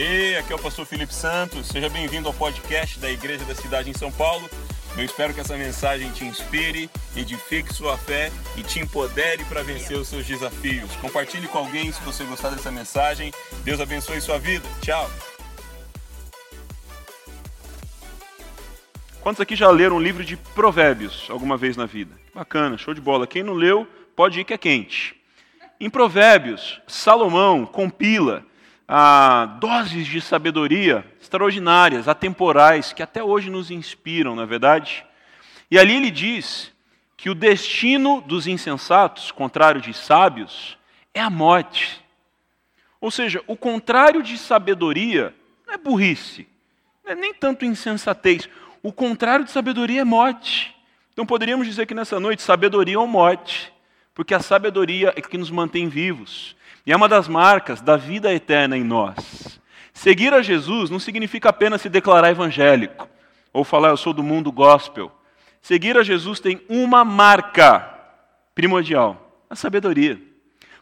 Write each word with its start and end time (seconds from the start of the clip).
Hey, 0.00 0.36
aqui 0.36 0.52
é 0.52 0.54
o 0.54 0.60
pastor 0.60 0.86
Felipe 0.86 1.12
Santos. 1.12 1.66
Seja 1.66 1.88
bem-vindo 1.88 2.28
ao 2.28 2.34
podcast 2.34 3.00
da 3.00 3.10
Igreja 3.10 3.44
da 3.44 3.52
Cidade 3.52 3.90
em 3.90 3.92
São 3.92 4.12
Paulo. 4.12 4.48
Eu 4.96 5.02
espero 5.02 5.34
que 5.34 5.40
essa 5.40 5.56
mensagem 5.56 6.08
te 6.12 6.24
inspire, 6.24 6.88
edifique 7.16 7.74
sua 7.74 7.98
fé 7.98 8.30
e 8.56 8.62
te 8.62 8.78
empodere 8.78 9.44
para 9.46 9.64
vencer 9.64 9.98
os 9.98 10.06
seus 10.06 10.24
desafios. 10.24 10.94
Compartilhe 11.00 11.48
com 11.48 11.58
alguém 11.58 11.90
se 11.90 12.00
você 12.02 12.22
gostar 12.22 12.50
dessa 12.50 12.70
mensagem. 12.70 13.32
Deus 13.64 13.80
abençoe 13.80 14.20
sua 14.20 14.38
vida. 14.38 14.64
Tchau. 14.80 15.10
Quantos 19.20 19.40
aqui 19.40 19.56
já 19.56 19.68
leram 19.68 19.96
um 19.96 20.00
livro 20.00 20.24
de 20.24 20.36
Provérbios 20.36 21.26
alguma 21.28 21.56
vez 21.56 21.76
na 21.76 21.86
vida? 21.86 22.14
Bacana, 22.32 22.78
show 22.78 22.94
de 22.94 23.00
bola. 23.00 23.26
Quem 23.26 23.42
não 23.42 23.54
leu, 23.54 23.84
pode 24.14 24.38
ir 24.38 24.44
que 24.44 24.54
é 24.54 24.58
quente. 24.58 25.16
Em 25.80 25.90
Provérbios, 25.90 26.80
Salomão 26.86 27.66
compila 27.66 28.46
ah, 28.88 29.58
doses 29.60 30.06
de 30.06 30.18
sabedoria 30.18 31.04
extraordinárias, 31.20 32.08
atemporais, 32.08 32.94
que 32.94 33.02
até 33.02 33.22
hoje 33.22 33.50
nos 33.50 33.70
inspiram, 33.70 34.34
na 34.34 34.44
é 34.44 34.46
verdade. 34.46 35.04
E 35.70 35.78
ali 35.78 35.94
ele 35.94 36.10
diz 36.10 36.72
que 37.14 37.28
o 37.28 37.34
destino 37.34 38.22
dos 38.22 38.46
insensatos, 38.46 39.30
contrário 39.30 39.80
de 39.80 39.92
sábios, 39.92 40.78
é 41.12 41.20
a 41.20 41.28
morte. 41.28 42.02
Ou 42.98 43.10
seja, 43.10 43.42
o 43.46 43.56
contrário 43.56 44.22
de 44.22 44.38
sabedoria 44.38 45.34
não 45.66 45.74
é 45.74 45.76
burrice, 45.76 46.48
não 47.04 47.12
é 47.12 47.14
nem 47.14 47.34
tanto 47.34 47.66
insensatez. 47.66 48.48
O 48.82 48.90
contrário 48.92 49.44
de 49.44 49.50
sabedoria 49.50 50.00
é 50.00 50.04
morte. 50.04 50.74
Então 51.12 51.26
poderíamos 51.26 51.66
dizer 51.66 51.84
que 51.84 51.94
nessa 51.94 52.18
noite, 52.18 52.40
sabedoria 52.40 52.98
ou 52.98 53.06
morte, 53.06 53.72
porque 54.14 54.32
a 54.32 54.40
sabedoria 54.40 55.12
é 55.14 55.20
que 55.20 55.36
nos 55.36 55.50
mantém 55.50 55.88
vivos. 55.88 56.56
E 56.88 56.92
é 56.92 56.96
uma 56.96 57.06
das 57.06 57.28
marcas 57.28 57.82
da 57.82 57.98
vida 57.98 58.32
eterna 58.32 58.74
em 58.74 58.82
nós. 58.82 59.60
Seguir 59.92 60.32
a 60.32 60.40
Jesus 60.40 60.88
não 60.88 60.98
significa 60.98 61.50
apenas 61.50 61.82
se 61.82 61.88
declarar 61.90 62.30
evangélico 62.30 63.06
ou 63.52 63.62
falar 63.62 63.90
eu 63.90 63.96
sou 63.98 64.14
do 64.14 64.22
mundo 64.22 64.50
gospel. 64.50 65.12
Seguir 65.60 65.98
a 65.98 66.02
Jesus 66.02 66.40
tem 66.40 66.62
uma 66.66 67.04
marca 67.04 67.94
primordial, 68.54 69.44
a 69.50 69.54
sabedoria. 69.54 70.18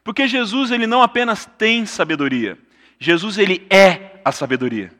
Porque 0.04 0.28
Jesus 0.28 0.70
ele 0.70 0.86
não 0.86 1.02
apenas 1.02 1.44
tem 1.58 1.84
sabedoria, 1.84 2.56
Jesus 3.00 3.36
ele 3.36 3.66
é 3.68 4.20
a 4.24 4.30
sabedoria. 4.30 4.92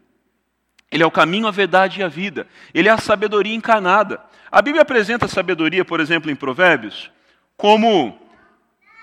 Ele 0.91 1.05
é 1.05 1.07
o 1.07 1.11
caminho, 1.13 1.47
a 1.47 1.53
verdade 1.53 2.01
e 2.01 2.03
a 2.03 2.09
vida. 2.09 2.49
Ele 2.75 2.89
é 2.89 2.93
a 2.93 2.99
sabedoria 2.99 3.55
encarnada. 3.55 4.21
A 4.51 4.61
Bíblia 4.61 4.83
apresenta 4.83 5.27
a 5.27 5.29
sabedoria, 5.29 5.85
por 5.85 6.01
exemplo, 6.01 6.33
em 6.33 6.35
Provérbios, 6.35 7.13
como 7.57 8.26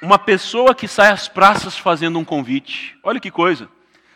uma 0.03 0.19
pessoa 0.19 0.75
que 0.75 0.85
sai 0.85 1.11
às 1.11 1.29
praças 1.29 1.77
fazendo 1.77 2.19
um 2.19 2.25
convite. 2.25 2.97
Olha 3.01 3.21
que 3.21 3.31
coisa. 3.31 3.69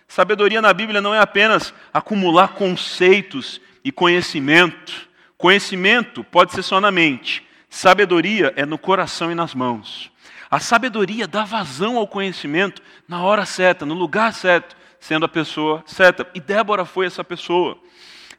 Sabedoria 0.06 0.62
na 0.62 0.74
Bíblia 0.74 1.02
não 1.02 1.16
é 1.16 1.20
apenas 1.20 1.74
acumular 1.94 2.50
conceitos 2.50 3.62
e 3.86 3.90
conhecimento. 3.90 5.08
Conhecimento 5.38 6.26
pode 6.26 6.52
ser 6.52 6.62
só 6.62 6.82
na 6.82 6.92
mente. 6.92 7.42
Sabedoria 7.70 8.54
é 8.58 8.66
no 8.66 8.78
coração 8.78 9.32
e 9.32 9.36
nas 9.36 9.56
mãos. 9.56 10.12
A 10.52 10.60
sabedoria 10.60 11.26
dá 11.26 11.46
vazão 11.46 11.98
ao 11.98 12.06
conhecimento 12.06 12.82
na 13.08 13.22
hora 13.22 13.46
certa, 13.46 13.86
no 13.86 13.94
lugar 13.94 14.34
certo, 14.34 14.76
sendo 15.00 15.26
a 15.26 15.30
pessoa 15.30 15.84
certa. 15.86 16.28
E 16.34 16.42
Débora 16.42 16.84
foi 16.84 17.06
essa 17.06 17.24
pessoa. 17.24 17.78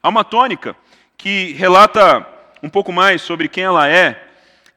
Há 0.02 0.08
uma 0.10 0.22
tônica 0.22 0.76
que 1.16 1.52
relata 1.54 2.26
um 2.62 2.68
pouco 2.68 2.92
mais 2.92 3.22
sobre 3.22 3.48
quem 3.48 3.64
ela 3.64 3.88
é, 3.88 4.27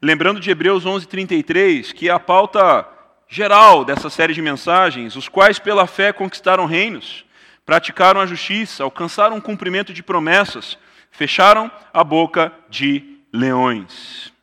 lembrando 0.02 0.40
de 0.40 0.50
Hebreus 0.50 0.86
11:33, 0.86 1.94
que 1.94 2.10
é 2.10 2.12
a 2.12 2.20
pauta 2.20 2.88
geral 3.28 3.86
dessa 3.86 4.10
série 4.10 4.34
de 4.34 4.42
mensagens, 4.42 5.16
os 5.16 5.30
quais 5.30 5.60
pela 5.60 5.88
fé 5.88 6.12
conquistaram 6.12 6.66
reinos, 6.66 7.26
praticaram 7.66 8.20
a 8.20 8.26
justiça, 8.26 8.84
alcançaram 8.84 9.38
o 9.38 9.42
cumprimento 9.42 9.94
de 9.94 10.04
promessas, 10.04 10.78
fecharam 11.12 11.72
a 11.94 12.04
boca 12.04 12.52
de 12.70 13.20
leões. 13.32 14.34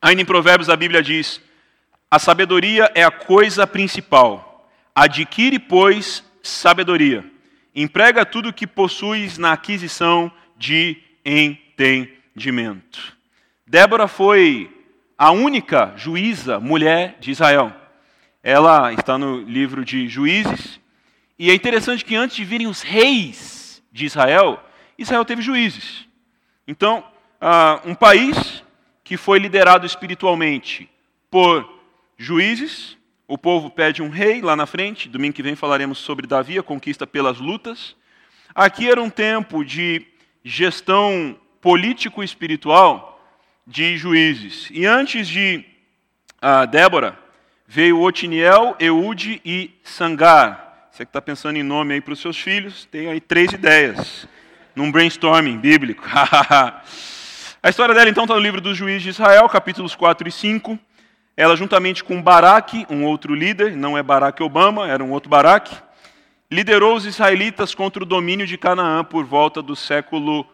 Ainda 0.00 0.22
em 0.22 0.26
Provérbios 0.26 0.70
a 0.70 0.76
Bíblia 0.76 1.02
diz: 1.02 1.40
a 2.10 2.18
sabedoria 2.18 2.90
é 2.94 3.02
a 3.02 3.10
coisa 3.10 3.66
principal. 3.66 4.70
Adquire, 4.94 5.58
pois, 5.58 6.24
sabedoria. 6.42 7.24
Emprega 7.74 8.24
tudo 8.24 8.50
o 8.50 8.52
que 8.52 8.66
possuis 8.66 9.36
na 9.36 9.52
aquisição 9.52 10.30
de 10.56 10.96
entendimento. 11.24 13.16
Débora 13.66 14.06
foi 14.06 14.73
a 15.16 15.30
única 15.30 15.92
juíza 15.96 16.58
mulher 16.58 17.16
de 17.20 17.30
Israel. 17.30 17.72
Ela 18.42 18.92
está 18.92 19.16
no 19.16 19.40
livro 19.40 19.84
de 19.84 20.08
Juízes. 20.08 20.80
E 21.38 21.50
é 21.50 21.54
interessante 21.54 22.04
que 22.04 22.14
antes 22.14 22.36
de 22.36 22.44
virem 22.44 22.66
os 22.66 22.82
reis 22.82 23.82
de 23.90 24.04
Israel, 24.04 24.62
Israel 24.98 25.24
teve 25.24 25.42
juízes. 25.42 26.06
Então, 26.66 27.04
uh, 27.40 27.88
um 27.88 27.94
país 27.94 28.62
que 29.02 29.16
foi 29.16 29.38
liderado 29.38 29.86
espiritualmente 29.86 30.90
por 31.30 31.68
juízes, 32.16 32.96
o 33.26 33.36
povo 33.38 33.70
pede 33.70 34.02
um 34.02 34.08
rei 34.08 34.40
lá 34.40 34.54
na 34.54 34.66
frente. 34.66 35.08
Domingo 35.08 35.34
que 35.34 35.42
vem 35.42 35.56
falaremos 35.56 35.98
sobre 35.98 36.26
Davi, 36.26 36.58
a 36.58 36.62
conquista 36.62 37.06
pelas 37.06 37.38
lutas. 37.38 37.96
Aqui 38.54 38.88
era 38.88 39.02
um 39.02 39.10
tempo 39.10 39.64
de 39.64 40.06
gestão 40.44 41.36
político-espiritual 41.60 43.13
de 43.66 43.96
juízes. 43.96 44.68
E 44.70 44.86
antes 44.86 45.26
de 45.26 45.64
uh, 46.42 46.66
Débora, 46.66 47.18
veio 47.66 48.00
Otiniel, 48.00 48.76
Eude 48.78 49.40
e 49.44 49.70
Sangar. 49.82 50.88
Você 50.90 51.04
que 51.04 51.08
está 51.08 51.20
pensando 51.20 51.56
em 51.56 51.62
nome 51.62 51.94
aí 51.94 52.00
para 52.00 52.12
os 52.12 52.20
seus 52.20 52.38
filhos, 52.38 52.84
tem 52.84 53.08
aí 53.08 53.20
três 53.20 53.52
ideias, 53.52 54.28
num 54.76 54.92
brainstorming 54.92 55.58
bíblico. 55.58 56.04
a 56.06 57.68
história 57.68 57.94
dela 57.94 58.08
então 58.08 58.24
está 58.24 58.34
no 58.34 58.40
livro 58.40 58.60
dos 58.60 58.76
Juízes 58.76 59.02
de 59.02 59.08
Israel, 59.08 59.48
capítulos 59.48 59.94
4 59.96 60.28
e 60.28 60.32
5. 60.32 60.78
Ela, 61.36 61.56
juntamente 61.56 62.04
com 62.04 62.22
Baraque, 62.22 62.86
um 62.88 63.04
outro 63.04 63.34
líder, 63.34 63.76
não 63.76 63.98
é 63.98 64.02
Barack 64.04 64.40
Obama, 64.40 64.86
era 64.86 65.02
um 65.02 65.10
outro 65.10 65.28
Baraque, 65.28 65.74
liderou 66.48 66.94
os 66.94 67.06
israelitas 67.06 67.74
contra 67.74 68.04
o 68.04 68.06
domínio 68.06 68.46
de 68.46 68.56
Canaã 68.56 69.02
por 69.02 69.24
volta 69.24 69.60
do 69.60 69.74
século 69.74 70.46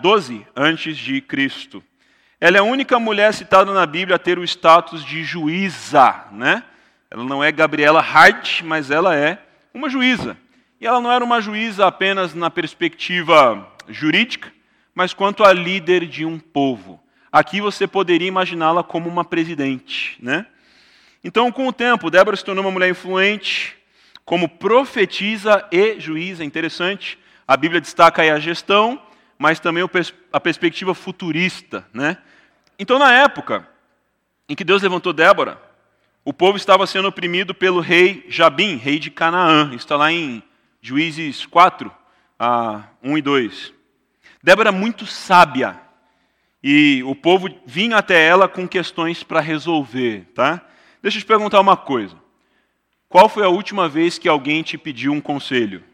12 0.00 0.46
ah, 0.46 0.62
antes 0.62 0.96
de 0.96 1.20
Cristo. 1.20 1.84
Ela 2.40 2.56
é 2.56 2.60
a 2.60 2.64
única 2.64 2.98
mulher 2.98 3.34
citada 3.34 3.70
na 3.74 3.84
Bíblia 3.84 4.16
a 4.16 4.18
ter 4.18 4.38
o 4.38 4.44
status 4.44 5.04
de 5.04 5.22
juíza, 5.22 6.24
né? 6.32 6.64
Ela 7.10 7.22
não 7.22 7.44
é 7.44 7.52
Gabriela 7.52 8.00
Hart, 8.00 8.62
mas 8.62 8.90
ela 8.90 9.14
é 9.14 9.38
uma 9.74 9.90
juíza. 9.90 10.38
E 10.80 10.86
ela 10.86 11.02
não 11.02 11.12
era 11.12 11.22
uma 11.22 11.42
juíza 11.42 11.86
apenas 11.86 12.34
na 12.34 12.48
perspectiva 12.48 13.70
jurídica, 13.86 14.50
mas 14.94 15.12
quanto 15.12 15.44
a 15.44 15.52
líder 15.52 16.06
de 16.06 16.24
um 16.24 16.38
povo. 16.38 16.98
Aqui 17.30 17.60
você 17.60 17.86
poderia 17.86 18.28
imaginá-la 18.28 18.82
como 18.82 19.06
uma 19.06 19.24
presidente, 19.24 20.16
né? 20.18 20.46
Então, 21.22 21.52
com 21.52 21.68
o 21.68 21.72
tempo, 21.74 22.10
Débora 22.10 22.38
se 22.38 22.44
tornou 22.44 22.64
uma 22.64 22.70
mulher 22.70 22.88
influente, 22.88 23.76
como 24.24 24.48
profetisa 24.48 25.68
e 25.70 26.00
juíza. 26.00 26.42
Interessante. 26.42 27.18
A 27.46 27.54
Bíblia 27.54 27.82
destaca 27.82 28.22
aí 28.22 28.30
a 28.30 28.38
gestão, 28.38 28.98
mas 29.38 29.60
também 29.60 29.84
a 30.32 30.40
perspectiva 30.40 30.94
futurista. 30.94 31.86
Né? 31.92 32.16
Então, 32.80 32.98
na 32.98 33.12
época 33.12 33.68
em 34.48 34.56
que 34.56 34.64
Deus 34.64 34.80
levantou 34.80 35.12
Débora, 35.12 35.60
o 36.24 36.32
povo 36.32 36.56
estava 36.56 36.86
sendo 36.86 37.08
oprimido 37.08 37.54
pelo 37.54 37.78
rei 37.78 38.24
Jabim, 38.26 38.76
rei 38.76 38.98
de 38.98 39.10
Canaã. 39.10 39.66
Isso 39.66 39.84
está 39.84 39.96
lá 39.96 40.10
em 40.10 40.42
Juízes 40.80 41.44
4, 41.44 41.94
1 43.02 43.18
e 43.18 43.20
2. 43.20 43.74
Débora 44.42 44.72
muito 44.72 45.04
sábia. 45.04 45.78
E 46.62 47.02
o 47.04 47.14
povo 47.14 47.48
vinha 47.66 47.98
até 47.98 48.26
ela 48.26 48.48
com 48.48 48.66
questões 48.66 49.22
para 49.22 49.40
resolver. 49.40 50.32
Tá? 50.34 50.66
Deixa 51.02 51.18
eu 51.18 51.22
te 51.22 51.26
perguntar 51.26 51.60
uma 51.60 51.76
coisa. 51.76 52.16
Qual 53.10 53.28
foi 53.28 53.44
a 53.44 53.50
última 53.50 53.90
vez 53.90 54.16
que 54.16 54.28
alguém 54.28 54.62
te 54.62 54.78
pediu 54.78 55.12
um 55.12 55.20
conselho? 55.20 55.84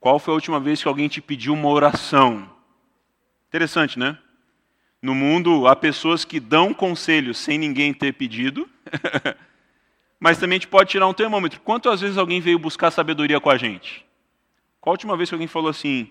Qual 0.00 0.18
foi 0.18 0.32
a 0.32 0.34
última 0.34 0.58
vez 0.58 0.82
que 0.82 0.88
alguém 0.88 1.06
te 1.06 1.20
pediu 1.20 1.54
uma 1.54 1.68
oração? 1.68 2.50
Interessante, 3.46 4.00
né? 4.00 4.18
No 5.00 5.14
mundo 5.14 5.68
há 5.68 5.76
pessoas 5.76 6.24
que 6.24 6.40
dão 6.40 6.74
conselhos 6.74 7.38
sem 7.38 7.56
ninguém 7.56 7.94
ter 7.94 8.12
pedido, 8.14 8.68
mas 10.18 10.38
também 10.38 10.56
a 10.56 10.58
gente 10.58 10.68
pode 10.68 10.90
tirar 10.90 11.06
um 11.06 11.14
termômetro. 11.14 11.60
Quantas 11.60 12.00
vezes 12.00 12.18
alguém 12.18 12.40
veio 12.40 12.58
buscar 12.58 12.90
sabedoria 12.90 13.40
com 13.40 13.48
a 13.48 13.56
gente? 13.56 14.04
Qual 14.80 14.92
a 14.92 14.94
última 14.94 15.16
vez 15.16 15.28
que 15.28 15.34
alguém 15.34 15.46
falou 15.46 15.70
assim: 15.70 16.10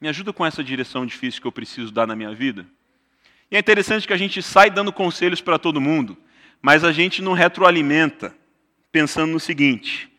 me 0.00 0.08
ajuda 0.08 0.32
com 0.32 0.44
essa 0.44 0.64
direção 0.64 1.04
difícil 1.04 1.40
que 1.40 1.46
eu 1.46 1.52
preciso 1.52 1.92
dar 1.92 2.06
na 2.06 2.16
minha 2.16 2.34
vida? 2.34 2.66
E 3.50 3.56
é 3.56 3.58
interessante 3.58 4.06
que 4.06 4.12
a 4.12 4.16
gente 4.16 4.42
sai 4.42 4.70
dando 4.70 4.92
conselhos 4.92 5.40
para 5.40 5.58
todo 5.58 5.80
mundo, 5.80 6.16
mas 6.62 6.82
a 6.82 6.92
gente 6.92 7.20
não 7.20 7.34
retroalimenta, 7.34 8.34
pensando 8.90 9.32
no 9.32 9.40
seguinte: 9.40 10.10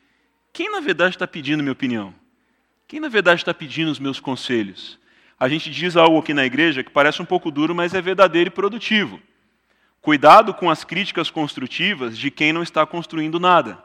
quem 0.53 0.71
na 0.71 0.79
verdade 0.79 1.15
está 1.15 1.25
pedindo 1.25 1.63
minha 1.63 1.73
opinião? 1.73 2.13
Quem 2.87 2.99
na 2.99 3.09
verdade 3.09 3.41
está 3.41 3.53
pedindo 3.53 3.89
os 3.89 3.97
meus 3.97 4.19
conselhos? 4.19 4.99
A 5.39 5.49
gente 5.49 5.69
diz 5.69 5.97
algo 5.97 6.17
aqui 6.17 6.33
na 6.33 6.45
igreja 6.45 6.83
que 6.83 6.91
parece 6.91 7.21
um 7.21 7.25
pouco 7.25 7.51
duro, 7.51 7.75
mas 7.75 7.93
é 7.93 8.01
verdadeiro 8.01 8.47
e 8.47 8.51
produtivo. 8.51 9.19
Cuidado 10.01 10.53
com 10.53 10.69
as 10.69 10.83
críticas 10.83 11.29
construtivas 11.29 12.17
de 12.17 12.31
quem 12.31 12.53
não 12.53 12.63
está 12.63 12.85
construindo 12.85 13.39
nada. 13.39 13.83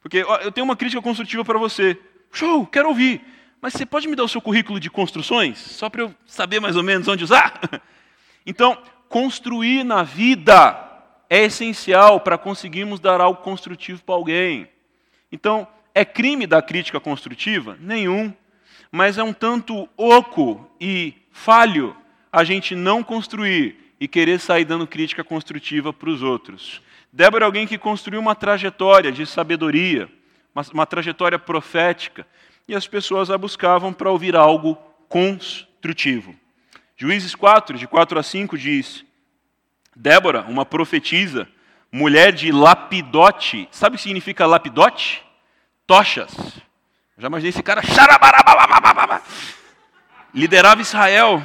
Porque 0.00 0.22
ó, 0.22 0.36
eu 0.36 0.52
tenho 0.52 0.64
uma 0.64 0.76
crítica 0.76 1.02
construtiva 1.02 1.44
para 1.44 1.58
você. 1.58 1.98
Show, 2.32 2.66
quero 2.66 2.88
ouvir. 2.88 3.20
Mas 3.60 3.72
você 3.72 3.84
pode 3.84 4.06
me 4.06 4.14
dar 4.14 4.24
o 4.24 4.28
seu 4.28 4.40
currículo 4.40 4.78
de 4.78 4.88
construções? 4.88 5.58
Só 5.58 5.90
para 5.90 6.02
eu 6.02 6.14
saber 6.24 6.60
mais 6.60 6.76
ou 6.76 6.82
menos 6.82 7.08
onde 7.08 7.24
usar? 7.24 7.60
Então, 8.48 8.80
construir 9.08 9.82
na 9.82 10.04
vida 10.04 10.80
é 11.28 11.46
essencial 11.46 12.20
para 12.20 12.38
conseguirmos 12.38 13.00
dar 13.00 13.20
algo 13.20 13.42
construtivo 13.42 14.00
para 14.04 14.14
alguém. 14.14 14.68
Então, 15.32 15.66
é 15.92 16.04
crime 16.04 16.46
da 16.46 16.62
crítica 16.62 17.00
construtiva? 17.00 17.76
Nenhum. 17.80 18.32
Mas 18.90 19.18
é 19.18 19.22
um 19.22 19.32
tanto 19.32 19.88
oco 19.96 20.68
e 20.80 21.14
falho 21.30 21.96
a 22.32 22.44
gente 22.44 22.74
não 22.74 23.02
construir 23.02 23.94
e 23.98 24.06
querer 24.06 24.38
sair 24.38 24.64
dando 24.64 24.86
crítica 24.86 25.24
construtiva 25.24 25.92
para 25.92 26.10
os 26.10 26.22
outros. 26.22 26.82
Débora 27.12 27.44
é 27.44 27.46
alguém 27.46 27.66
que 27.66 27.78
construiu 27.78 28.20
uma 28.20 28.34
trajetória 28.34 29.10
de 29.10 29.24
sabedoria, 29.24 30.08
uma, 30.54 30.64
uma 30.72 30.86
trajetória 30.86 31.38
profética, 31.38 32.26
e 32.68 32.74
as 32.74 32.86
pessoas 32.86 33.30
a 33.30 33.38
buscavam 33.38 33.92
para 33.92 34.10
ouvir 34.10 34.36
algo 34.36 34.76
construtivo. 35.08 36.34
Juízes 36.96 37.34
4, 37.34 37.78
de 37.78 37.86
4 37.86 38.18
a 38.18 38.22
5, 38.22 38.58
diz: 38.58 39.04
Débora, 39.94 40.42
uma 40.42 40.66
profetisa, 40.66 41.48
mulher 41.90 42.32
de 42.32 42.50
lapidote. 42.52 43.68
Sabe 43.70 43.94
o 43.94 43.98
que 43.98 44.02
significa 44.02 44.46
lapidote? 44.46 45.22
Tochas. 45.86 46.60
Já 47.18 47.28
imaginei 47.28 47.48
esse 47.48 47.62
cara. 47.62 47.80
Liderava 50.34 50.82
Israel. 50.82 51.42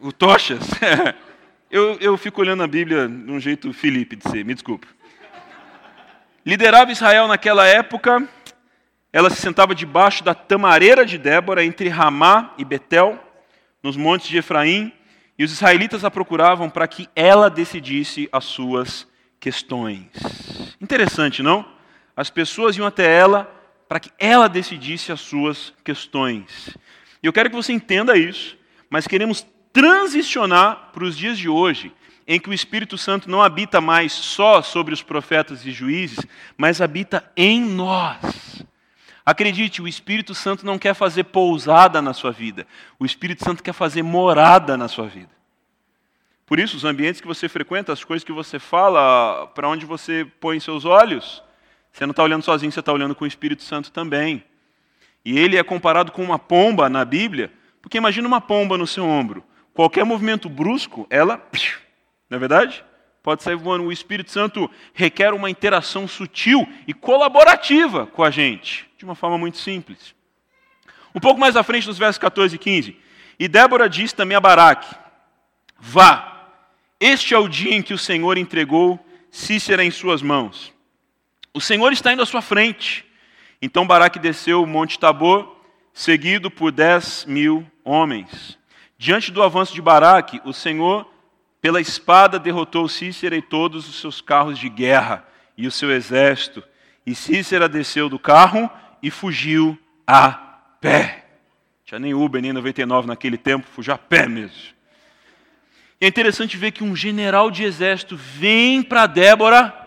O 0.00 0.12
Tochas. 0.12 0.68
Eu, 1.70 1.96
eu 2.00 2.18
fico 2.18 2.42
olhando 2.42 2.62
a 2.62 2.66
Bíblia 2.66 3.08
de 3.08 3.30
um 3.30 3.40
jeito 3.40 3.72
Felipe 3.72 4.14
de 4.14 4.28
ser, 4.28 4.44
me 4.44 4.52
desculpa. 4.52 4.86
Liderava 6.44 6.92
Israel 6.92 7.26
naquela 7.26 7.66
época. 7.66 8.28
Ela 9.10 9.30
se 9.30 9.40
sentava 9.40 9.74
debaixo 9.74 10.22
da 10.22 10.34
tamareira 10.34 11.06
de 11.06 11.16
Débora, 11.16 11.64
entre 11.64 11.88
Ramá 11.88 12.52
e 12.58 12.64
Betel, 12.64 13.18
nos 13.82 13.96
montes 13.96 14.28
de 14.28 14.36
Efraim 14.36 14.92
e 15.38 15.44
os 15.44 15.52
israelitas 15.52 16.04
a 16.04 16.10
procuravam 16.10 16.68
para 16.68 16.86
que 16.86 17.08
ela 17.16 17.48
decidisse 17.48 18.28
as 18.30 18.44
suas 18.44 19.08
questões. 19.40 20.08
Interessante, 20.78 21.42
não? 21.42 21.66
As 22.14 22.28
pessoas 22.28 22.76
iam 22.76 22.86
até 22.86 23.10
ela 23.18 23.61
para 23.92 24.00
que 24.00 24.10
ela 24.18 24.48
decidisse 24.48 25.12
as 25.12 25.20
suas 25.20 25.70
questões. 25.84 26.70
E 27.22 27.26
eu 27.26 27.30
quero 27.30 27.50
que 27.50 27.56
você 27.56 27.74
entenda 27.74 28.16
isso, 28.16 28.56
mas 28.88 29.06
queremos 29.06 29.46
transicionar 29.70 30.88
para 30.94 31.04
os 31.04 31.14
dias 31.14 31.36
de 31.36 31.46
hoje, 31.46 31.92
em 32.26 32.40
que 32.40 32.48
o 32.48 32.54
Espírito 32.54 32.96
Santo 32.96 33.28
não 33.30 33.42
habita 33.42 33.82
mais 33.82 34.10
só 34.14 34.62
sobre 34.62 34.94
os 34.94 35.02
profetas 35.02 35.66
e 35.66 35.70
juízes, 35.70 36.20
mas 36.56 36.80
habita 36.80 37.30
em 37.36 37.60
nós. 37.60 38.64
Acredite, 39.26 39.82
o 39.82 39.86
Espírito 39.86 40.34
Santo 40.34 40.64
não 40.64 40.78
quer 40.78 40.94
fazer 40.94 41.24
pousada 41.24 42.00
na 42.00 42.14
sua 42.14 42.32
vida. 42.32 42.66
O 42.98 43.04
Espírito 43.04 43.44
Santo 43.44 43.62
quer 43.62 43.74
fazer 43.74 44.02
morada 44.02 44.74
na 44.74 44.88
sua 44.88 45.06
vida. 45.06 45.32
Por 46.46 46.58
isso, 46.58 46.78
os 46.78 46.84
ambientes 46.86 47.20
que 47.20 47.26
você 47.26 47.46
frequenta, 47.46 47.92
as 47.92 48.02
coisas 48.02 48.24
que 48.24 48.32
você 48.32 48.58
fala, 48.58 49.48
para 49.48 49.68
onde 49.68 49.84
você 49.84 50.26
põe 50.40 50.58
seus 50.60 50.86
olhos, 50.86 51.42
você 51.92 52.06
não 52.06 52.12
está 52.12 52.22
olhando 52.22 52.42
sozinho, 52.42 52.72
você 52.72 52.80
está 52.80 52.92
olhando 52.92 53.14
com 53.14 53.24
o 53.24 53.28
Espírito 53.28 53.62
Santo 53.62 53.92
também. 53.92 54.44
E 55.24 55.38
ele 55.38 55.56
é 55.56 55.62
comparado 55.62 56.10
com 56.10 56.22
uma 56.22 56.38
pomba 56.38 56.88
na 56.88 57.04
Bíblia, 57.04 57.52
porque 57.80 57.98
imagina 57.98 58.26
uma 58.26 58.40
pomba 58.40 58.78
no 58.78 58.86
seu 58.86 59.04
ombro. 59.04 59.44
Qualquer 59.74 60.04
movimento 60.04 60.48
brusco, 60.48 61.06
ela, 61.10 61.40
não 62.28 62.36
é 62.36 62.38
verdade? 62.38 62.84
pode 63.22 63.42
sair 63.42 63.56
voando. 63.56 63.84
O 63.84 63.92
Espírito 63.92 64.30
Santo 64.30 64.70
requer 64.92 65.32
uma 65.32 65.48
interação 65.48 66.08
sutil 66.08 66.68
e 66.86 66.92
colaborativa 66.92 68.06
com 68.06 68.24
a 68.24 68.30
gente, 68.30 68.90
de 68.98 69.04
uma 69.04 69.14
forma 69.14 69.38
muito 69.38 69.58
simples. 69.58 70.14
Um 71.14 71.20
pouco 71.20 71.38
mais 71.38 71.56
à 71.56 71.62
frente, 71.62 71.86
nos 71.86 71.98
versos 71.98 72.18
14 72.18 72.56
e 72.56 72.58
15. 72.58 72.96
E 73.38 73.48
Débora 73.48 73.88
disse 73.88 74.14
também 74.14 74.36
a 74.36 74.40
Baraque: 74.40 74.94
Vá, 75.78 76.48
este 76.98 77.34
é 77.34 77.38
o 77.38 77.48
dia 77.48 77.74
em 77.74 77.82
que 77.82 77.94
o 77.94 77.98
Senhor 77.98 78.36
entregou 78.36 78.98
Cícera 79.30 79.84
em 79.84 79.90
suas 79.90 80.20
mãos. 80.20 80.72
O 81.54 81.60
Senhor 81.60 81.92
está 81.92 82.12
indo 82.12 82.22
à 82.22 82.26
sua 82.26 82.40
frente. 82.40 83.04
Então 83.60 83.86
Baraque 83.86 84.18
desceu 84.18 84.62
o 84.62 84.66
monte 84.66 84.98
Tabor, 84.98 85.56
seguido 85.92 86.50
por 86.50 86.72
dez 86.72 87.24
mil 87.26 87.66
homens. 87.84 88.58
Diante 88.96 89.30
do 89.30 89.42
avanço 89.42 89.74
de 89.74 89.82
Baraque, 89.82 90.40
o 90.44 90.52
Senhor 90.52 91.06
pela 91.60 91.80
espada 91.80 92.38
derrotou 92.38 92.88
Cícera 92.88 93.36
e 93.36 93.42
todos 93.42 93.88
os 93.88 94.00
seus 94.00 94.20
carros 94.20 94.58
de 94.58 94.68
guerra 94.68 95.26
e 95.56 95.66
o 95.66 95.70
seu 95.70 95.92
exército. 95.92 96.62
E 97.06 97.14
Cícera 97.14 97.68
desceu 97.68 98.08
do 98.08 98.18
carro 98.18 98.70
e 99.02 99.10
fugiu 99.10 99.78
a 100.06 100.32
pé. 100.80 101.26
Tinha 101.84 101.98
nem 101.98 102.14
Uber, 102.14 102.40
nem 102.40 102.52
99 102.52 103.06
naquele 103.06 103.36
tempo, 103.36 103.66
fugiu 103.68 103.92
a 103.92 103.98
pé 103.98 104.26
mesmo. 104.26 104.72
É 106.00 106.06
interessante 106.06 106.56
ver 106.56 106.72
que 106.72 106.82
um 106.82 106.96
general 106.96 107.50
de 107.50 107.62
exército 107.62 108.16
vem 108.16 108.82
para 108.82 109.06
Débora, 109.06 109.81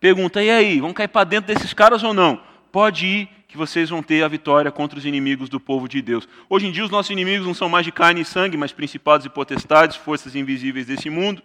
pergunta: 0.00 0.42
e 0.42 0.50
aí, 0.50 0.80
vamos 0.80 0.96
cair 0.96 1.08
para 1.08 1.24
dentro 1.24 1.52
desses 1.52 1.72
caras 1.72 2.02
ou 2.02 2.12
não? 2.12 2.40
Pode 2.70 3.06
ir, 3.06 3.28
que 3.48 3.56
vocês 3.56 3.88
vão 3.88 4.02
ter 4.02 4.22
a 4.22 4.28
vitória 4.28 4.70
contra 4.70 4.98
os 4.98 5.06
inimigos 5.06 5.48
do 5.48 5.58
povo 5.58 5.88
de 5.88 6.02
Deus. 6.02 6.28
Hoje 6.50 6.66
em 6.66 6.70
dia, 6.70 6.84
os 6.84 6.90
nossos 6.90 7.10
inimigos 7.10 7.46
não 7.46 7.54
são 7.54 7.68
mais 7.68 7.84
de 7.84 7.90
carne 7.90 8.20
e 8.20 8.24
sangue, 8.24 8.58
mas 8.58 8.72
principados 8.72 9.24
e 9.24 9.30
potestades, 9.30 9.96
forças 9.96 10.36
invisíveis 10.36 10.86
desse 10.86 11.08
mundo. 11.08 11.42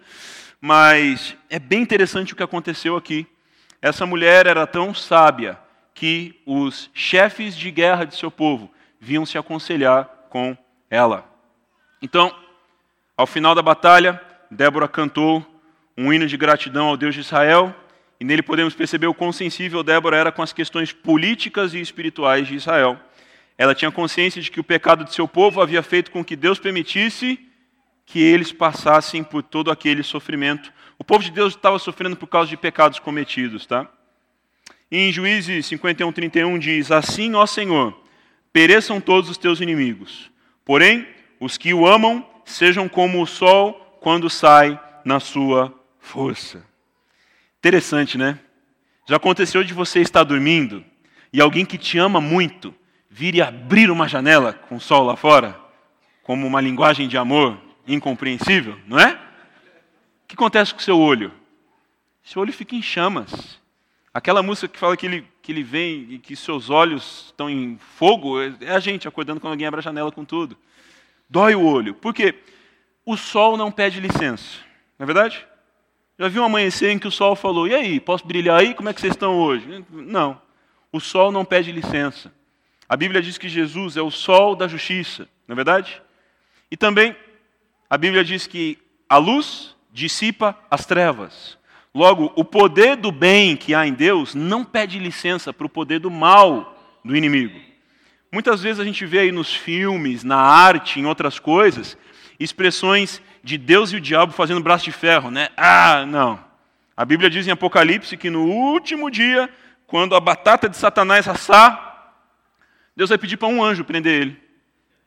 Mas 0.60 1.36
é 1.50 1.58
bem 1.60 1.82
interessante 1.82 2.34
o 2.34 2.36
que 2.36 2.44
aconteceu 2.44 2.98
aqui. 2.98 3.26
Essa 3.82 4.06
mulher 4.06 4.48
era 4.48 4.68
tão 4.68 4.94
sábia 4.94 5.58
que 5.94 6.42
os 6.46 6.90
chefes 6.94 7.56
de 7.56 7.72
guerra 7.72 8.04
de 8.04 8.16
seu 8.16 8.30
povo 8.30 8.70
vinham 9.00 9.26
se 9.26 9.38
aconselhar 9.38 10.06
com 10.30 10.58
ela. 10.90 11.30
Então, 12.02 12.34
ao 13.16 13.28
final 13.28 13.56
da 13.56 13.62
batalha, 13.62 14.22
Débora 14.52 14.88
cantou 14.88 15.46
um 15.98 16.12
hino 16.12 16.28
de 16.28 16.36
gratidão 16.36 16.88
ao 16.88 16.98
Deus 16.98 17.14
de 17.14 17.22
Israel 17.22 17.74
e 18.24 18.26
nele 18.26 18.42
podemos 18.42 18.74
perceber 18.74 19.08
o 19.08 19.14
quão 19.14 19.34
sensível 19.34 19.84
Débora 19.84 20.16
era 20.16 20.32
com 20.32 20.42
as 20.42 20.54
questões 20.54 20.94
políticas 20.94 21.74
e 21.74 21.82
espirituais 21.82 22.48
de 22.48 22.56
Israel. 22.56 22.98
Ela 23.58 23.76
tinha 23.76 23.92
consciência 23.92 24.42
de 24.42 24.50
que 24.50 24.62
o 24.62 24.64
pecado 24.64 25.04
de 25.04 25.14
seu 25.14 25.28
povo 25.28 25.62
havia 25.62 25.84
feito 25.84 26.10
com 26.10 26.24
que 26.24 26.34
Deus 26.34 26.58
permitisse 26.58 27.38
que 28.06 28.24
eles 28.24 28.54
passassem 28.54 29.26
por 29.26 29.44
todo 29.44 29.70
aquele 29.70 30.04
sofrimento. 30.04 30.72
O 30.98 31.04
povo 31.04 31.22
de 31.22 31.32
Deus 31.32 31.54
estava 31.54 31.78
sofrendo 31.78 32.16
por 32.16 32.28
causa 32.28 32.50
de 32.50 32.56
pecados 32.56 32.98
cometidos, 32.98 33.66
tá? 33.66 33.92
Em 34.90 35.12
Juízes 35.12 35.66
51, 35.66 36.10
31 36.14 36.58
diz: 36.60 36.92
Assim, 36.92 37.36
ó 37.36 37.46
Senhor, 37.46 37.94
pereçam 38.54 39.02
todos 39.02 39.30
os 39.30 39.38
teus 39.38 39.60
inimigos. 39.60 40.32
Porém, 40.64 41.06
os 41.42 41.58
que 41.58 41.74
o 41.74 41.86
amam 41.86 42.26
sejam 42.46 42.88
como 42.88 43.22
o 43.22 43.28
sol 43.28 43.98
quando 44.00 44.30
sai 44.30 44.80
na 45.04 45.20
sua 45.20 45.78
força. 46.00 46.72
Interessante, 47.64 48.18
né? 48.18 48.38
Já 49.08 49.16
aconteceu 49.16 49.64
de 49.64 49.74
você 49.74 50.02
estar 50.02 50.26
dormindo 50.26 50.84
e 51.32 51.40
alguém 51.40 51.66
que 51.66 51.78
te 51.78 51.98
ama 51.98 52.20
muito 52.20 52.76
vir 53.10 53.36
e 53.36 53.42
abrir 53.42 53.90
uma 53.90 54.06
janela 54.06 54.52
com 54.52 54.76
o 54.76 54.82
sol 54.82 55.06
lá 55.06 55.16
fora, 55.16 55.58
como 56.24 56.46
uma 56.46 56.60
linguagem 56.60 57.08
de 57.08 57.18
amor 57.18 57.58
incompreensível, 57.88 58.78
não 58.86 59.00
é? 59.00 59.14
O 59.14 60.28
que 60.28 60.36
acontece 60.36 60.74
com 60.74 60.82
o 60.82 60.84
seu 60.84 61.00
olho? 61.00 61.32
Seu 62.22 62.42
olho 62.42 62.52
fica 62.52 62.76
em 62.76 62.82
chamas. 62.82 63.58
Aquela 64.14 64.44
música 64.44 64.68
que 64.68 64.78
fala 64.78 64.98
que 64.98 65.06
ele, 65.06 65.26
que 65.42 65.54
ele 65.54 65.64
vem 65.64 66.08
e 66.10 66.20
que 66.20 66.36
seus 66.36 66.70
olhos 66.70 67.28
estão 67.28 67.50
em 67.50 67.80
fogo, 67.98 68.42
é 68.42 68.72
a 68.72 68.80
gente 68.82 69.08
acordando 69.08 69.40
quando 69.40 69.52
alguém 69.54 69.68
abre 69.68 69.80
a 69.80 69.84
janela 69.84 70.12
com 70.12 70.26
tudo. 70.26 70.58
Dói 71.30 71.56
o 71.56 71.64
olho. 71.64 71.94
Por 71.94 72.14
quê? 72.14 72.36
O 73.06 73.16
sol 73.16 73.56
não 73.56 73.72
pede 73.72 74.02
licença. 74.02 74.60
Não 75.00 75.06
é 75.06 75.06
verdade? 75.06 75.48
Já 76.20 76.28
viu 76.28 76.44
um 76.44 76.46
amanhecer 76.46 76.92
em 76.92 77.00
que 77.00 77.08
o 77.08 77.12
sol 77.12 77.36
falou: 77.36 77.68
E 77.68 77.74
aí, 77.74 78.00
posso 78.00 78.26
brilhar 78.26 78.60
aí? 78.60 78.74
Como 78.74 78.90
é 78.90 78.94
que 78.94 79.02
vocês 79.02 79.14
estão 79.14 79.40
hoje? 79.40 79.84
Não. 79.90 80.40
O 80.92 81.00
sol 81.00 81.32
não 81.32 81.44
pede 81.44 81.72
licença. 81.72 82.32
A 82.88 82.96
Bíblia 82.96 83.22
diz 83.22 83.38
que 83.38 83.50
Jesus 83.50 83.98
é 83.98 84.02
o 84.02 84.12
sol 84.12 84.56
da 84.56 84.68
justiça, 84.68 85.28
não 85.48 85.54
é 85.54 85.56
verdade? 85.56 86.02
E 86.70 86.78
também 86.78 87.16
a 87.90 87.98
Bíblia 87.98 88.24
diz 88.24 88.46
que 88.46 88.78
a 89.10 89.18
luz 89.18 89.76
dissipa 89.92 90.58
as 90.70 90.86
trevas. 90.86 91.58
Logo, 91.94 92.32
o 92.36 92.44
poder 92.44 92.96
do 92.96 93.12
bem 93.12 93.56
que 93.56 93.74
há 93.74 93.86
em 93.86 93.94
Deus 93.94 94.34
não 94.36 94.64
pede 94.64 94.98
licença 95.00 95.54
para 95.54 95.66
o 95.66 95.70
poder 95.70 96.00
do 96.00 96.10
mal 96.10 96.76
do 97.04 97.16
inimigo. 97.16 97.60
Muitas 98.32 98.64
vezes 98.64 98.80
a 98.80 98.84
gente 98.84 99.06
vê 99.06 99.20
aí 99.20 99.32
nos 99.32 99.54
filmes, 99.54 100.24
na 100.24 100.38
arte, 100.38 101.00
em 101.00 101.06
outras 101.06 101.38
coisas, 101.38 101.96
expressões 102.40 103.22
de 103.44 103.58
Deus 103.58 103.92
e 103.92 103.98
o 103.98 104.02
diabo 104.02 104.32
fazendo 104.32 104.62
braço 104.62 104.86
de 104.86 104.92
ferro, 104.92 105.30
né? 105.30 105.50
Ah, 105.58 106.06
não. 106.08 106.40
A 106.96 107.04
Bíblia 107.04 107.30
diz 107.30 107.46
em 107.46 107.52
Apocalipse 107.52 108.16
que 108.16 108.30
no 108.30 108.46
último 108.46 109.12
dia, 109.12 109.50
quando 109.86 110.16
a 110.16 110.20
batata 110.20 110.70
de 110.70 110.78
Satanás 110.78 111.28
assar, 111.28 112.14
Deus 112.96 113.10
vai 113.10 113.18
pedir 113.18 113.38
para 113.38 113.48
um 113.48 113.64
anjo 113.64 113.84
prender 113.84 114.22
ele. 114.22 114.44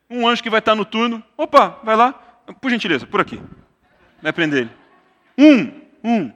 Um 0.09 0.27
anjo 0.27 0.43
que 0.43 0.49
vai 0.49 0.59
estar 0.59 0.75
no 0.75 0.85
turno. 0.85 1.23
Opa, 1.35 1.79
vai 1.83 1.95
lá. 1.95 2.13
Por 2.61 2.69
gentileza, 2.69 3.07
por 3.07 3.19
aqui. 3.19 3.41
Vai 4.21 4.31
prender 4.31 4.63
ele. 4.63 4.71
Um, 5.37 5.81
um. 6.03 6.31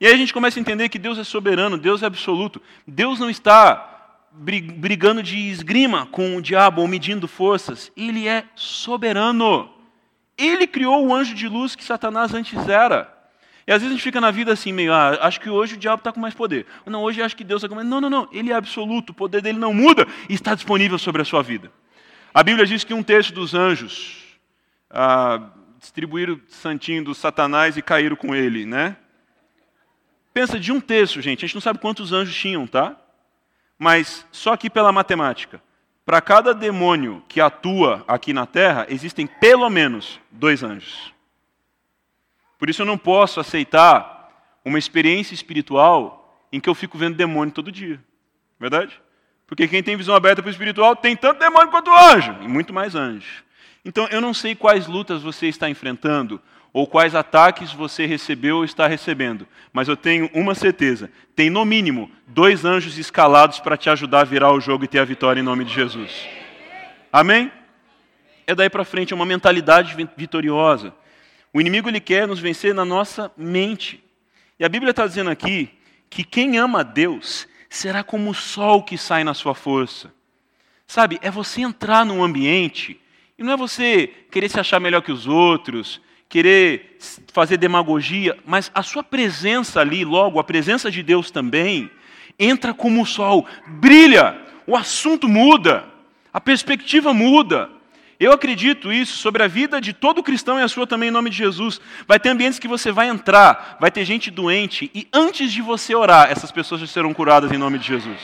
E 0.00 0.06
aí 0.06 0.12
a 0.12 0.16
gente 0.16 0.32
começa 0.32 0.58
a 0.58 0.60
entender 0.60 0.88
que 0.88 0.98
Deus 0.98 1.18
é 1.18 1.24
soberano, 1.24 1.76
Deus 1.76 2.02
é 2.02 2.06
absoluto. 2.06 2.62
Deus 2.86 3.18
não 3.18 3.28
está 3.28 3.96
brigando 4.30 5.22
de 5.22 5.36
esgrima 5.36 6.06
com 6.06 6.36
o 6.36 6.42
diabo 6.42 6.80
ou 6.82 6.88
medindo 6.88 7.26
forças. 7.26 7.90
Ele 7.96 8.28
é 8.28 8.44
soberano. 8.54 9.77
Ele 10.38 10.66
criou 10.66 11.06
o 11.06 11.14
anjo 11.14 11.34
de 11.34 11.48
luz 11.48 11.74
que 11.74 11.84
Satanás 11.84 12.32
antes 12.32 12.68
era. 12.68 13.12
E 13.66 13.72
às 13.72 13.82
vezes 13.82 13.92
a 13.92 13.96
gente 13.96 14.02
fica 14.02 14.20
na 14.20 14.30
vida 14.30 14.52
assim, 14.52 14.72
meio, 14.72 14.94
ah, 14.94 15.18
acho 15.20 15.40
que 15.40 15.50
hoje 15.50 15.74
o 15.74 15.76
diabo 15.76 16.00
está 16.00 16.10
com 16.10 16.20
mais 16.20 16.32
poder. 16.32 16.64
Não, 16.86 17.02
hoje 17.02 17.20
acho 17.20 17.36
que 17.36 17.44
Deus 17.44 17.60
está 17.60 17.68
com 17.68 17.74
mais. 17.74 17.86
Não, 17.86 18.00
não, 18.00 18.08
não. 18.08 18.28
Ele 18.32 18.50
é 18.50 18.54
absoluto, 18.54 19.10
o 19.10 19.14
poder 19.14 19.42
dele 19.42 19.58
não 19.58 19.74
muda 19.74 20.06
e 20.28 20.32
está 20.32 20.54
disponível 20.54 20.98
sobre 20.98 21.20
a 21.20 21.24
sua 21.24 21.42
vida. 21.42 21.70
A 22.32 22.42
Bíblia 22.42 22.64
diz 22.64 22.84
que 22.84 22.94
um 22.94 23.02
terço 23.02 23.34
dos 23.34 23.52
anjos 23.52 24.38
ah, 24.88 25.50
distribuíram 25.78 26.34
o 26.34 26.40
santinho 26.48 27.04
do 27.04 27.14
Satanás 27.14 27.76
e 27.76 27.82
caíram 27.82 28.16
com 28.16 28.34
ele, 28.34 28.64
né? 28.64 28.96
Pensa 30.32 30.58
de 30.58 30.72
um 30.72 30.80
terço, 30.80 31.20
gente. 31.20 31.44
A 31.44 31.48
gente 31.48 31.56
não 31.56 31.60
sabe 31.60 31.78
quantos 31.78 32.12
anjos 32.12 32.34
tinham, 32.34 32.66
tá? 32.66 32.96
Mas 33.78 34.26
só 34.32 34.52
aqui 34.52 34.70
pela 34.70 34.92
matemática. 34.92 35.60
Para 36.08 36.22
cada 36.22 36.54
demônio 36.54 37.22
que 37.28 37.38
atua 37.38 38.02
aqui 38.08 38.32
na 38.32 38.46
terra, 38.46 38.86
existem 38.88 39.26
pelo 39.26 39.68
menos 39.68 40.18
dois 40.30 40.62
anjos. 40.62 41.12
Por 42.58 42.70
isso 42.70 42.80
eu 42.80 42.86
não 42.86 42.96
posso 42.96 43.38
aceitar 43.38 44.56
uma 44.64 44.78
experiência 44.78 45.34
espiritual 45.34 46.42
em 46.50 46.60
que 46.60 46.68
eu 46.70 46.74
fico 46.74 46.96
vendo 46.96 47.14
demônio 47.14 47.52
todo 47.52 47.70
dia. 47.70 48.02
Verdade? 48.58 48.98
Porque 49.46 49.68
quem 49.68 49.82
tem 49.82 49.98
visão 49.98 50.14
aberta 50.14 50.40
para 50.40 50.48
o 50.48 50.50
espiritual 50.50 50.96
tem 50.96 51.14
tanto 51.14 51.40
demônio 51.40 51.68
quanto 51.68 51.92
anjo, 51.92 52.34
e 52.40 52.48
muito 52.48 52.72
mais 52.72 52.94
anjo. 52.94 53.44
Então 53.84 54.08
eu 54.10 54.22
não 54.22 54.32
sei 54.32 54.54
quais 54.54 54.86
lutas 54.86 55.22
você 55.22 55.46
está 55.46 55.68
enfrentando, 55.68 56.40
ou 56.78 56.86
quais 56.86 57.12
ataques 57.16 57.72
você 57.72 58.06
recebeu 58.06 58.58
ou 58.58 58.64
está 58.64 58.86
recebendo. 58.86 59.48
Mas 59.72 59.88
eu 59.88 59.96
tenho 59.96 60.30
uma 60.32 60.54
certeza: 60.54 61.10
tem 61.34 61.50
no 61.50 61.64
mínimo 61.64 62.08
dois 62.24 62.64
anjos 62.64 62.96
escalados 62.96 63.58
para 63.58 63.76
te 63.76 63.90
ajudar 63.90 64.20
a 64.20 64.24
virar 64.24 64.52
o 64.52 64.60
jogo 64.60 64.84
e 64.84 64.86
ter 64.86 65.00
a 65.00 65.04
vitória 65.04 65.40
em 65.40 65.42
nome 65.42 65.64
de 65.64 65.74
Jesus. 65.74 66.28
Amém? 67.12 67.50
É 68.46 68.54
daí 68.54 68.70
para 68.70 68.84
frente, 68.84 69.12
é 69.12 69.16
uma 69.16 69.26
mentalidade 69.26 69.96
vitoriosa. 70.16 70.94
O 71.52 71.60
inimigo 71.60 71.88
ele 71.88 71.98
quer 71.98 72.28
nos 72.28 72.38
vencer 72.38 72.72
na 72.72 72.84
nossa 72.84 73.32
mente. 73.36 74.00
E 74.56 74.64
a 74.64 74.68
Bíblia 74.68 74.90
está 74.90 75.04
dizendo 75.04 75.30
aqui 75.30 75.70
que 76.08 76.22
quem 76.22 76.58
ama 76.58 76.80
a 76.80 76.84
Deus 76.84 77.48
será 77.68 78.04
como 78.04 78.30
o 78.30 78.34
sol 78.34 78.84
que 78.84 78.96
sai 78.96 79.24
na 79.24 79.34
sua 79.34 79.52
força. 79.52 80.14
Sabe, 80.86 81.18
é 81.22 81.30
você 81.30 81.60
entrar 81.60 82.06
num 82.06 82.22
ambiente, 82.22 83.00
e 83.36 83.42
não 83.42 83.54
é 83.54 83.56
você 83.56 84.06
querer 84.30 84.48
se 84.48 84.60
achar 84.60 84.78
melhor 84.78 85.02
que 85.02 85.10
os 85.10 85.26
outros, 85.26 86.00
querer 86.28 86.98
fazer 87.32 87.56
demagogia, 87.56 88.36
mas 88.44 88.70
a 88.74 88.82
sua 88.82 89.02
presença 89.02 89.80
ali, 89.80 90.04
logo, 90.04 90.38
a 90.38 90.44
presença 90.44 90.90
de 90.90 91.02
Deus 91.02 91.30
também, 91.30 91.90
entra 92.38 92.74
como 92.74 93.02
o 93.02 93.06
sol, 93.06 93.46
brilha, 93.66 94.38
o 94.66 94.76
assunto 94.76 95.28
muda, 95.28 95.84
a 96.32 96.40
perspectiva 96.40 97.12
muda. 97.14 97.70
Eu 98.20 98.32
acredito 98.32 98.92
isso 98.92 99.16
sobre 99.16 99.44
a 99.44 99.48
vida 99.48 99.80
de 99.80 99.92
todo 99.92 100.24
cristão 100.24 100.58
e 100.58 100.62
a 100.62 100.68
sua 100.68 100.86
também 100.86 101.08
em 101.08 101.12
nome 101.12 101.30
de 101.30 101.36
Jesus. 101.36 101.80
Vai 102.06 102.18
ter 102.18 102.30
ambientes 102.30 102.58
que 102.58 102.66
você 102.66 102.90
vai 102.90 103.08
entrar, 103.08 103.76
vai 103.80 103.90
ter 103.90 104.04
gente 104.04 104.30
doente, 104.30 104.90
e 104.92 105.06
antes 105.12 105.52
de 105.52 105.62
você 105.62 105.94
orar, 105.94 106.30
essas 106.30 106.50
pessoas 106.50 106.80
já 106.80 106.86
serão 106.86 107.14
curadas 107.14 107.52
em 107.52 107.56
nome 107.56 107.78
de 107.78 107.86
Jesus. 107.86 108.18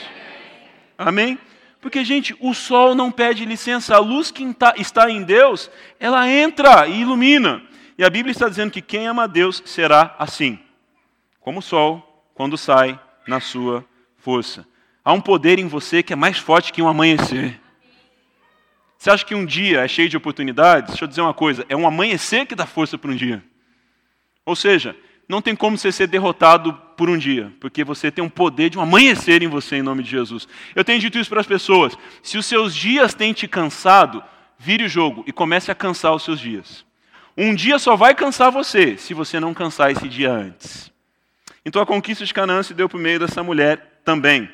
Amém? 0.99 1.39
Porque, 1.81 2.05
gente, 2.05 2.35
o 2.41 2.55
sol 2.55 2.95
não 2.95 3.11
pede 3.11 3.45
licença, 3.45 3.95
a 3.95 3.99
luz 3.99 4.31
que 4.31 4.45
está 4.77 5.11
em 5.11 5.23
Deus, 5.23 5.71
ela 6.01 6.29
entra 6.29 6.89
e 6.89 7.03
ilumina. 7.03 7.63
E 7.97 8.05
a 8.05 8.11
Bíblia 8.11 8.33
está 8.33 8.49
dizendo 8.49 8.71
que 8.71 8.83
quem 8.83 9.07
ama 9.07 9.25
a 9.25 9.27
Deus 9.27 9.63
será 9.65 10.15
assim, 10.19 10.59
como 11.41 11.61
o 11.61 11.63
sol 11.63 12.27
quando 12.35 12.59
sai 12.59 12.99
na 13.27 13.41
sua 13.41 13.85
força. 14.19 14.67
Há 15.05 15.13
um 15.13 15.21
poder 15.21 15.59
em 15.59 15.69
você 15.69 16.03
que 16.03 16.13
é 16.13 16.17
mais 16.17 16.39
forte 16.39 16.73
que 16.73 16.83
um 16.83 16.89
amanhecer. 16.89 17.61
Você 18.99 19.11
acha 19.11 19.25
que 19.25 19.35
um 19.35 19.45
dia 19.45 19.85
é 19.85 19.89
cheio 19.89 20.09
de 20.09 20.17
oportunidades? 20.17 20.91
Deixa 20.91 21.05
eu 21.05 21.09
dizer 21.09 21.21
uma 21.21 21.35
coisa: 21.35 21.65
é 21.69 21.77
um 21.77 21.87
amanhecer 21.87 22.47
que 22.47 22.55
dá 22.55 22.67
força 22.67 22.97
para 22.97 23.11
um 23.11 23.15
dia. 23.15 23.45
Ou 24.47 24.57
seja, 24.57 24.97
não 25.29 25.43
tem 25.43 25.55
como 25.55 25.77
você 25.77 25.93
ser 25.93 26.07
derrotado 26.07 26.73
por 26.97 27.09
um 27.09 27.19
dia, 27.19 27.53
porque 27.61 27.85
você 27.85 28.11
tem 28.11 28.25
um 28.25 28.29
poder 28.29 28.71
de 28.71 28.79
um 28.79 28.83
amanhecer 28.83 29.43
em 29.43 29.49
você, 29.49 29.77
em 29.77 29.83
nome 29.83 30.03
de 30.03 30.11
Jesus. 30.11 30.49
Eu 30.75 30.85
tenho 30.85 30.99
dito 30.99 31.19
isso 31.19 31.29
para 31.29 31.41
as 31.41 31.47
pessoas: 31.47 31.97
se 32.23 32.39
os 32.39 32.47
seus 32.47 32.75
dias 32.75 33.15
têm 33.15 33.33
te 33.33 33.47
cansado, 33.47 34.25
vire 34.59 34.85
o 34.85 34.89
jogo 34.89 35.23
e 35.27 35.33
comece 35.33 35.71
a 35.71 35.75
cansar 35.75 36.15
os 36.15 36.25
seus 36.25 36.41
dias. 36.41 36.85
Um 37.37 37.55
dia 37.55 37.79
só 37.79 37.97
vai 37.97 38.15
cansar 38.15 38.51
você, 38.51 38.97
se 38.97 39.13
você 39.13 39.41
não 39.41 39.53
cansar 39.53 39.91
esse 39.91 40.09
dia 40.09 40.31
antes. 40.31 40.93
Então 41.65 41.83
a 41.83 41.87
conquista 41.87 42.25
de 42.25 42.33
Canaã 42.33 42.63
se 42.63 42.75
deu 42.75 42.89
por 42.89 43.01
meio 43.01 43.19
dessa 43.19 43.43
mulher 43.43 44.01
também. 44.05 44.49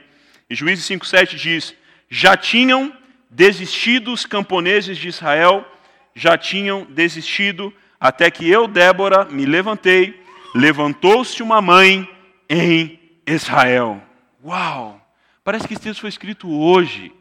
E 0.48 0.54
Juízes 0.54 0.86
5,7 0.88 1.36
diz: 1.36 1.74
Já 2.08 2.36
tinham 2.36 2.92
desistido 3.28 4.12
os 4.12 4.24
camponeses 4.24 4.96
de 4.96 5.08
Israel, 5.08 5.64
já 6.14 6.38
tinham 6.38 6.86
desistido, 6.88 7.72
até 8.00 8.30
que 8.30 8.48
eu, 8.48 8.66
Débora, 8.66 9.26
me 9.26 9.44
levantei, 9.44 10.22
levantou-se 10.54 11.42
uma 11.42 11.60
mãe 11.60 12.08
em 12.48 12.98
Israel. 13.26 14.02
Uau! 14.44 15.00
Parece 15.44 15.68
que 15.68 15.74
esse 15.74 15.82
texto 15.82 16.00
foi 16.00 16.08
escrito 16.08 16.50
hoje. 16.50 17.12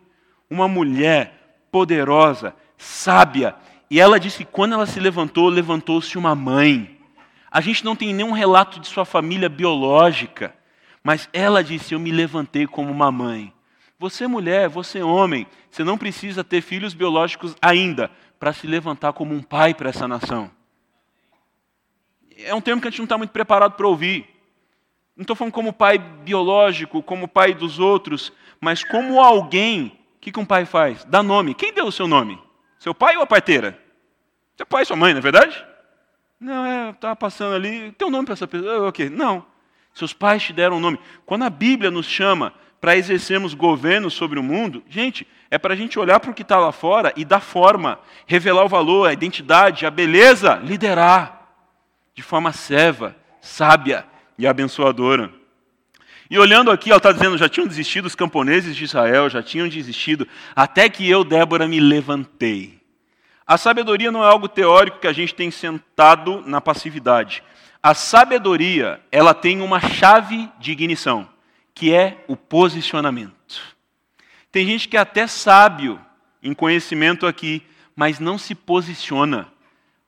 Uma 0.50 0.68
mulher 0.68 1.66
poderosa, 1.72 2.56
sábia, 2.78 3.56
e 3.90 4.00
ela 4.00 4.20
disse 4.20 4.46
que 4.46 4.52
quando 4.52 4.74
ela 4.74 4.86
se 4.86 5.00
levantou, 5.00 5.50
levantou-se 5.50 6.18
uma 6.18 6.36
mãe. 6.36 7.00
A 7.50 7.60
gente 7.60 7.84
não 7.84 7.96
tem 7.96 8.14
nenhum 8.14 8.32
relato 8.32 8.80
de 8.80 8.88
sua 8.88 9.04
família 9.04 9.50
biológica, 9.50 10.54
mas 11.04 11.28
ela 11.34 11.64
disse: 11.64 11.96
Eu 11.96 12.00
me 12.00 12.12
levantei 12.12 12.68
como 12.68 12.92
uma 12.92 13.12
mãe. 13.12 13.52
Você, 13.98 14.28
mulher, 14.28 14.70
você, 14.70 15.02
homem, 15.02 15.48
você 15.70 15.84
não 15.84 15.98
precisa 15.98 16.44
ter 16.44 16.62
filhos 16.62 16.94
biológicos 16.94 17.56
ainda 17.62 18.12
para 18.40 18.54
se 18.54 18.68
levantar 18.68 19.12
como 19.14 19.34
um 19.34 19.42
pai 19.42 19.74
para 19.74 19.90
essa 19.90 20.08
nação. 20.08 20.52
É 22.38 22.54
um 22.54 22.62
termo 22.62 22.82
que 22.82 22.88
a 22.88 22.92
gente 22.92 23.00
não 23.00 23.06
está 23.06 23.18
muito 23.18 23.32
preparado 23.32 23.74
para 23.74 23.88
ouvir. 23.88 24.26
Não 25.18 25.24
estou 25.24 25.36
falando 25.36 25.52
como 25.52 25.74
pai 25.74 25.98
biológico, 25.98 27.04
como 27.04 27.28
pai 27.28 27.54
dos 27.54 27.80
outros, 27.80 28.32
mas 28.62 28.84
como 28.84 29.20
alguém. 29.20 30.00
O 30.16 30.20
que, 30.22 30.32
que 30.32 30.40
um 30.40 30.46
pai 30.46 30.66
faz? 30.66 31.04
Dá 31.06 31.22
nome. 31.22 31.54
Quem 31.54 31.74
deu 31.74 31.88
o 31.88 31.92
seu 31.92 32.08
nome? 32.08 32.40
Seu 32.80 32.96
pai 32.96 33.18
ou 33.18 33.22
a 33.22 33.28
parteira? 33.28 33.78
Seu 34.56 34.66
pai 34.66 34.84
e 34.84 34.86
sua 34.86 34.96
mãe, 34.96 35.14
não 35.14 35.20
é 35.20 35.22
verdade? 35.22 35.66
Não, 36.40 36.66
é, 36.66 36.90
estava 36.92 37.16
passando 37.16 37.54
ali, 37.54 37.92
tem 37.92 38.08
um 38.08 38.12
nome 38.12 38.26
para 38.26 38.34
essa 38.34 38.48
pessoa? 38.48 38.88
Ok, 38.88 39.10
não. 39.10 39.46
Seus 39.94 40.14
pais 40.14 40.42
te 40.42 40.54
deram 40.54 40.78
um 40.78 40.80
nome. 40.80 40.98
Quando 41.26 41.44
a 41.44 41.50
Bíblia 41.50 41.92
nos 41.92 42.06
chama 42.06 42.54
para 42.80 42.96
exercermos 42.96 43.54
governo 43.54 44.10
sobre 44.10 44.40
o 44.40 44.44
mundo, 44.44 44.82
gente, 44.88 45.28
é 45.52 45.58
para 45.58 45.74
a 45.74 45.78
gente 45.78 46.00
olhar 46.00 46.20
para 46.22 46.32
o 46.32 46.34
que 46.34 46.42
está 46.42 46.58
lá 46.58 46.72
fora 46.72 47.12
e 47.18 47.26
dar 47.26 47.42
forma, 47.42 48.00
revelar 48.26 48.64
o 48.64 48.70
valor, 48.70 49.10
a 49.10 49.14
identidade, 49.14 49.86
a 49.86 49.92
beleza, 49.92 50.56
liderar 50.56 51.50
de 52.14 52.22
forma 52.22 52.54
serva, 52.54 53.16
sábia 53.42 54.06
e 54.38 54.48
abençoadora. 54.48 55.39
E 56.30 56.38
olhando 56.38 56.70
aqui, 56.70 56.90
ela 56.90 56.98
está 56.98 57.12
dizendo: 57.12 57.38
já 57.38 57.50
tinham 57.50 57.68
desistido 57.68 58.06
os 58.06 58.16
camponeses 58.16 58.76
de 58.76 58.84
Israel, 58.84 59.30
já 59.30 59.42
tinham 59.42 59.68
desistido, 59.68 60.28
até 60.56 60.88
que 60.88 61.10
eu, 61.10 61.24
Débora, 61.24 61.68
me 61.68 61.80
levantei. 61.80 62.80
A 63.48 63.58
sabedoria 63.58 64.12
não 64.12 64.24
é 64.24 64.28
algo 64.28 64.48
teórico 64.48 65.00
que 65.00 65.08
a 65.08 65.14
gente 65.14 65.34
tem 65.34 65.50
sentado 65.50 66.44
na 66.46 66.62
passividade. 66.62 67.42
A 67.82 67.96
sabedoria, 67.96 69.02
ela 69.12 69.34
tem 69.34 69.62
uma 69.62 69.80
chave 69.80 70.48
de 70.60 70.72
ignição, 70.72 71.28
que 71.74 71.92
é 71.92 72.24
o 72.28 72.36
posicionamento. 72.36 73.76
Tem 74.52 74.66
gente 74.68 74.88
que 74.88 74.98
é 74.98 75.00
até 75.00 75.26
sábio 75.26 76.00
em 76.44 76.54
conhecimento 76.54 77.26
aqui, 77.26 77.64
mas 77.96 78.20
não 78.20 78.38
se 78.38 78.54
posiciona. 78.54 79.48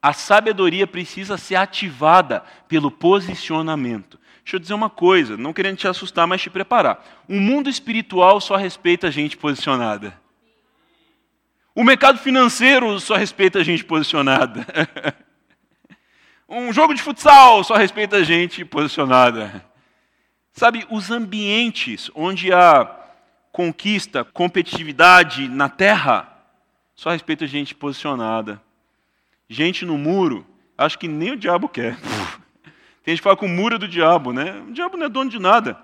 A 0.02 0.14
sabedoria 0.14 0.86
precisa 0.86 1.38
ser 1.38 1.56
ativada 1.56 2.44
pelo 2.68 2.92
posicionamento. 2.92 4.20
Deixa 4.44 4.56
eu 4.56 4.60
dizer 4.60 4.74
uma 4.74 4.90
coisa, 4.90 5.38
não 5.38 5.54
querendo 5.54 5.78
te 5.78 5.88
assustar, 5.88 6.28
mas 6.28 6.42
te 6.42 6.50
preparar. 6.50 7.24
O 7.28 7.40
mundo 7.40 7.70
espiritual 7.70 8.42
só 8.42 8.56
respeita 8.56 9.12
gente 9.12 9.38
posicionada. 9.38 10.20
O 11.74 11.84
mercado 11.84 12.18
financeiro 12.18 13.00
só 13.00 13.16
respeita 13.16 13.64
gente 13.64 13.86
posicionada. 13.86 14.66
um 16.50 16.74
jogo 16.74 16.94
de 16.94 17.02
futsal 17.02 17.64
só 17.64 17.76
respeita 17.76 18.24
gente 18.24 18.66
posicionada. 18.66 19.64
Sabe, 20.52 20.86
os 20.90 21.10
ambientes 21.10 22.12
onde 22.14 22.52
há 22.52 23.00
conquista, 23.52 24.24
competitividade 24.24 25.48
na 25.48 25.70
terra, 25.70 26.28
só 26.96 27.12
respeita 27.12 27.48
gente 27.48 27.74
posicionada. 27.74 28.62
Gente 29.48 29.86
no 29.86 29.98
muro, 29.98 30.46
acho 30.78 31.00
que 31.00 31.08
nem 31.08 31.32
o 31.32 31.38
diabo 31.38 31.70
quer. 31.70 31.98
Tem 33.04 33.14
gente 33.14 33.22
que 33.22 33.24
fala 33.24 33.38
que 33.38 33.46
o 33.46 33.50
muro 33.50 33.76
é 33.76 33.78
do 33.78 33.88
diabo, 33.88 34.32
né? 34.32 34.62
O 34.68 34.72
diabo 34.72 34.96
não 34.96 35.06
é 35.08 35.10
dono 35.10 35.30
de 35.30 35.40
nada. 35.40 35.78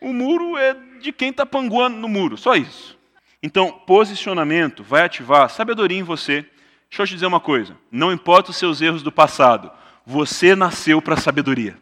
O 0.00 0.12
muro 0.12 0.56
é 0.56 0.76
de 1.00 1.12
quem 1.12 1.30
está 1.30 1.44
panguando 1.44 1.96
no 1.96 2.08
muro, 2.08 2.36
só 2.36 2.54
isso. 2.54 2.96
Então, 3.42 3.72
posicionamento 3.72 4.82
vai 4.82 5.02
ativar 5.02 5.50
sabedoria 5.50 5.98
em 5.98 6.02
você. 6.02 6.44
Deixa 6.88 7.02
eu 7.02 7.06
te 7.06 7.14
dizer 7.14 7.26
uma 7.26 7.40
coisa: 7.40 7.76
não 7.90 8.12
importa 8.12 8.50
os 8.50 8.56
seus 8.56 8.80
erros 8.80 9.02
do 9.02 9.10
passado, 9.10 9.70
você 10.04 10.54
nasceu 10.54 11.02
para 11.02 11.16
sabedoria. 11.16 11.76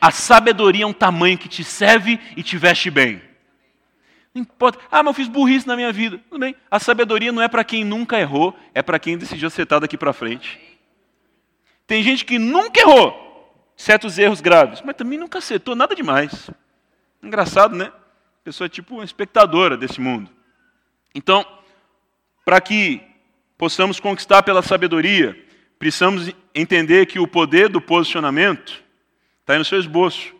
a 0.00 0.10
sabedoria 0.10 0.84
é 0.84 0.86
um 0.86 0.92
tamanho 0.92 1.36
que 1.36 1.48
te 1.48 1.62
serve 1.62 2.18
e 2.36 2.42
te 2.42 2.56
veste 2.56 2.90
bem. 2.90 3.20
Não 4.34 4.42
importa. 4.42 4.78
Ah, 4.90 5.02
mas 5.02 5.08
eu 5.08 5.14
fiz 5.14 5.28
burrice 5.28 5.66
na 5.66 5.76
minha 5.76 5.92
vida. 5.92 6.18
Tudo 6.28 6.40
bem. 6.40 6.56
A 6.70 6.80
sabedoria 6.80 7.30
não 7.30 7.42
é 7.42 7.48
para 7.48 7.62
quem 7.62 7.84
nunca 7.84 8.18
errou, 8.18 8.56
é 8.74 8.82
para 8.82 8.98
quem 8.98 9.18
decidiu 9.18 9.46
acertar 9.46 9.78
daqui 9.78 9.96
para 9.96 10.12
frente. 10.12 10.58
Tem 11.86 12.02
gente 12.02 12.24
que 12.24 12.38
nunca 12.38 12.80
errou 12.80 13.23
certos 13.76 14.18
erros 14.18 14.40
graves, 14.40 14.82
mas 14.84 14.96
também 14.96 15.18
nunca 15.18 15.38
acertou 15.38 15.74
nada 15.74 15.94
demais. 15.94 16.50
Engraçado, 17.22 17.74
né? 17.74 17.86
A 17.86 18.44
pessoa 18.44 18.66
é 18.66 18.68
tipo 18.68 18.94
uma 18.94 19.04
espectadora 19.04 19.76
desse 19.76 20.00
mundo. 20.00 20.30
Então, 21.14 21.46
para 22.44 22.60
que 22.60 23.00
possamos 23.56 23.98
conquistar 23.98 24.42
pela 24.42 24.62
sabedoria, 24.62 25.36
precisamos 25.78 26.30
entender 26.54 27.06
que 27.06 27.18
o 27.18 27.26
poder 27.26 27.68
do 27.68 27.80
posicionamento 27.80 28.82
está 29.40 29.54
aí 29.54 29.58
no 29.58 29.64
seu 29.64 29.78
esboço. 29.78 30.34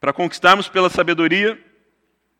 Para 0.00 0.12
conquistarmos 0.12 0.68
pela 0.68 0.90
sabedoria, 0.90 1.58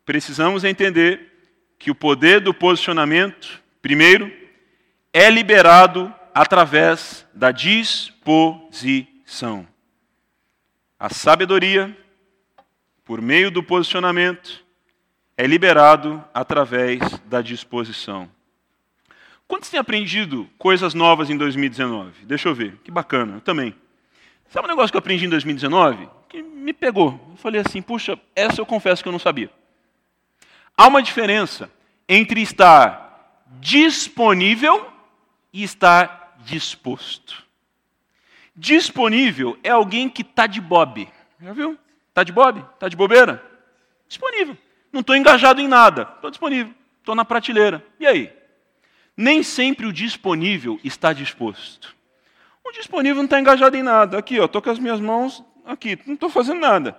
precisamos 0.05 0.63
entender 0.63 1.31
que 1.77 1.89
o 1.91 1.95
poder 1.95 2.39
do 2.41 2.53
posicionamento, 2.53 3.61
primeiro, 3.81 4.31
é 5.13 5.29
liberado 5.29 6.13
através 6.33 7.25
da 7.33 7.51
disposição. 7.51 8.27
A 11.01 11.09
sabedoria, 11.09 11.97
por 13.03 13.23
meio 13.23 13.49
do 13.49 13.63
posicionamento, 13.63 14.63
é 15.35 15.47
liberado 15.47 16.23
através 16.31 16.99
da 17.25 17.41
disposição. 17.41 18.29
Quantos 19.47 19.71
têm 19.71 19.79
aprendido 19.79 20.47
coisas 20.59 20.93
novas 20.93 21.31
em 21.31 21.35
2019? 21.35 22.23
Deixa 22.27 22.49
eu 22.49 22.53
ver, 22.53 22.77
que 22.83 22.91
bacana, 22.91 23.37
eu 23.37 23.41
também. 23.41 23.75
Sabe 24.51 24.67
um 24.67 24.69
negócio 24.69 24.91
que 24.91 24.95
eu 24.95 24.99
aprendi 24.99 25.25
em 25.25 25.29
2019? 25.29 26.07
Que 26.29 26.43
me 26.43 26.71
pegou. 26.71 27.19
Eu 27.31 27.35
falei 27.37 27.61
assim, 27.61 27.81
puxa, 27.81 28.15
essa 28.35 28.61
eu 28.61 28.65
confesso 28.67 29.01
que 29.01 29.09
eu 29.09 29.11
não 29.11 29.17
sabia. 29.17 29.49
Há 30.77 30.85
uma 30.85 31.01
diferença 31.01 31.67
entre 32.07 32.43
estar 32.43 33.41
disponível 33.59 34.87
e 35.51 35.63
estar 35.63 36.35
disposto. 36.45 37.43
Disponível 38.55 39.57
é 39.63 39.69
alguém 39.69 40.09
que 40.09 40.21
está 40.21 40.47
de 40.47 40.59
bob. 40.59 41.07
Já 41.41 41.53
viu? 41.53 41.77
Está 42.09 42.23
de 42.23 42.31
bob? 42.31 42.59
Está 42.73 42.87
de 42.89 42.95
bobeira? 42.95 43.43
Disponível. 44.07 44.57
Não 44.91 45.01
estou 45.01 45.15
engajado 45.15 45.61
em 45.61 45.67
nada. 45.67 46.09
Estou 46.15 46.29
disponível. 46.29 46.73
Estou 46.99 47.15
na 47.15 47.25
prateleira. 47.25 47.83
E 47.99 48.05
aí? 48.05 48.31
Nem 49.15 49.43
sempre 49.43 49.85
o 49.85 49.93
disponível 49.93 50.79
está 50.83 51.13
disposto. 51.13 51.95
O 52.63 52.71
disponível 52.71 53.17
não 53.17 53.25
está 53.25 53.39
engajado 53.39 53.75
em 53.75 53.83
nada. 53.83 54.17
Aqui, 54.17 54.35
estou 54.35 54.61
com 54.61 54.69
as 54.69 54.79
minhas 54.79 54.99
mãos 54.99 55.43
aqui, 55.65 55.99
não 56.05 56.13
estou 56.13 56.29
fazendo 56.29 56.59
nada. 56.59 56.97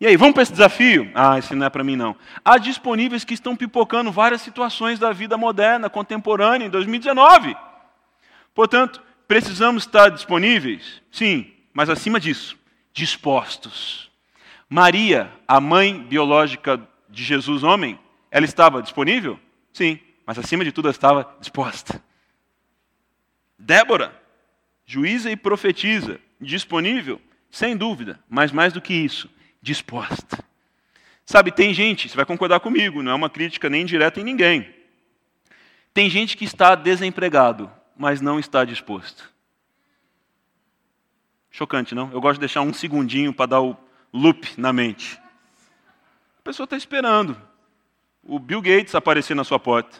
E 0.00 0.06
aí, 0.06 0.16
vamos 0.16 0.32
para 0.32 0.42
esse 0.42 0.52
desafio? 0.52 1.10
Ah, 1.14 1.38
esse 1.38 1.54
não 1.54 1.66
é 1.66 1.70
para 1.70 1.84
mim 1.84 1.94
não. 1.94 2.16
Há 2.42 2.56
disponíveis 2.56 3.22
que 3.22 3.34
estão 3.34 3.54
pipocando 3.54 4.10
várias 4.10 4.40
situações 4.40 4.98
da 4.98 5.12
vida 5.12 5.36
moderna, 5.36 5.90
contemporânea, 5.90 6.66
em 6.66 6.70
2019. 6.70 7.54
Portanto, 8.54 9.02
precisamos 9.30 9.84
estar 9.84 10.08
disponíveis? 10.08 11.00
Sim, 11.08 11.52
mas 11.72 11.88
acima 11.88 12.18
disso, 12.18 12.58
dispostos. 12.92 14.10
Maria, 14.68 15.30
a 15.46 15.60
mãe 15.60 16.02
biológica 16.02 16.84
de 17.08 17.22
Jesus, 17.22 17.62
homem, 17.62 17.96
ela 18.28 18.44
estava 18.44 18.82
disponível? 18.82 19.38
Sim, 19.72 20.00
mas 20.26 20.36
acima 20.36 20.64
de 20.64 20.72
tudo 20.72 20.86
ela 20.88 20.92
estava 20.92 21.32
disposta. 21.38 22.02
Débora, 23.56 24.20
juíza 24.84 25.30
e 25.30 25.36
profetiza, 25.36 26.18
disponível? 26.40 27.22
Sem 27.52 27.76
dúvida, 27.76 28.18
mas 28.28 28.50
mais 28.50 28.72
do 28.72 28.80
que 28.80 28.92
isso, 28.92 29.30
disposta. 29.62 30.44
Sabe, 31.24 31.52
tem 31.52 31.72
gente, 31.72 32.08
você 32.08 32.16
vai 32.16 32.26
concordar 32.26 32.58
comigo, 32.58 33.00
não 33.00 33.12
é 33.12 33.14
uma 33.14 33.30
crítica 33.30 33.70
nem 33.70 33.86
direta 33.86 34.18
em 34.18 34.24
ninguém. 34.24 34.74
Tem 35.94 36.10
gente 36.10 36.36
que 36.36 36.44
está 36.44 36.74
desempregado, 36.74 37.70
mas 38.00 38.22
não 38.22 38.40
está 38.40 38.64
disposto. 38.64 39.30
Chocante, 41.50 41.94
não? 41.94 42.10
Eu 42.14 42.20
gosto 42.22 42.36
de 42.36 42.40
deixar 42.40 42.62
um 42.62 42.72
segundinho 42.72 43.30
para 43.30 43.44
dar 43.44 43.60
o 43.60 43.76
loop 44.10 44.54
na 44.56 44.72
mente. 44.72 45.20
A 46.38 46.42
pessoa 46.42 46.64
está 46.64 46.78
esperando 46.78 47.36
o 48.24 48.38
Bill 48.38 48.62
Gates 48.62 48.94
aparecer 48.94 49.34
na 49.34 49.44
sua 49.44 49.58
porta. 49.58 49.98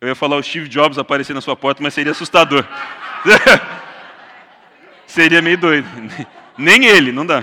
Eu 0.00 0.08
ia 0.08 0.16
falar 0.16 0.38
o 0.38 0.42
Steve 0.42 0.68
Jobs 0.68 0.98
aparecer 0.98 1.32
na 1.32 1.40
sua 1.40 1.54
porta, 1.54 1.80
mas 1.80 1.94
seria 1.94 2.10
assustador. 2.10 2.66
seria 5.06 5.40
meio 5.40 5.56
doido. 5.56 5.86
Nem 6.58 6.84
ele, 6.86 7.12
não 7.12 7.24
dá. 7.24 7.42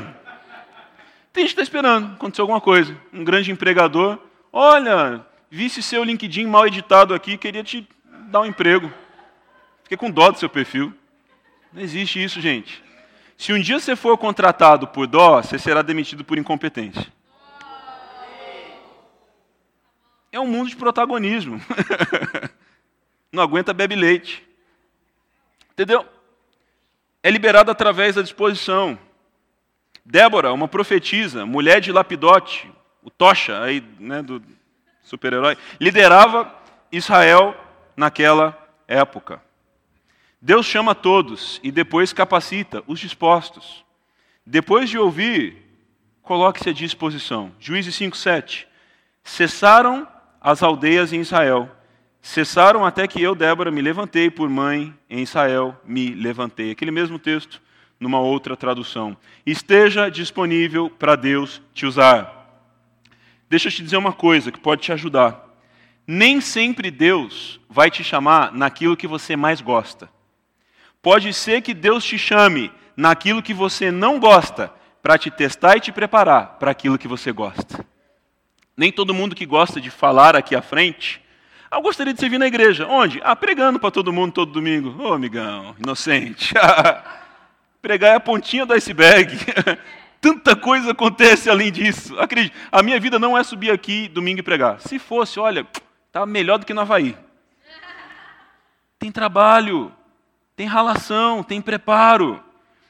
Tem 1.32 1.46
gente 1.46 1.56
que 1.56 1.62
está 1.62 1.64
esperando, 1.64 2.14
aconteceu 2.16 2.44
alguma 2.44 2.60
coisa. 2.60 2.94
Um 3.14 3.24
grande 3.24 3.54
empregador, 3.54 4.20
olha, 4.52 5.26
visse 5.50 5.82
seu 5.82 6.04
LinkedIn 6.04 6.46
mal 6.46 6.68
editado 6.68 7.14
aqui, 7.14 7.38
queria 7.38 7.64
te 7.64 7.88
dar 8.30 8.42
um 8.42 8.46
emprego. 8.46 8.92
Fiquei 9.88 9.98
com 9.98 10.12
dó 10.12 10.32
do 10.32 10.38
seu 10.38 10.50
perfil. 10.50 10.94
Não 11.72 11.82
existe 11.82 12.22
isso, 12.22 12.42
gente. 12.42 12.84
Se 13.38 13.54
um 13.54 13.60
dia 13.62 13.80
você 13.80 13.96
for 13.96 14.18
contratado 14.18 14.86
por 14.86 15.08
dó, 15.08 15.42
você 15.42 15.58
será 15.58 15.82
demitido 15.82 16.26
por 16.26 16.38
incompetência. 16.38 17.08
É 20.30 20.38
um 20.38 20.46
mundo 20.46 20.70
de 20.70 20.76
protagonismo. 20.76 21.62
Não 23.32 23.42
aguenta 23.42 23.74
bebe 23.74 23.96
leite. 23.96 24.46
Entendeu? 25.72 26.06
É 27.24 27.32
liberado 27.32 27.72
através 27.72 28.16
da 28.16 28.22
disposição. 28.22 29.00
Débora, 30.04 30.52
uma 30.52 30.68
profetisa, 30.68 31.46
mulher 31.46 31.80
de 31.80 31.94
Lapidote, 31.94 32.70
o 33.02 33.10
Tocha 33.10 33.64
aí, 33.64 33.82
né, 33.98 34.22
do 34.22 34.44
super-herói, 35.02 35.58
liderava 35.80 36.54
Israel 36.92 37.56
naquela 37.96 38.54
época. 38.86 39.47
Deus 40.48 40.66
chama 40.66 40.96
todos 40.96 41.60
e 41.62 41.70
depois 41.74 42.14
capacita 42.14 42.82
os 42.88 43.02
dispostos. 43.02 43.84
Depois 44.46 44.90
de 44.90 44.98
ouvir, 44.98 45.58
coloque-se 46.22 46.70
à 46.70 46.72
disposição. 46.72 47.52
Juízes 47.60 47.94
5:7. 47.96 48.66
Cessaram 49.26 50.08
as 50.40 50.64
aldeias 50.64 51.12
em 51.12 51.20
Israel. 51.20 51.70
Cessaram 52.22 52.86
até 52.86 53.10
que 53.10 53.22
eu, 53.22 53.36
Débora, 53.36 53.70
me 53.70 53.82
levantei 53.82 54.32
por 54.32 54.48
mãe 54.48 54.98
em 55.10 55.22
Israel, 55.22 55.76
me 55.84 56.12
levantei. 56.12 56.72
Aquele 56.72 56.92
mesmo 56.92 57.20
texto 57.20 57.62
numa 58.00 58.22
outra 58.22 58.56
tradução. 58.56 59.18
Esteja 59.46 60.08
disponível 60.08 60.90
para 60.90 61.18
Deus 61.18 61.62
te 61.74 61.86
usar. 61.86 62.64
Deixa 63.50 63.68
eu 63.68 63.72
te 63.74 63.84
dizer 63.84 63.98
uma 63.98 64.14
coisa 64.14 64.50
que 64.50 64.62
pode 64.62 64.82
te 64.82 64.94
ajudar. 64.94 65.46
Nem 66.08 66.40
sempre 66.40 66.90
Deus 66.90 67.60
vai 67.70 67.92
te 67.92 68.02
chamar 68.02 68.54
naquilo 68.54 68.96
que 68.96 69.08
você 69.08 69.36
mais 69.36 69.60
gosta. 69.60 70.16
Pode 71.02 71.34
ser 71.34 71.62
que 71.62 71.74
Deus 71.74 72.04
te 72.04 72.18
chame 72.18 72.72
naquilo 72.96 73.44
que 73.44 73.54
você 73.54 73.92
não 73.92 74.20
gosta, 74.20 74.72
para 75.02 75.18
te 75.18 75.32
testar 75.32 75.78
e 75.78 75.80
te 75.80 75.92
preparar 75.92 76.58
para 76.60 76.72
aquilo 76.72 76.98
que 76.98 77.08
você 77.08 77.32
gosta. 77.32 77.86
Nem 78.76 78.92
todo 78.92 79.14
mundo 79.14 79.36
que 79.36 79.46
gosta 79.46 79.80
de 79.80 79.90
falar 79.90 80.36
aqui 80.36 80.56
à 80.56 80.62
frente. 80.62 81.22
Ah, 81.72 81.78
eu 81.78 81.82
gostaria 81.82 82.14
de 82.14 82.20
servir 82.20 82.38
na 82.38 82.48
igreja. 82.48 82.86
Onde? 82.88 83.22
Ah, 83.24 83.36
pregando 83.36 83.80
para 83.80 83.92
todo 83.92 84.12
mundo 84.12 84.34
todo 84.34 84.52
domingo. 84.52 85.02
Ô, 85.02 85.10
oh, 85.10 85.14
amigão, 85.14 85.76
inocente. 85.82 86.54
Pregar 87.82 88.12
é 88.12 88.16
a 88.16 88.20
pontinha 88.20 88.66
do 88.66 88.74
iceberg. 88.74 89.38
Tanta 90.20 90.56
coisa 90.56 90.92
acontece 90.92 91.50
além 91.50 91.72
disso. 91.72 92.20
Acredite, 92.20 92.54
a 92.72 92.84
minha 92.84 93.00
vida 93.00 93.18
não 93.18 93.38
é 93.38 93.44
subir 93.44 93.72
aqui 93.72 94.08
domingo 94.08 94.40
e 94.40 94.44
pregar. 94.44 94.82
Se 94.82 95.00
fosse, 95.00 95.40
olha, 95.40 95.66
estava 96.08 96.26
melhor 96.26 96.58
do 96.58 96.66
que 96.66 96.74
no 96.74 96.82
Havaí. 96.82 97.16
Tem 99.00 99.12
trabalho, 99.12 99.92
tem 100.58 100.66
ralação, 100.66 101.44
tem 101.44 101.62
preparo. 101.62 102.44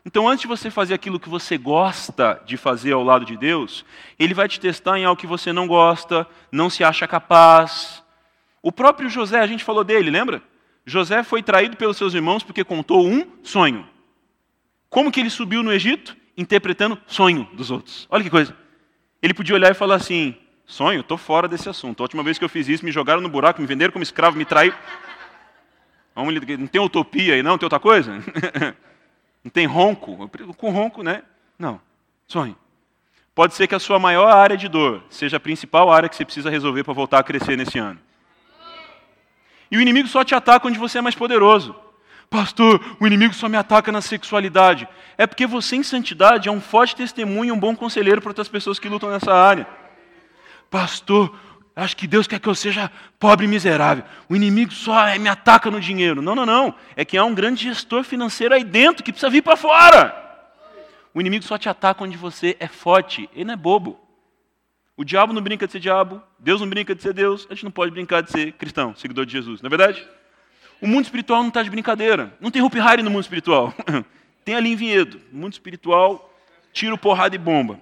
Então, 0.06 0.26
antes 0.26 0.44
de 0.44 0.48
você 0.48 0.72
fazer 0.72 0.94
aquilo 0.94 1.20
que 1.20 1.28
você 1.28 1.58
gosta 1.58 2.42
de 2.46 2.56
fazer 2.56 2.94
ao 2.94 3.04
lado 3.04 3.26
de 3.26 3.36
Deus, 3.36 3.84
Ele 4.18 4.34
vai 4.34 4.48
te 4.48 4.58
testar 4.58 4.98
em 4.98 5.04
algo 5.04 5.20
que 5.20 5.28
você 5.28 5.52
não 5.52 5.68
gosta, 5.68 6.26
não 6.50 6.70
se 6.70 6.82
acha 6.82 7.06
capaz. 7.06 8.02
O 8.62 8.72
próprio 8.72 9.10
José, 9.10 9.42
a 9.42 9.46
gente 9.46 9.66
falou 9.66 9.84
dele, 9.84 10.10
lembra? 10.10 10.42
José 10.86 11.22
foi 11.24 11.44
traído 11.44 11.76
pelos 11.76 11.98
seus 11.98 12.14
irmãos 12.14 12.42
porque 12.42 12.64
contou 12.64 13.06
um 13.06 13.28
sonho. 13.44 13.86
Como 14.90 15.12
que 15.12 15.20
ele 15.20 15.30
subiu 15.30 15.62
no 15.62 15.74
Egito? 15.74 16.16
Interpretando 16.38 16.98
sonho 17.06 17.50
dos 17.52 17.70
outros. 17.70 18.08
Olha 18.10 18.24
que 18.24 18.30
coisa. 18.30 18.56
Ele 19.22 19.34
podia 19.34 19.56
olhar 19.56 19.72
e 19.72 19.76
falar 19.76 19.96
assim: 19.96 20.38
sonho, 20.66 21.02
estou 21.02 21.18
fora 21.18 21.50
desse 21.50 21.68
assunto. 21.68 22.02
A 22.02 22.06
última 22.06 22.24
vez 22.24 22.40
que 22.40 22.46
eu 22.46 22.50
fiz 22.50 22.70
isso, 22.70 22.86
me 22.86 22.94
jogaram 22.94 23.20
no 23.20 23.28
buraco, 23.28 23.60
me 23.60 23.68
venderam 23.68 23.92
como 23.92 24.04
escravo, 24.04 24.38
me 24.38 24.46
traiu. 26.18 26.58
Não 26.58 26.68
tem 26.68 26.82
utopia 26.82 27.36
aí, 27.36 27.44
não? 27.44 27.58
Tem 27.58 27.66
outra 27.66 27.80
coisa? 27.80 28.12
Não 29.44 29.52
tem 29.52 29.66
ronco? 29.66 30.30
Com 30.58 30.72
ronco, 30.72 31.02
né? 31.02 31.24
Não. 31.58 31.80
Sonho. 32.28 32.54
Pode 33.34 33.54
ser 33.54 33.66
que 33.66 33.76
a 33.76 33.80
sua 33.80 33.98
maior 33.98 34.28
área 34.28 34.58
de 34.58 34.68
dor 34.68 35.04
seja 35.10 35.38
a 35.38 35.40
principal 35.40 35.90
área 35.90 36.10
que 36.10 36.16
você 36.18 36.26
precisa 36.26 36.50
resolver 36.50 36.84
para 36.84 36.94
voltar 36.94 37.20
a 37.20 37.24
crescer 37.24 37.56
nesse 37.56 37.80
ano. 37.80 37.98
E 39.72 39.78
o 39.78 39.82
inimigo 39.82 40.08
só 40.08 40.24
te 40.24 40.36
ataca 40.36 40.68
onde 40.68 40.80
você 40.80 40.98
é 40.98 41.02
mais 41.02 41.16
poderoso. 41.16 41.74
Pastor, 42.30 42.84
o 43.00 43.08
inimigo 43.08 43.34
só 43.34 43.48
me 43.48 43.56
ataca 43.56 43.90
na 43.90 44.02
sexualidade. 44.02 44.86
É 45.18 45.26
porque 45.26 45.48
você, 45.48 45.78
em 45.78 45.84
santidade, 45.84 46.50
é 46.50 46.52
um 46.52 46.60
forte 46.60 46.96
testemunho 46.96 47.50
e 47.50 47.52
um 47.52 47.60
bom 47.60 47.76
conselheiro 47.76 48.22
para 48.22 48.32
outras 48.32 48.50
pessoas 48.50 48.80
que 48.80 48.90
lutam 48.90 49.10
nessa 49.10 49.34
área. 49.34 49.66
Pastor, 50.70 51.34
acho 51.84 51.96
que 51.96 52.08
Deus 52.08 52.28
quer 52.28 52.40
que 52.40 52.48
eu 52.48 52.56
seja 52.56 52.92
pobre 53.20 53.46
e 53.46 53.50
miserável. 53.50 54.04
O 54.28 54.36
inimigo 54.36 54.72
só 54.72 55.18
me 55.18 55.30
ataca 55.30 55.70
no 55.70 55.80
dinheiro. 55.80 56.22
Não, 56.22 56.36
não, 56.36 56.46
não. 56.46 56.76
É 56.96 57.06
que 57.06 57.18
há 57.18 57.24
um 57.24 57.36
grande 57.36 57.64
gestor 57.64 58.04
financeiro 58.04 58.54
aí 58.54 58.64
dentro 58.64 59.04
que 59.04 59.12
precisa 59.12 59.30
vir 59.30 59.44
para 59.44 59.56
fora. 59.56 60.26
O 61.14 61.22
inimigo 61.22 61.46
só 61.46 61.58
te 61.58 61.70
ataca 61.70 62.04
onde 62.04 62.18
você 62.18 62.58
é 62.60 62.68
forte. 62.68 63.30
Ele 63.34 63.46
não 63.46 63.54
é 63.54 63.58
bobo. 63.58 64.00
O 64.98 65.04
diabo 65.04 65.32
não 65.32 65.42
brinca 65.44 65.68
de 65.68 65.74
ser 65.74 65.80
diabo, 65.80 66.24
Deus 66.40 66.60
não 66.60 66.68
brinca 66.68 66.96
de 66.96 67.04
ser 67.04 67.14
Deus, 67.14 67.46
a 67.52 67.54
gente 67.54 67.66
não 67.66 67.72
pode 67.72 67.92
brincar 67.92 68.22
de 68.22 68.32
ser 68.32 68.54
cristão, 68.54 68.96
seguidor 68.96 69.28
de 69.28 69.32
Jesus, 69.32 69.62
não 69.62 69.68
é 69.68 69.70
verdade? 69.70 70.04
O 70.82 70.88
mundo 70.88 71.04
espiritual 71.04 71.42
não 71.42 71.50
está 71.50 71.62
de 71.62 71.70
brincadeira. 71.70 72.36
Não 72.40 72.50
tem 72.50 72.64
Hopi 72.64 72.80
Hari 72.80 73.04
no 73.04 73.12
mundo 73.12 73.22
espiritual. 73.22 73.74
tem 74.44 74.56
ali 74.56 74.72
em 74.72 74.76
Vinhedo. 74.76 75.22
O 75.32 75.38
mundo 75.38 75.54
espiritual, 75.54 76.34
tiro, 76.74 76.98
porrada 76.98 77.36
e 77.36 77.40
bomba. 77.40 77.80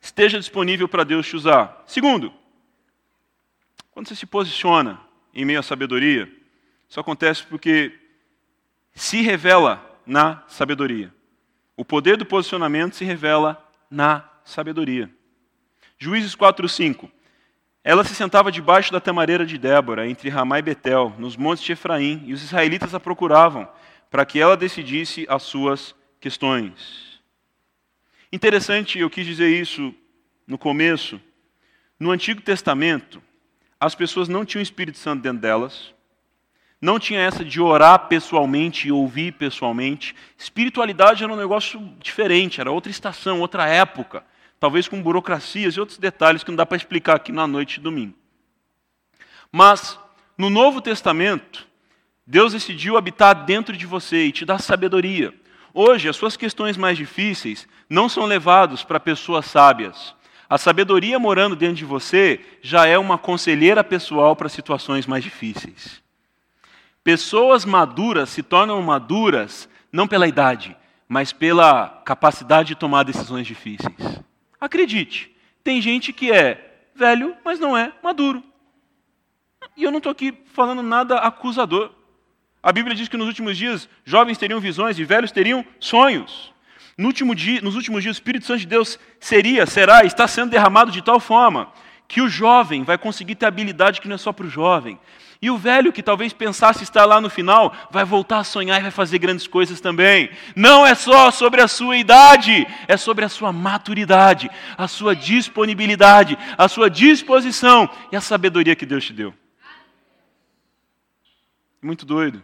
Esteja 0.00 0.38
disponível 0.38 0.88
para 0.88 1.04
Deus 1.04 1.26
te 1.26 1.36
usar. 1.36 1.82
Segundo, 1.86 2.32
quando 3.92 4.08
você 4.08 4.16
se 4.16 4.26
posiciona 4.26 5.00
em 5.32 5.44
meio 5.44 5.60
à 5.60 5.62
sabedoria, 5.62 6.30
isso 6.88 6.98
acontece 6.98 7.44
porque 7.44 7.98
se 8.94 9.20
revela 9.20 10.00
na 10.06 10.42
sabedoria. 10.48 11.14
O 11.76 11.84
poder 11.84 12.16
do 12.16 12.26
posicionamento 12.26 12.96
se 12.96 13.04
revela 13.04 13.62
na 13.90 14.28
sabedoria. 14.44 15.10
Juízes 15.98 16.34
4, 16.34 16.68
5. 16.68 17.10
Ela 17.84 18.02
se 18.04 18.14
sentava 18.14 18.50
debaixo 18.50 18.92
da 18.92 19.00
tamareira 19.00 19.44
de 19.44 19.58
Débora, 19.58 20.08
entre 20.08 20.28
Ramá 20.28 20.58
e 20.58 20.62
Betel, 20.62 21.14
nos 21.18 21.36
montes 21.36 21.62
de 21.62 21.72
Efraim, 21.72 22.22
e 22.26 22.32
os 22.32 22.42
israelitas 22.42 22.94
a 22.94 23.00
procuravam, 23.00 23.68
para 24.10 24.24
que 24.24 24.40
ela 24.40 24.56
decidisse 24.56 25.26
as 25.28 25.42
suas 25.42 25.94
questões. 26.20 27.20
Interessante, 28.32 28.98
eu 28.98 29.10
quis 29.10 29.26
dizer 29.26 29.48
isso 29.48 29.94
no 30.46 30.56
começo. 30.56 31.20
No 31.98 32.10
Antigo 32.10 32.40
Testamento, 32.40 33.22
as 33.84 33.94
pessoas 33.94 34.28
não 34.28 34.44
tinham 34.44 34.60
o 34.60 34.62
Espírito 34.62 34.98
Santo 34.98 35.22
dentro 35.22 35.40
delas, 35.40 35.92
não 36.80 36.98
tinha 36.98 37.20
essa 37.20 37.44
de 37.44 37.60
orar 37.60 38.08
pessoalmente 38.08 38.88
e 38.88 38.92
ouvir 38.92 39.32
pessoalmente. 39.32 40.14
Espiritualidade 40.38 41.22
era 41.22 41.32
um 41.32 41.36
negócio 41.36 41.80
diferente, 41.98 42.60
era 42.60 42.70
outra 42.70 42.90
estação, 42.90 43.40
outra 43.40 43.66
época 43.66 44.24
talvez 44.62 44.86
com 44.86 45.02
burocracias 45.02 45.74
e 45.74 45.80
outros 45.80 45.98
detalhes 45.98 46.44
que 46.44 46.50
não 46.52 46.56
dá 46.56 46.64
para 46.64 46.76
explicar 46.76 47.16
aqui 47.16 47.32
na 47.32 47.48
noite 47.48 47.74
de 47.74 47.80
domingo. 47.80 48.14
Mas, 49.50 49.98
no 50.38 50.48
Novo 50.48 50.80
Testamento, 50.80 51.66
Deus 52.24 52.52
decidiu 52.52 52.96
habitar 52.96 53.44
dentro 53.44 53.76
de 53.76 53.86
você 53.86 54.26
e 54.26 54.30
te 54.30 54.44
dar 54.44 54.60
sabedoria. 54.60 55.34
Hoje, 55.74 56.08
as 56.08 56.14
suas 56.14 56.36
questões 56.36 56.76
mais 56.76 56.96
difíceis 56.96 57.66
não 57.90 58.08
são 58.08 58.24
levadas 58.24 58.84
para 58.84 59.00
pessoas 59.00 59.46
sábias. 59.46 60.14
A 60.52 60.58
sabedoria 60.58 61.18
morando 61.18 61.56
dentro 61.56 61.76
de 61.76 61.84
você 61.86 62.38
já 62.60 62.86
é 62.86 62.98
uma 62.98 63.16
conselheira 63.16 63.82
pessoal 63.82 64.36
para 64.36 64.50
situações 64.50 65.06
mais 65.06 65.24
difíceis. 65.24 66.02
Pessoas 67.02 67.64
maduras 67.64 68.28
se 68.28 68.42
tornam 68.42 68.82
maduras 68.82 69.66
não 69.90 70.06
pela 70.06 70.28
idade, 70.28 70.76
mas 71.08 71.32
pela 71.32 72.02
capacidade 72.04 72.68
de 72.68 72.74
tomar 72.74 73.02
decisões 73.02 73.46
difíceis. 73.46 74.20
Acredite, 74.60 75.34
tem 75.64 75.80
gente 75.80 76.12
que 76.12 76.30
é 76.30 76.90
velho, 76.94 77.34
mas 77.42 77.58
não 77.58 77.74
é 77.74 77.90
maduro. 78.02 78.44
E 79.74 79.84
eu 79.84 79.90
não 79.90 80.00
estou 80.00 80.12
aqui 80.12 80.34
falando 80.52 80.82
nada 80.82 81.16
acusador. 81.16 81.92
A 82.62 82.70
Bíblia 82.70 82.94
diz 82.94 83.08
que 83.08 83.16
nos 83.16 83.26
últimos 83.26 83.56
dias 83.56 83.88
jovens 84.04 84.36
teriam 84.36 84.60
visões 84.60 84.98
e 84.98 85.04
velhos 85.04 85.32
teriam 85.32 85.64
sonhos. 85.80 86.51
No 87.02 87.08
último 87.08 87.34
dia, 87.34 87.60
nos 87.60 87.74
últimos 87.74 88.00
dias, 88.00 88.14
o 88.14 88.18
Espírito 88.18 88.46
Santo 88.46 88.60
de 88.60 88.66
Deus 88.66 88.96
seria, 89.18 89.66
será, 89.66 90.04
está 90.04 90.28
sendo 90.28 90.50
derramado 90.52 90.92
de 90.92 91.02
tal 91.02 91.18
forma 91.18 91.72
que 92.06 92.20
o 92.20 92.28
jovem 92.28 92.84
vai 92.84 92.96
conseguir 92.96 93.34
ter 93.34 93.46
habilidade 93.46 94.00
que 94.00 94.06
não 94.06 94.14
é 94.14 94.18
só 94.18 94.32
para 94.32 94.46
o 94.46 94.48
jovem, 94.48 95.00
e 95.40 95.50
o 95.50 95.58
velho, 95.58 95.92
que 95.92 96.00
talvez 96.00 96.32
pensasse 96.32 96.84
estar 96.84 97.04
lá 97.04 97.20
no 97.20 97.28
final, 97.28 97.74
vai 97.90 98.04
voltar 98.04 98.38
a 98.38 98.44
sonhar 98.44 98.78
e 98.78 98.82
vai 98.82 98.92
fazer 98.92 99.18
grandes 99.18 99.48
coisas 99.48 99.80
também. 99.80 100.30
Não 100.54 100.86
é 100.86 100.94
só 100.94 101.32
sobre 101.32 101.60
a 101.60 101.66
sua 101.66 101.96
idade, 101.96 102.64
é 102.86 102.96
sobre 102.96 103.24
a 103.24 103.28
sua 103.28 103.52
maturidade, 103.52 104.48
a 104.78 104.86
sua 104.86 105.16
disponibilidade, 105.16 106.38
a 106.56 106.68
sua 106.68 106.88
disposição 106.88 107.90
e 108.12 108.16
a 108.16 108.20
sabedoria 108.20 108.76
que 108.76 108.86
Deus 108.86 109.04
te 109.04 109.12
deu. 109.12 109.34
Muito 111.82 112.06
doido. 112.06 112.40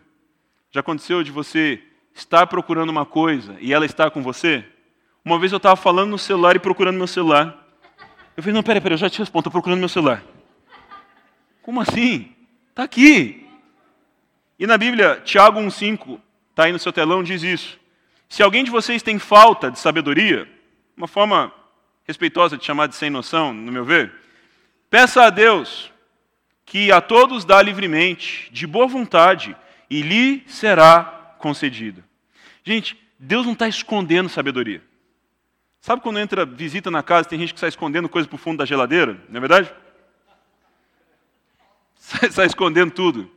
Já 0.72 0.80
aconteceu 0.80 1.22
de 1.22 1.30
você 1.30 1.80
estar 2.18 2.46
procurando 2.48 2.90
uma 2.90 3.06
coisa 3.06 3.56
e 3.60 3.72
ela 3.72 3.86
estar 3.86 4.10
com 4.10 4.22
você? 4.22 4.64
Uma 5.24 5.38
vez 5.38 5.52
eu 5.52 5.58
estava 5.58 5.76
falando 5.76 6.10
no 6.10 6.18
celular 6.18 6.56
e 6.56 6.58
procurando 6.58 6.96
meu 6.96 7.06
celular. 7.06 7.56
Eu 8.36 8.42
falei, 8.42 8.54
não, 8.54 8.62
peraí, 8.62 8.80
peraí, 8.80 8.94
eu 8.94 8.98
já 8.98 9.08
te 9.08 9.18
respondo, 9.18 9.40
estou 9.40 9.52
procurando 9.52 9.78
meu 9.78 9.88
celular. 9.88 10.22
Como 11.62 11.80
assim? 11.80 12.32
Está 12.70 12.82
aqui. 12.82 13.46
E 14.58 14.66
na 14.66 14.76
Bíblia, 14.76 15.22
Tiago 15.24 15.60
1,5, 15.60 16.18
está 16.50 16.64
aí 16.64 16.72
no 16.72 16.78
seu 16.78 16.92
telão, 16.92 17.22
diz 17.22 17.42
isso. 17.42 17.78
Se 18.28 18.42
alguém 18.42 18.64
de 18.64 18.70
vocês 18.70 19.02
tem 19.02 19.18
falta 19.18 19.70
de 19.70 19.78
sabedoria, 19.78 20.48
uma 20.96 21.06
forma 21.06 21.52
respeitosa 22.04 22.56
de 22.56 22.64
chamar 22.64 22.88
de 22.88 22.96
sem 22.96 23.10
noção, 23.10 23.52
no 23.52 23.70
meu 23.70 23.84
ver, 23.84 24.12
peça 24.90 25.22
a 25.22 25.30
Deus 25.30 25.92
que 26.64 26.90
a 26.90 27.00
todos 27.00 27.44
dá 27.44 27.62
livremente, 27.62 28.50
de 28.52 28.66
boa 28.66 28.86
vontade, 28.86 29.56
e 29.88 30.02
lhe 30.02 30.42
será 30.46 31.36
concedida. 31.38 32.07
Gente, 32.68 32.98
Deus 33.18 33.46
não 33.46 33.54
está 33.54 33.66
escondendo 33.66 34.28
sabedoria. 34.28 34.82
Sabe 35.80 36.02
quando 36.02 36.18
entra 36.18 36.44
visita 36.44 36.90
na 36.90 37.02
casa, 37.02 37.26
tem 37.26 37.38
gente 37.38 37.54
que 37.54 37.56
está 37.56 37.66
escondendo 37.66 38.10
coisa 38.10 38.28
para 38.28 38.34
o 38.34 38.38
fundo 38.38 38.58
da 38.58 38.66
geladeira, 38.66 39.18
não 39.26 39.38
é 39.38 39.40
verdade? 39.40 39.72
sai, 41.96 42.30
sai 42.30 42.44
escondendo 42.44 42.90
tudo. 42.90 43.30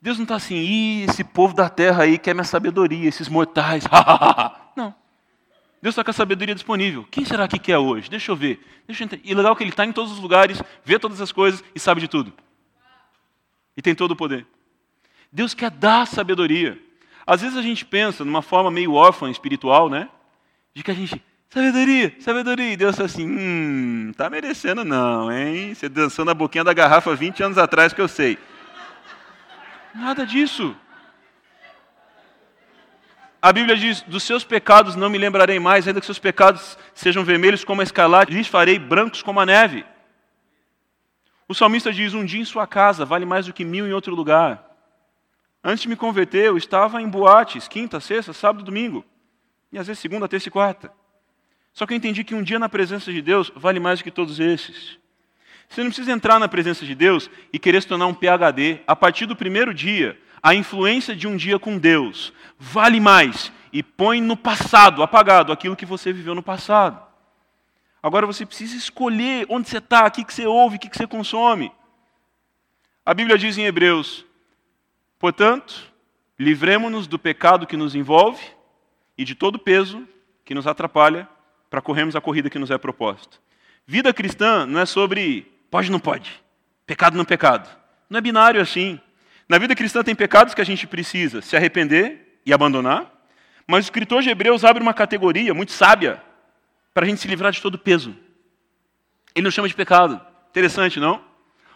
Deus 0.00 0.16
não 0.16 0.22
está 0.22 0.36
assim, 0.36 0.54
Ih, 0.54 1.06
esse 1.06 1.24
povo 1.24 1.54
da 1.54 1.68
terra 1.68 2.04
aí 2.04 2.18
quer 2.18 2.34
minha 2.34 2.44
sabedoria, 2.44 3.08
esses 3.08 3.28
mortais. 3.28 3.82
não. 4.76 4.94
Deus 5.82 5.92
está 5.92 6.04
com 6.04 6.10
a 6.10 6.14
sabedoria 6.14 6.54
disponível. 6.54 7.04
Quem 7.10 7.24
será 7.24 7.48
que 7.48 7.58
quer 7.58 7.78
hoje? 7.78 8.08
Deixa 8.08 8.30
eu 8.30 8.36
ver. 8.36 8.64
Deixa 8.86 9.02
eu 9.02 9.08
e 9.24 9.34
legal 9.34 9.56
que 9.56 9.64
ele 9.64 9.70
está 9.70 9.84
em 9.84 9.92
todos 9.92 10.12
os 10.12 10.20
lugares, 10.20 10.62
vê 10.84 11.00
todas 11.00 11.20
as 11.20 11.32
coisas 11.32 11.64
e 11.74 11.80
sabe 11.80 12.00
de 12.00 12.06
tudo. 12.06 12.32
E 13.76 13.82
tem 13.82 13.92
todo 13.92 14.12
o 14.12 14.16
poder. 14.16 14.46
Deus 15.32 15.52
quer 15.52 15.72
dar 15.72 16.06
sabedoria. 16.06 16.85
Às 17.26 17.40
vezes 17.40 17.56
a 17.56 17.62
gente 17.62 17.84
pensa 17.84 18.24
numa 18.24 18.42
forma 18.42 18.70
meio 18.70 18.94
órfã 18.94 19.30
espiritual, 19.30 19.88
né? 19.90 20.08
De 20.72 20.82
que 20.82 20.90
a 20.90 20.94
gente, 20.94 21.20
Sabedoria, 21.56 22.14
sabedoria. 22.20 22.72
E 22.72 22.76
Deus 22.76 23.00
assim, 23.00 23.26
hum, 23.26 24.12
tá 24.16 24.28
merecendo 24.28 24.84
não, 24.84 25.32
hein? 25.32 25.74
Você 25.74 25.88
dançou 25.88 26.24
na 26.24 26.34
boquinha 26.34 26.64
da 26.64 26.74
garrafa 26.74 27.14
20 27.14 27.42
anos 27.42 27.58
atrás 27.58 27.92
que 27.92 28.00
eu 28.00 28.08
sei. 28.08 28.36
Nada 29.94 30.26
disso. 30.26 30.76
A 33.40 33.52
Bíblia 33.52 33.76
diz: 33.76 34.02
dos 34.02 34.22
seus 34.22 34.44
pecados 34.44 34.96
não 34.96 35.08
me 35.08 35.18
lembrarei 35.18 35.58
mais, 35.58 35.86
ainda 35.88 36.00
que 36.00 36.06
seus 36.06 36.18
pecados 36.18 36.76
sejam 36.94 37.24
vermelhos 37.24 37.64
como 37.64 37.80
a 37.80 37.84
escarlate, 37.84 38.34
lhes 38.34 38.48
farei 38.48 38.78
brancos 38.78 39.22
como 39.22 39.40
a 39.40 39.46
neve. 39.46 39.84
O 41.48 41.54
salmista 41.54 41.92
diz: 41.92 42.12
um 42.12 42.24
dia 42.24 42.40
em 42.40 42.44
sua 42.44 42.66
casa 42.66 43.04
vale 43.04 43.24
mais 43.24 43.46
do 43.46 43.52
que 43.52 43.64
mil 43.64 43.86
em 43.86 43.92
outro 43.92 44.14
lugar. 44.14 44.65
Antes 45.62 45.82
de 45.82 45.88
me 45.88 45.96
converter, 45.96 46.46
eu 46.46 46.56
estava 46.56 47.02
em 47.02 47.08
boates, 47.08 47.66
quinta, 47.66 47.98
sexta, 48.00 48.32
sábado, 48.32 48.64
domingo. 48.64 49.04
E 49.72 49.78
às 49.78 49.86
vezes 49.86 50.00
segunda, 50.00 50.28
terça 50.28 50.48
e 50.48 50.52
quarta. 50.52 50.92
Só 51.72 51.86
que 51.86 51.92
eu 51.92 51.96
entendi 51.96 52.24
que 52.24 52.34
um 52.34 52.42
dia 52.42 52.58
na 52.58 52.68
presença 52.68 53.12
de 53.12 53.20
Deus 53.20 53.52
vale 53.54 53.78
mais 53.78 53.98
do 53.98 54.04
que 54.04 54.10
todos 54.10 54.40
esses. 54.40 54.98
Você 55.68 55.82
não 55.82 55.90
precisa 55.90 56.12
entrar 56.12 56.38
na 56.38 56.48
presença 56.48 56.86
de 56.86 56.94
Deus 56.94 57.28
e 57.52 57.58
querer 57.58 57.82
se 57.82 57.88
tornar 57.88 58.06
um 58.06 58.14
PhD. 58.14 58.80
A 58.86 58.94
partir 58.94 59.26
do 59.26 59.36
primeiro 59.36 59.74
dia, 59.74 60.18
a 60.42 60.54
influência 60.54 61.14
de 61.14 61.26
um 61.26 61.36
dia 61.36 61.58
com 61.58 61.76
Deus 61.76 62.32
vale 62.58 63.00
mais 63.00 63.52
e 63.72 63.82
põe 63.82 64.20
no 64.20 64.36
passado, 64.36 65.02
apagado, 65.02 65.52
aquilo 65.52 65.76
que 65.76 65.84
você 65.84 66.12
viveu 66.12 66.34
no 66.34 66.42
passado. 66.42 67.04
Agora 68.02 68.26
você 68.26 68.46
precisa 68.46 68.76
escolher 68.76 69.46
onde 69.48 69.68
você 69.68 69.78
está, 69.78 70.06
o 70.06 70.10
que 70.10 70.32
você 70.32 70.46
ouve, 70.46 70.76
o 70.76 70.78
que 70.78 70.88
você 70.96 71.06
consome. 71.06 71.72
A 73.04 73.12
Bíblia 73.12 73.36
diz 73.36 73.58
em 73.58 73.64
Hebreus: 73.64 74.24
portanto, 75.18 75.92
livremos-nos 76.38 77.06
do 77.06 77.18
pecado 77.18 77.66
que 77.66 77.76
nos 77.76 77.94
envolve 77.94 78.44
e 79.16 79.24
de 79.24 79.34
todo 79.34 79.58
peso 79.58 80.06
que 80.44 80.54
nos 80.54 80.66
atrapalha 80.66 81.28
para 81.70 81.80
corrermos 81.80 82.14
a 82.14 82.20
corrida 82.20 82.50
que 82.50 82.58
nos 82.58 82.70
é 82.70 82.78
proposta. 82.78 83.38
Vida 83.86 84.12
cristã 84.12 84.66
não 84.66 84.80
é 84.80 84.86
sobre 84.86 85.50
pode 85.70 85.90
não 85.90 86.00
pode, 86.00 86.42
pecado 86.86 87.16
não 87.16 87.24
pecado. 87.24 87.68
Não 88.08 88.18
é 88.18 88.20
binário 88.20 88.60
assim. 88.60 89.00
Na 89.48 89.58
vida 89.58 89.74
cristã 89.74 90.02
tem 90.02 90.14
pecados 90.14 90.54
que 90.54 90.60
a 90.60 90.64
gente 90.64 90.86
precisa 90.86 91.42
se 91.42 91.56
arrepender 91.56 92.40
e 92.44 92.52
abandonar, 92.52 93.12
mas 93.66 93.84
o 93.84 93.86
escritor 93.86 94.22
de 94.22 94.30
Hebreus 94.30 94.64
abre 94.64 94.82
uma 94.82 94.94
categoria 94.94 95.52
muito 95.52 95.72
sábia 95.72 96.22
para 96.94 97.04
a 97.04 97.08
gente 97.08 97.20
se 97.20 97.28
livrar 97.28 97.52
de 97.52 97.60
todo 97.60 97.78
peso. 97.78 98.16
Ele 99.34 99.44
não 99.44 99.50
chama 99.50 99.68
de 99.68 99.74
pecado. 99.74 100.20
Interessante, 100.50 100.98
não? 100.98 101.22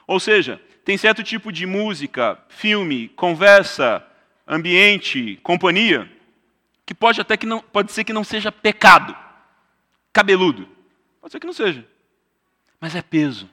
Ou 0.07 0.18
seja, 0.18 0.61
tem 0.85 0.97
certo 0.97 1.23
tipo 1.23 1.53
de 1.53 1.66
música, 1.66 2.38
filme, 2.49 3.09
conversa, 3.09 4.05
ambiente, 4.47 5.38
companhia, 5.43 6.11
que 6.85 6.95
pode 6.95 7.21
até 7.21 7.37
que 7.37 7.47
não, 7.47 7.61
pode 7.61 7.93
ser 7.93 8.05
que 8.05 8.12
não 8.12 8.25
seja 8.25 8.51
pecado, 8.51 9.16
cabeludo. 10.12 10.69
Pode 11.21 11.33
ser 11.33 11.40
que 11.40 11.47
não 11.47 11.53
seja. 11.53 11.87
Mas 12.81 12.95
é 12.97 13.03
peso. 13.03 13.49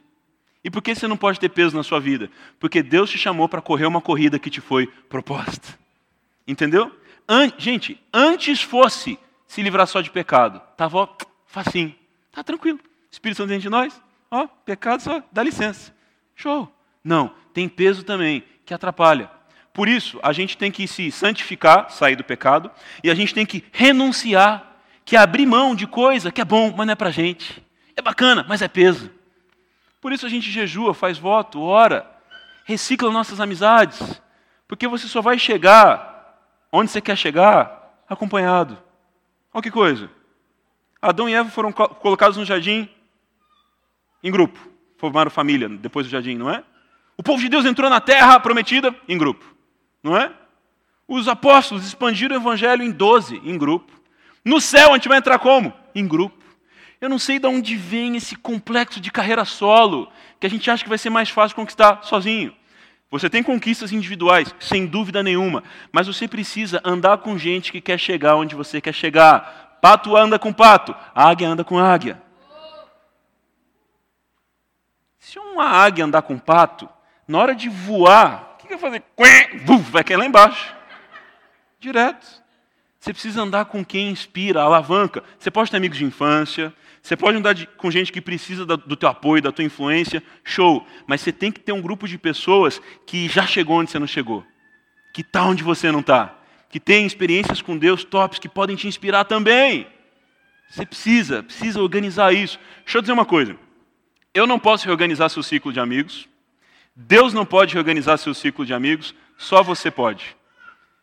E 0.64 0.72
por 0.72 0.82
que 0.82 0.96
você 0.96 1.08
não 1.08 1.18
pode 1.18 1.40
ter 1.40 1.50
peso 1.50 1.76
na 1.76 1.84
sua 1.84 2.00
vida? 2.00 2.30
Porque 2.60 2.82
Deus 2.82 3.10
te 3.10 3.18
chamou 3.18 3.48
para 3.48 3.62
correr 3.62 3.86
uma 3.86 4.02
corrida 4.02 4.40
que 4.40 4.50
te 4.50 4.60
foi 4.60 4.88
proposta. 4.88 5.78
Entendeu? 6.48 6.92
An 7.28 7.52
gente, 7.58 8.02
antes 8.14 8.62
fosse 8.62 9.20
se 9.46 9.62
livrar 9.62 9.86
só 9.88 10.02
de 10.02 10.10
pecado, 10.10 10.62
tava 10.76 10.98
ó, 10.98 11.10
facinho, 11.46 11.96
tá 12.32 12.44
tranquilo. 12.44 12.80
Espírito 13.12 13.38
Santo 13.38 13.50
dentro 13.50 13.64
de 13.64 13.70
nós, 13.70 14.02
ó, 14.32 14.48
pecado 14.66 15.02
só, 15.02 15.22
dá 15.32 15.44
licença. 15.44 15.94
Show. 16.36 16.72
Não, 17.08 17.32
tem 17.54 17.70
peso 17.70 18.04
também 18.04 18.44
que 18.66 18.74
atrapalha. 18.74 19.32
Por 19.72 19.88
isso, 19.88 20.20
a 20.22 20.34
gente 20.34 20.58
tem 20.58 20.70
que 20.70 20.86
se 20.90 21.10
santificar, 21.10 21.90
sair 21.90 22.18
do 22.18 22.24
pecado, 22.24 22.70
e 23.02 23.10
a 23.10 23.16
gente 23.16 23.34
tem 23.34 23.46
que 23.46 23.64
renunciar, 23.72 24.76
que 25.06 25.16
é 25.16 25.20
abrir 25.20 25.46
mão 25.46 25.74
de 25.74 25.88
coisa 25.88 26.34
que 26.34 26.42
é 26.42 26.46
bom, 26.46 26.74
mas 26.76 26.86
não 26.86 26.92
é 26.92 26.96
pra 26.96 27.10
gente. 27.10 27.66
É 27.96 28.02
bacana, 28.02 28.46
mas 28.50 28.62
é 28.62 28.68
peso. 28.68 29.10
Por 30.02 30.12
isso 30.12 30.26
a 30.26 30.30
gente 30.30 30.52
jejua, 30.52 30.94
faz 30.94 31.18
voto, 31.18 31.62
ora, 31.62 32.06
recicla 32.66 33.10
nossas 33.10 33.40
amizades, 33.40 34.22
porque 34.68 34.86
você 34.86 35.08
só 35.08 35.22
vai 35.22 35.40
chegar 35.40 36.38
onde 36.74 36.92
você 36.92 37.00
quer 37.00 37.16
chegar 37.16 38.04
acompanhado. 38.10 38.78
Olha 39.54 39.64
que 39.64 39.72
coisa. 39.72 40.10
Adão 41.02 41.30
e 41.30 41.34
Eva 41.34 41.50
foram 41.50 41.72
colocados 41.72 42.36
no 42.36 42.44
jardim 42.44 42.90
em 44.22 44.30
grupo, 44.30 44.60
formaram 44.98 45.32
família 45.32 45.70
depois 45.70 46.06
do 46.06 46.10
jardim, 46.10 46.36
não 46.36 46.50
é? 46.50 46.66
O 47.18 47.24
povo 47.24 47.42
de 47.42 47.50
Deus 47.50 47.66
entrou 47.66 47.90
na 47.90 48.00
terra 48.00 48.40
prometida 48.40 48.96
em 49.08 49.18
grupo, 49.18 49.44
não 50.04 50.16
é? 50.16 50.32
Os 51.08 51.28
apóstolos 51.28 51.86
expandiram 51.86 52.36
o 52.36 52.40
evangelho 52.40 52.84
em 52.84 52.92
doze, 52.92 53.42
em 53.44 53.58
grupo. 53.58 53.92
No 54.46 54.62
céu 54.62 54.92
a 54.92 54.94
gente 54.94 55.08
vai 55.08 55.18
entrar 55.18 55.40
como? 55.40 55.74
Em 55.96 56.08
grupo. 56.08 56.38
Eu 57.00 57.10
não 57.10 57.18
sei 57.18 57.40
de 57.40 57.48
onde 57.48 57.76
vem 57.76 58.16
esse 58.16 58.36
complexo 58.36 59.00
de 59.00 59.12
carreira 59.12 59.46
solo, 59.46 60.12
que 60.40 60.46
a 60.46 60.50
gente 60.50 60.70
acha 60.70 60.84
que 60.84 60.90
vai 60.90 60.98
ser 60.98 61.10
mais 61.10 61.30
fácil 61.30 61.56
conquistar 61.56 62.04
sozinho. 62.04 62.54
Você 63.10 63.30
tem 63.30 63.42
conquistas 63.42 63.92
individuais, 63.94 64.54
sem 64.60 64.86
dúvida 64.86 65.24
nenhuma, 65.24 65.64
mas 65.92 66.08
você 66.08 66.28
precisa 66.28 66.82
andar 66.84 67.20
com 67.20 67.38
gente 67.38 67.72
que 67.72 67.80
quer 67.80 67.98
chegar 67.98 68.36
onde 68.36 68.54
você 68.54 68.82
quer 68.82 68.94
chegar. 68.94 69.80
Pato 69.82 70.16
anda 70.18 70.38
com 70.38 70.52
pato, 70.52 70.94
águia 71.16 71.48
anda 71.48 71.64
com 71.64 71.80
águia. 71.80 72.22
Se 75.20 75.40
uma 75.40 75.66
águia 75.66 76.04
andar 76.04 76.22
com 76.24 76.38
pato, 76.38 76.90
na 77.28 77.40
hora 77.40 77.54
de 77.54 77.70
voar, 77.70 78.56
o 78.56 78.58
que 78.58 78.70
vai 78.70 78.78
fazer? 78.78 79.04
Vai 79.92 80.04
cair 80.04 80.18
lá 80.18 80.26
embaixo. 80.26 80.74
Direto. 81.80 82.26
Você 83.00 83.14
precisa 83.14 83.42
andar 83.42 83.66
com 83.66 83.86
quem 83.86 84.10
inspira, 84.10 84.62
alavanca. 84.62 85.24
Você 85.38 85.52
pode 85.52 85.70
ter 85.70 85.78
amigos 85.78 85.98
de 85.98 86.06
infância, 86.06 86.74
você 87.02 87.16
pode 87.16 87.38
andar 87.38 87.54
de, 87.54 87.66
com 87.66 87.90
gente 87.90 88.12
que 88.12 88.20
precisa 88.20 88.66
da, 88.66 88.76
do 88.76 88.96
teu 88.96 89.08
apoio, 89.08 89.42
da 89.42 89.52
tua 89.52 89.64
influência, 89.64 90.22
show. 90.44 90.86
Mas 91.06 91.22
você 91.22 91.32
tem 91.32 91.52
que 91.52 91.60
ter 91.60 91.72
um 91.72 91.82
grupo 91.82 92.08
de 92.08 92.18
pessoas 92.18 92.82
que 93.06 93.30
já 93.30 93.46
chegou 93.46 93.80
onde 93.80 93.92
você 93.92 94.00
não 94.00 94.08
chegou, 94.08 94.46
que 95.14 95.22
está 95.22 95.44
onde 95.46 95.64
você 95.64 95.92
não 95.92 96.02
está, 96.02 96.36
que 96.70 96.80
tem 96.80 97.06
experiências 97.06 97.62
com 97.62 97.78
Deus 97.78 98.04
tops, 98.04 98.40
que 98.40 98.50
podem 98.50 98.76
te 98.76 98.88
inspirar 98.88 99.24
também. 99.24 99.88
Você 100.70 100.86
precisa, 100.86 101.44
precisa 101.44 101.82
organizar 101.82 102.34
isso. 102.34 102.60
Deixa 102.84 102.98
eu 102.98 103.02
dizer 103.02 103.14
uma 103.14 103.26
coisa. 103.26 103.56
Eu 104.34 104.46
não 104.46 104.60
posso 104.60 104.86
reorganizar 104.86 105.30
seu 105.30 105.42
ciclo 105.42 105.72
de 105.72 105.80
amigos. 105.80 106.28
Deus 107.00 107.32
não 107.32 107.46
pode 107.46 107.76
reorganizar 107.76 108.18
seu 108.18 108.34
ciclo 108.34 108.66
de 108.66 108.74
amigos. 108.74 109.14
Só 109.38 109.62
você 109.62 109.92
pode. 109.92 110.36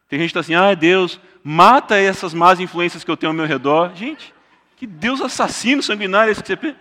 Tem 0.09 0.19
gente 0.19 0.33
que 0.33 0.39
está 0.39 0.41
assim, 0.41 0.55
ah, 0.57 0.75
Deus, 0.75 1.21
mata 1.43 1.97
essas 1.97 2.35
más 2.35 2.59
influências 2.59 3.05
que 3.05 3.11
eu 3.11 3.17
tenho 3.17 3.31
ao 3.31 3.37
meu 3.37 3.47
redor. 3.47 3.95
Gente, 3.95 4.35
que 4.77 4.89
Deus 4.89 5.21
assassino, 5.21 5.81
sanguinário, 5.81 6.33
esse 6.33 6.43
que 6.43 6.57
você? 6.57 6.75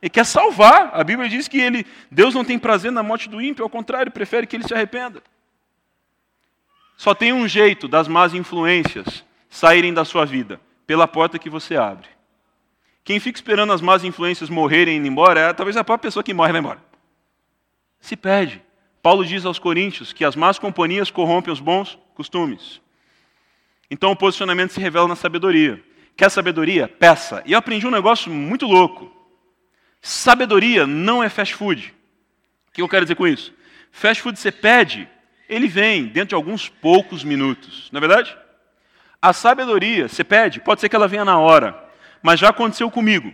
Ele 0.00 0.10
quer 0.10 0.24
salvar. 0.24 0.90
A 0.94 1.04
Bíblia 1.04 1.28
diz 1.28 1.46
que 1.46 1.60
ele, 1.60 1.86
Deus 2.10 2.34
não 2.34 2.42
tem 2.42 2.58
prazer 2.58 2.90
na 2.90 3.02
morte 3.02 3.28
do 3.28 3.40
ímpio, 3.40 3.62
ao 3.62 3.68
contrário, 3.68 4.10
prefere 4.10 4.46
que 4.46 4.56
ele 4.56 4.66
se 4.66 4.72
arrependa. 4.72 5.22
Só 6.96 7.14
tem 7.14 7.34
um 7.34 7.46
jeito 7.46 7.86
das 7.86 8.08
más 8.08 8.32
influências 8.32 9.24
saírem 9.50 9.92
da 9.92 10.06
sua 10.06 10.24
vida, 10.24 10.58
pela 10.86 11.06
porta 11.06 11.38
que 11.38 11.50
você 11.50 11.76
abre. 11.76 12.08
Quem 13.04 13.20
fica 13.20 13.38
esperando 13.38 13.74
as 13.74 13.82
más 13.82 14.04
influências 14.04 14.48
morrerem 14.48 14.96
e 14.96 15.04
ir 15.04 15.06
embora, 15.06 15.40
é 15.40 15.52
talvez 15.52 15.76
a 15.76 15.84
própria 15.84 16.08
pessoa 16.08 16.22
que 16.22 16.32
morre 16.32 16.52
vai 16.52 16.60
embora. 16.60 16.93
Se 18.04 18.16
perde. 18.16 18.60
Paulo 19.02 19.24
diz 19.24 19.46
aos 19.46 19.58
Coríntios 19.58 20.12
que 20.12 20.26
as 20.26 20.36
más 20.36 20.58
companhias 20.58 21.10
corrompem 21.10 21.50
os 21.50 21.58
bons 21.58 21.98
costumes. 22.14 22.78
Então 23.90 24.10
o 24.10 24.16
posicionamento 24.16 24.74
se 24.74 24.80
revela 24.80 25.08
na 25.08 25.16
sabedoria. 25.16 25.82
Quer 26.14 26.30
sabedoria? 26.30 26.86
Peça. 26.86 27.42
E 27.46 27.52
eu 27.52 27.58
aprendi 27.58 27.86
um 27.86 27.90
negócio 27.90 28.30
muito 28.30 28.66
louco. 28.66 29.10
Sabedoria 30.02 30.86
não 30.86 31.22
é 31.22 31.30
fast 31.30 31.54
food. 31.54 31.94
O 32.68 32.72
que 32.72 32.82
eu 32.82 32.88
quero 32.90 33.06
dizer 33.06 33.14
com 33.14 33.26
isso? 33.26 33.54
Fast 33.90 34.22
food 34.22 34.38
você 34.38 34.52
pede, 34.52 35.08
ele 35.48 35.66
vem 35.66 36.04
dentro 36.04 36.28
de 36.28 36.34
alguns 36.34 36.68
poucos 36.68 37.24
minutos. 37.24 37.88
Não 37.90 37.96
é 37.96 38.06
verdade? 38.06 38.36
A 39.20 39.32
sabedoria, 39.32 40.08
você 40.08 40.22
pede, 40.22 40.60
pode 40.60 40.82
ser 40.82 40.90
que 40.90 40.96
ela 40.96 41.08
venha 41.08 41.24
na 41.24 41.38
hora. 41.38 41.82
Mas 42.22 42.38
já 42.38 42.50
aconteceu 42.50 42.90
comigo. 42.90 43.32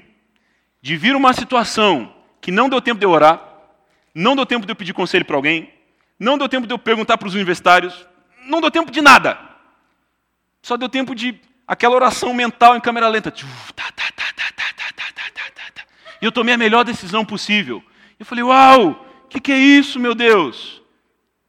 De 0.81 0.97
vir 0.97 1.17
uma 1.17 1.33
situação 1.33 2.15
que 2.41 2.53
não 2.53 2.69
deu 2.69 2.81
tempo 2.81 3.01
de 3.01 3.07
orar, 3.07 3.50
não 4.15 4.35
deu 4.35 4.47
tempo 4.47 4.67
de 4.67 4.73
eu 4.73 4.77
pedir 4.77 4.93
conselho 4.93 5.25
para 5.25 5.37
alguém, 5.37 5.73
não 6.19 6.37
deu 6.37 6.49
tempo 6.49 6.67
de 6.67 6.73
eu 6.73 6.79
perguntar 6.79 7.17
para 7.17 7.29
os 7.29 7.35
universitários, 7.35 8.07
não 8.47 8.61
deu 8.61 8.71
tempo 8.71 8.91
de 8.91 9.01
nada. 9.01 9.39
Só 10.63 10.77
deu 10.77 10.89
tempo 10.89 11.15
de 11.15 11.41
aquela 11.67 11.95
oração 11.95 12.35
mental 12.35 12.77
em 12.77 12.81
câmera 12.81 13.09
lenta. 13.09 13.33
E 16.21 16.25
eu 16.25 16.33
tomei 16.33 16.55
a 16.55 16.59
melhor 16.59 16.85
decisão 16.85 17.25
possível. 17.25 17.83
Eu 18.19 18.27
falei, 18.27 18.45
uau, 18.45 19.07
o 19.25 19.29
que, 19.29 19.41
que 19.41 19.53
é 19.53 19.59
isso, 19.59 19.99
meu 19.99 20.15
Deus? 20.15 20.83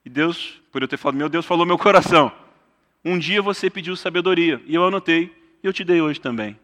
E 0.06 0.10
Deus, 0.10 0.62
por 0.72 0.82
eu 0.82 0.88
ter 0.88 0.98
falado, 0.98 1.18
meu 1.18 1.28
Deus, 1.28 1.46
falou 1.46 1.66
meu 1.66 1.78
coração. 1.78 2.32
Um 3.04 3.18
dia 3.18 3.42
você 3.42 3.70
pediu 3.70 3.96
sabedoria, 3.96 4.62
e 4.66 4.76
eu 4.76 4.86
anotei, 4.86 5.36
e 5.62 5.68
eu 5.68 5.74
te 5.74 5.84
dei 5.84 6.02
hoje 6.02 6.22
também. 6.22 6.58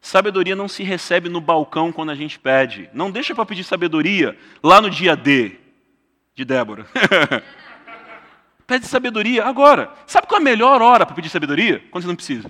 Sabedoria 0.00 0.56
não 0.56 0.66
se 0.66 0.82
recebe 0.82 1.28
no 1.28 1.40
balcão 1.40 1.92
quando 1.92 2.10
a 2.10 2.14
gente 2.14 2.38
pede. 2.38 2.88
Não 2.92 3.10
deixa 3.10 3.34
para 3.34 3.44
pedir 3.44 3.64
sabedoria 3.64 4.36
lá 4.62 4.80
no 4.80 4.88
dia 4.88 5.14
D 5.14 5.56
de 6.34 6.44
Débora. 6.44 6.86
Pede 8.66 8.86
sabedoria 8.86 9.44
agora. 9.44 9.92
Sabe 10.06 10.28
qual 10.28 10.38
é 10.38 10.40
a 10.40 10.44
melhor 10.44 10.80
hora 10.80 11.04
para 11.04 11.14
pedir 11.14 11.28
sabedoria? 11.28 11.82
Quando 11.90 12.04
você 12.04 12.08
não 12.08 12.14
precisa. 12.14 12.48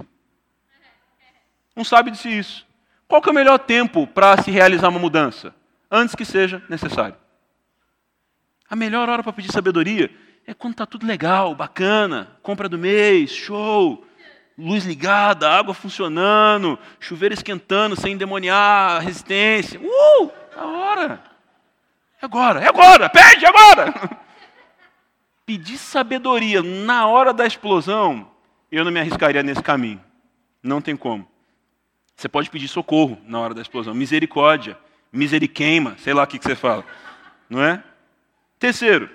Um 1.74 1.82
sábio 1.82 2.12
disse 2.12 2.28
isso. 2.28 2.66
Qual 3.08 3.22
é 3.24 3.30
o 3.30 3.34
melhor 3.34 3.58
tempo 3.58 4.06
para 4.06 4.40
se 4.42 4.50
realizar 4.50 4.90
uma 4.90 4.98
mudança? 4.98 5.54
Antes 5.90 6.14
que 6.14 6.26
seja 6.26 6.62
necessário. 6.68 7.16
A 8.68 8.76
melhor 8.76 9.08
hora 9.08 9.22
para 9.22 9.32
pedir 9.32 9.50
sabedoria 9.50 10.10
é 10.46 10.52
quando 10.52 10.74
está 10.74 10.84
tudo 10.84 11.06
legal, 11.06 11.54
bacana, 11.54 12.36
compra 12.42 12.68
do 12.68 12.78
mês, 12.78 13.30
show, 13.30 14.06
luz 14.60 14.84
ligada, 14.84 15.50
água 15.50 15.72
funcionando, 15.72 16.78
chuveiro 16.98 17.34
esquentando 17.34 17.96
sem 17.96 18.12
endemoniar 18.12 19.02
resistência. 19.02 19.80
Uh! 19.80 20.30
A 20.56 20.66
hora. 20.66 21.22
É 22.20 22.26
agora, 22.26 22.60
é 22.60 22.68
agora, 22.68 23.08
pede 23.08 23.46
agora. 23.46 23.94
pedir 25.46 25.78
sabedoria 25.78 26.62
na 26.62 27.08
hora 27.08 27.32
da 27.32 27.44
explosão, 27.46 28.30
eu 28.70 28.84
não 28.84 28.92
me 28.92 29.00
arriscaria 29.00 29.42
nesse 29.42 29.62
caminho. 29.62 30.00
Não 30.62 30.80
tem 30.80 30.96
como. 30.96 31.26
Você 32.14 32.28
pode 32.28 32.50
pedir 32.50 32.68
socorro 32.68 33.18
na 33.24 33.40
hora 33.40 33.54
da 33.54 33.62
explosão, 33.62 33.94
misericórdia, 33.94 34.78
miseriqueima, 35.12 35.96
sei 35.98 36.12
lá 36.12 36.22
o 36.22 36.26
que 36.26 36.38
você 36.38 36.54
fala, 36.54 36.84
não 37.48 37.64
é? 37.64 37.82
Terceiro, 38.58 39.10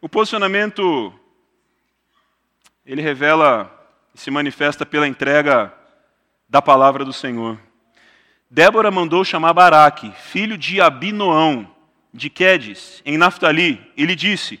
o 0.00 0.08
posicionamento 0.08 1.12
ele 2.84 3.00
revela 3.00 3.77
se 4.18 4.32
manifesta 4.32 4.84
pela 4.84 5.06
entrega 5.06 5.72
da 6.48 6.60
palavra 6.60 7.04
do 7.04 7.12
Senhor. 7.12 7.56
Débora 8.50 8.90
mandou 8.90 9.24
chamar 9.24 9.52
Baraque, 9.52 10.10
filho 10.10 10.58
de 10.58 10.80
Abinoão, 10.80 11.70
de 12.12 12.28
Quedes, 12.28 13.00
em 13.06 13.16
Naftali, 13.16 13.80
e 13.96 14.04
lhe 14.04 14.16
disse: 14.16 14.60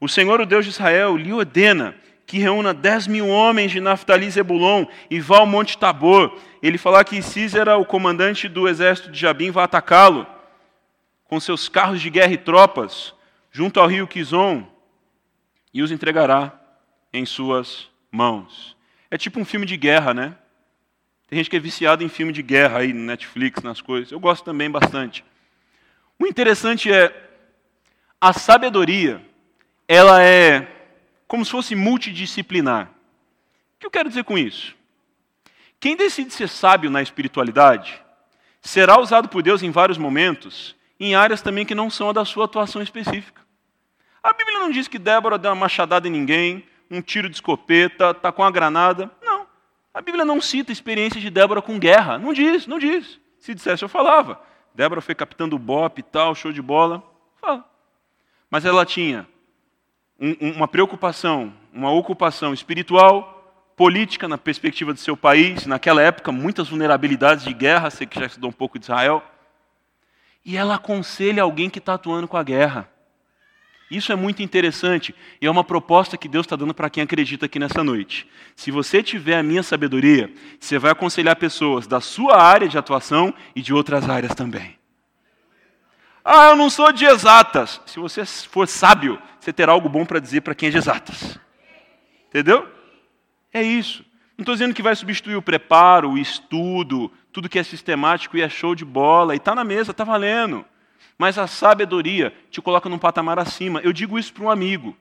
o 0.00 0.08
Senhor, 0.08 0.40
o 0.40 0.46
Deus 0.46 0.64
de 0.64 0.72
Israel, 0.72 1.16
lhe 1.16 1.32
ordena 1.32 1.94
que 2.26 2.40
reúna 2.40 2.74
dez 2.74 3.06
mil 3.06 3.28
homens 3.28 3.70
de 3.70 3.80
Naftali 3.80 4.26
e 4.26 4.30
Zebulon 4.30 4.86
e 5.08 5.20
vá 5.20 5.38
ao 5.38 5.46
Monte 5.46 5.78
Tabor. 5.78 6.36
Ele 6.60 6.76
falar 6.76 7.04
que 7.04 7.22
Císera, 7.22 7.76
o 7.76 7.84
comandante 7.84 8.48
do 8.48 8.66
exército 8.66 9.12
de 9.12 9.20
Jabim, 9.20 9.52
vai 9.52 9.62
atacá-lo 9.62 10.26
com 11.26 11.38
seus 11.38 11.68
carros 11.68 12.00
de 12.00 12.10
guerra 12.10 12.32
e 12.32 12.38
tropas 12.38 13.14
junto 13.52 13.78
ao 13.78 13.86
rio 13.86 14.08
Quizon 14.08 14.66
e 15.72 15.80
os 15.80 15.92
entregará 15.92 16.52
em 17.12 17.24
suas 17.24 17.88
mãos. 18.10 18.75
É 19.16 19.18
tipo 19.18 19.40
um 19.40 19.46
filme 19.46 19.64
de 19.64 19.78
guerra, 19.78 20.12
né? 20.12 20.34
Tem 21.26 21.38
gente 21.38 21.48
que 21.48 21.56
é 21.56 21.58
viciada 21.58 22.04
em 22.04 22.08
filme 22.10 22.34
de 22.34 22.42
guerra 22.42 22.80
aí 22.80 22.92
no 22.92 23.00
Netflix, 23.00 23.62
nas 23.62 23.80
coisas. 23.80 24.12
Eu 24.12 24.20
gosto 24.20 24.44
também 24.44 24.70
bastante. 24.70 25.24
O 26.18 26.26
interessante 26.26 26.92
é 26.92 27.30
A 28.20 28.34
sabedoria, 28.34 29.24
ela 29.88 30.22
é 30.22 30.70
como 31.26 31.46
se 31.46 31.50
fosse 31.50 31.74
multidisciplinar. 31.74 32.90
O 33.76 33.78
que 33.78 33.86
eu 33.86 33.90
quero 33.90 34.10
dizer 34.10 34.22
com 34.22 34.36
isso? 34.36 34.76
Quem 35.80 35.96
decide 35.96 36.34
ser 36.34 36.50
sábio 36.50 36.90
na 36.90 37.00
espiritualidade 37.00 37.98
será 38.60 39.00
usado 39.00 39.30
por 39.30 39.42
Deus 39.42 39.62
em 39.62 39.70
vários 39.70 39.96
momentos, 39.96 40.76
em 41.00 41.14
áreas 41.14 41.40
também 41.40 41.64
que 41.64 41.74
não 41.74 41.88
são 41.88 42.10
a 42.10 42.12
da 42.12 42.26
sua 42.26 42.44
atuação 42.44 42.82
específica. 42.82 43.40
A 44.22 44.34
Bíblia 44.34 44.58
não 44.58 44.70
diz 44.70 44.86
que 44.86 44.98
Débora 44.98 45.38
deu 45.38 45.52
uma 45.52 45.60
machadada 45.60 46.06
em 46.06 46.10
ninguém, 46.10 46.66
um 46.90 47.00
tiro 47.00 47.28
de 47.28 47.36
escopeta, 47.36 48.10
está 48.10 48.30
com 48.30 48.44
a 48.44 48.50
granada. 48.50 49.10
Não. 49.22 49.46
A 49.92 50.00
Bíblia 50.00 50.24
não 50.24 50.40
cita 50.40 50.72
experiências 50.72 51.22
de 51.22 51.30
Débora 51.30 51.62
com 51.62 51.78
guerra. 51.78 52.18
Não 52.18 52.32
diz, 52.32 52.66
não 52.66 52.78
diz. 52.78 53.18
Se 53.38 53.54
dissesse, 53.54 53.82
eu 53.82 53.88
falava. 53.88 54.40
Débora 54.74 55.00
foi 55.00 55.14
capitã 55.14 55.48
do 55.48 55.58
BOP 55.58 55.98
e 55.98 56.02
tal, 56.02 56.34
show 56.34 56.52
de 56.52 56.60
bola. 56.60 57.02
Fala. 57.40 57.64
Mas 58.50 58.64
ela 58.64 58.84
tinha 58.84 59.26
um, 60.20 60.50
uma 60.50 60.68
preocupação, 60.68 61.52
uma 61.72 61.90
ocupação 61.90 62.52
espiritual, 62.52 63.36
política 63.76 64.26
na 64.26 64.38
perspectiva 64.38 64.92
do 64.92 65.00
seu 65.00 65.16
país, 65.16 65.66
naquela 65.66 66.02
época, 66.02 66.32
muitas 66.32 66.68
vulnerabilidades 66.68 67.44
de 67.44 67.52
guerra, 67.52 67.90
sei 67.90 68.06
que 68.06 68.18
já 68.18 68.26
estudou 68.26 68.50
um 68.50 68.52
pouco 68.52 68.78
de 68.78 68.86
Israel. 68.86 69.22
E 70.44 70.56
ela 70.56 70.76
aconselha 70.76 71.42
alguém 71.42 71.68
que 71.68 71.78
está 71.78 71.94
atuando 71.94 72.28
com 72.28 72.36
a 72.36 72.42
guerra. 72.42 72.88
Isso 73.90 74.12
é 74.12 74.16
muito 74.16 74.42
interessante 74.42 75.14
e 75.40 75.46
é 75.46 75.50
uma 75.50 75.62
proposta 75.62 76.16
que 76.16 76.28
Deus 76.28 76.44
está 76.44 76.56
dando 76.56 76.74
para 76.74 76.90
quem 76.90 77.02
acredita 77.02 77.46
aqui 77.46 77.58
nessa 77.58 77.84
noite. 77.84 78.28
Se 78.56 78.70
você 78.70 79.02
tiver 79.02 79.38
a 79.38 79.42
minha 79.42 79.62
sabedoria, 79.62 80.32
você 80.58 80.78
vai 80.78 80.90
aconselhar 80.90 81.36
pessoas 81.36 81.86
da 81.86 82.00
sua 82.00 82.36
área 82.36 82.68
de 82.68 82.76
atuação 82.76 83.32
e 83.54 83.62
de 83.62 83.72
outras 83.72 84.08
áreas 84.08 84.34
também. 84.34 84.76
Ah, 86.24 86.50
eu 86.50 86.56
não 86.56 86.68
sou 86.68 86.90
de 86.90 87.04
exatas. 87.04 87.80
Se 87.86 88.00
você 88.00 88.26
for 88.26 88.66
sábio, 88.66 89.22
você 89.38 89.52
terá 89.52 89.70
algo 89.70 89.88
bom 89.88 90.04
para 90.04 90.18
dizer 90.18 90.40
para 90.40 90.56
quem 90.56 90.68
é 90.68 90.72
de 90.72 90.78
exatas. 90.78 91.38
Entendeu? 92.28 92.68
É 93.52 93.62
isso. 93.62 94.04
Não 94.36 94.42
estou 94.42 94.54
dizendo 94.56 94.74
que 94.74 94.82
vai 94.82 94.96
substituir 94.96 95.36
o 95.36 95.42
preparo, 95.42 96.10
o 96.10 96.18
estudo, 96.18 97.12
tudo 97.32 97.48
que 97.48 97.58
é 97.58 97.62
sistemático 97.62 98.36
e 98.36 98.42
é 98.42 98.48
show 98.48 98.74
de 98.74 98.84
bola, 98.84 99.34
e 99.34 99.36
está 99.36 99.54
na 99.54 99.62
mesa, 99.62 99.92
está 99.92 100.02
valendo. 100.02 100.64
Mas 101.18 101.38
a 101.38 101.46
sabedoria 101.46 102.32
te 102.50 102.60
coloca 102.60 102.88
num 102.88 102.98
patamar 102.98 103.38
acima. 103.38 103.80
Eu 103.80 103.92
digo 103.92 104.18
isso 104.18 104.32
para 104.32 104.44
um 104.44 104.50
amigo. 104.50 104.96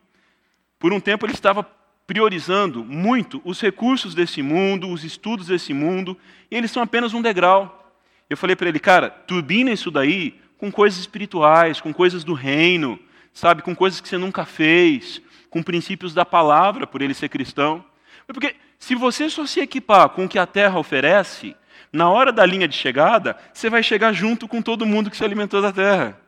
Por 0.80 0.94
um 0.94 1.00
tempo 1.00 1.26
ele 1.26 1.34
estava 1.34 1.64
priorizando 2.08 2.84
muito 2.84 3.42
os 3.44 3.60
recursos 3.60 4.14
desse 4.14 4.42
mundo, 4.42 4.90
os 4.90 5.04
estudos 5.04 5.48
desse 5.48 5.74
mundo, 5.74 6.18
e 6.52 6.56
eles 6.56 6.72
são 6.72 6.84
apenas 6.84 7.14
um 7.14 7.22
degrau. 7.22 7.94
Eu 8.30 8.38
falei 8.38 8.56
para 8.56 8.70
ele, 8.70 8.80
cara, 8.80 9.10
turbina 9.10 9.72
isso 9.72 9.90
daí 9.90 10.40
com 10.58 10.72
coisas 10.72 11.00
espirituais, 11.00 11.82
com 11.82 11.94
coisas 11.94 12.24
do 12.24 12.34
reino, 12.34 13.00
sabe, 13.34 13.62
com 13.62 13.76
coisas 13.76 14.00
que 14.00 14.08
você 14.08 14.18
nunca 14.18 14.46
fez, 14.46 15.22
com 15.50 15.62
princípios 15.62 16.14
da 16.14 16.26
palavra, 16.26 16.88
por 16.88 17.02
ele 17.02 17.14
ser 17.14 17.30
cristão. 17.30 17.84
Porque 18.28 18.56
se 18.80 18.96
você 18.96 19.30
só 19.30 19.46
se 19.46 19.60
equipar 19.60 20.10
com 20.10 20.26
o 20.26 20.30
que 20.30 20.40
a 20.40 20.46
terra 20.46 20.80
oferece, 20.80 21.56
na 21.96 22.10
hora 22.10 22.32
da 22.32 22.46
linha 22.46 22.68
de 22.68 22.76
chegada, 22.76 23.38
você 23.54 23.70
vai 23.70 23.82
chegar 23.82 24.12
junto 24.12 24.48
com 24.48 24.62
todo 24.62 24.86
mundo 24.86 25.10
que 25.10 25.16
se 25.16 25.24
alimentou 25.24 25.62
da 25.62 25.72
terra. 25.72 26.20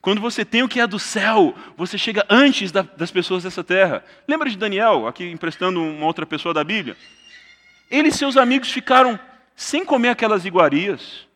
Quando 0.00 0.20
você 0.20 0.44
tem 0.44 0.62
o 0.62 0.68
que 0.68 0.80
é 0.80 0.86
do 0.86 0.98
céu, 0.98 1.54
você 1.76 1.98
chega 1.98 2.24
antes 2.28 2.72
da, 2.72 2.82
das 2.82 3.10
pessoas 3.10 3.42
dessa 3.42 3.62
terra. 3.62 4.02
Lembra 4.26 4.48
de 4.48 4.56
Daniel, 4.56 5.06
aqui 5.06 5.30
emprestando 5.30 5.82
uma 5.82 6.06
outra 6.06 6.24
pessoa 6.24 6.54
da 6.54 6.64
Bíblia? 6.64 6.96
Ele 7.90 8.08
e 8.08 8.12
seus 8.12 8.36
amigos 8.38 8.72
ficaram 8.72 9.20
sem 9.54 9.84
comer 9.84 10.08
aquelas 10.08 10.46
iguarias 10.46 11.26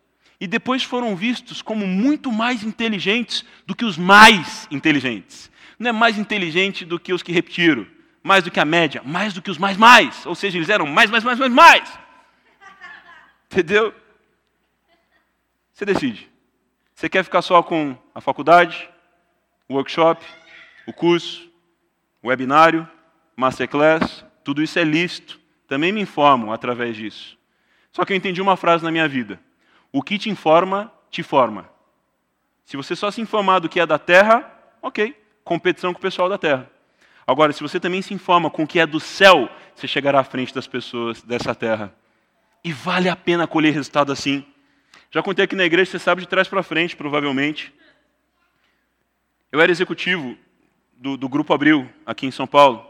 e 0.41 0.47
depois 0.47 0.83
foram 0.83 1.15
vistos 1.15 1.61
como 1.61 1.85
muito 1.85 2.31
mais 2.31 2.63
inteligentes 2.63 3.45
do 3.67 3.75
que 3.75 3.85
os 3.85 3.97
mais 3.97 4.67
inteligentes. 4.71 5.49
Não 5.77 5.89
é 5.89 5.93
mais 5.93 6.17
inteligente 6.17 6.85
do 6.85 6.99
que 6.99 7.13
os 7.13 7.21
que 7.21 7.31
repetiram, 7.31 7.85
mais 8.23 8.43
do 8.43 8.49
que 8.51 8.59
a 8.59 8.65
média, 8.65 9.01
mais 9.05 9.31
do 9.33 9.43
que 9.43 9.51
os 9.51 9.59
mais 9.59 9.77
mais. 9.77 10.25
Ou 10.25 10.33
seja, 10.33 10.57
eles 10.57 10.69
eram 10.69 10.87
mais, 10.87 11.11
mais, 11.11 11.23
mais, 11.23 11.37
mais, 11.37 11.51
mais. 11.51 12.08
Entendeu? 13.51 13.93
Você 15.73 15.85
decide. 15.85 16.29
Você 16.93 17.09
quer 17.09 17.23
ficar 17.23 17.41
só 17.41 17.63
com 17.63 17.97
a 18.13 18.21
faculdade, 18.21 18.89
o 19.67 19.75
workshop, 19.75 20.23
o 20.85 20.93
curso, 20.93 21.49
o 22.21 22.27
webinário, 22.27 22.87
masterclass, 23.35 24.25
tudo 24.43 24.61
isso 24.61 24.77
é 24.77 24.83
lícito. 24.83 25.39
Também 25.67 25.91
me 25.91 26.01
informam 26.01 26.51
através 26.51 26.95
disso. 26.95 27.37
Só 27.91 28.05
que 28.05 28.13
eu 28.13 28.17
entendi 28.17 28.41
uma 28.41 28.57
frase 28.57 28.83
na 28.83 28.91
minha 28.91 29.07
vida. 29.07 29.39
O 29.91 30.03
que 30.03 30.19
te 30.19 30.29
informa, 30.29 30.91
te 31.09 31.23
forma. 31.23 31.69
Se 32.65 32.77
você 32.77 32.95
só 32.95 33.09
se 33.09 33.21
informar 33.21 33.59
do 33.59 33.69
que 33.69 33.79
é 33.79 33.85
da 33.85 33.97
terra, 33.97 34.45
ok, 34.81 35.15
competição 35.43 35.91
com 35.91 35.99
o 35.99 36.01
pessoal 36.01 36.29
da 36.29 36.37
terra. 36.37 36.69
Agora, 37.25 37.51
se 37.51 37.61
você 37.61 37.79
também 37.79 38.01
se 38.01 38.13
informa 38.13 38.49
com 38.49 38.63
o 38.63 38.67
que 38.67 38.79
é 38.79 38.85
do 38.85 38.99
céu, 38.99 39.49
você 39.73 39.87
chegará 39.87 40.19
à 40.19 40.23
frente 40.23 40.53
das 40.53 40.67
pessoas 40.67 41.21
dessa 41.23 41.55
terra. 41.55 41.93
E 42.63 42.71
vale 42.73 43.09
a 43.09 43.15
pena 43.15 43.47
colher 43.47 43.73
resultado 43.73 44.11
assim. 44.11 44.45
Já 45.11 45.23
contei 45.23 45.45
aqui 45.45 45.55
na 45.55 45.65
igreja, 45.65 45.91
você 45.91 45.99
sabe 45.99 46.21
de 46.21 46.27
trás 46.27 46.47
para 46.47 46.61
frente, 46.61 46.95
provavelmente. 46.95 47.73
Eu 49.51 49.59
era 49.59 49.71
executivo 49.71 50.37
do, 50.93 51.17
do 51.17 51.27
Grupo 51.27 51.53
Abril, 51.53 51.89
aqui 52.05 52.27
em 52.27 52.31
São 52.31 52.45
Paulo. 52.45 52.85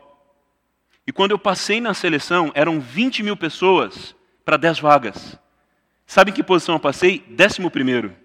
E 1.07 1.11
quando 1.11 1.31
eu 1.31 1.39
passei 1.39 1.79
na 1.79 1.93
seleção, 1.93 2.51
eram 2.53 2.79
20 2.79 3.23
mil 3.23 3.37
pessoas 3.37 4.15
para 4.43 4.57
10 4.57 4.79
vagas. 4.79 5.39
Sabe 6.05 6.31
em 6.31 6.33
que 6.33 6.43
posição 6.43 6.75
eu 6.75 6.79
passei? 6.79 7.23
Décimo 7.29 7.71
primeiro. 7.71 8.15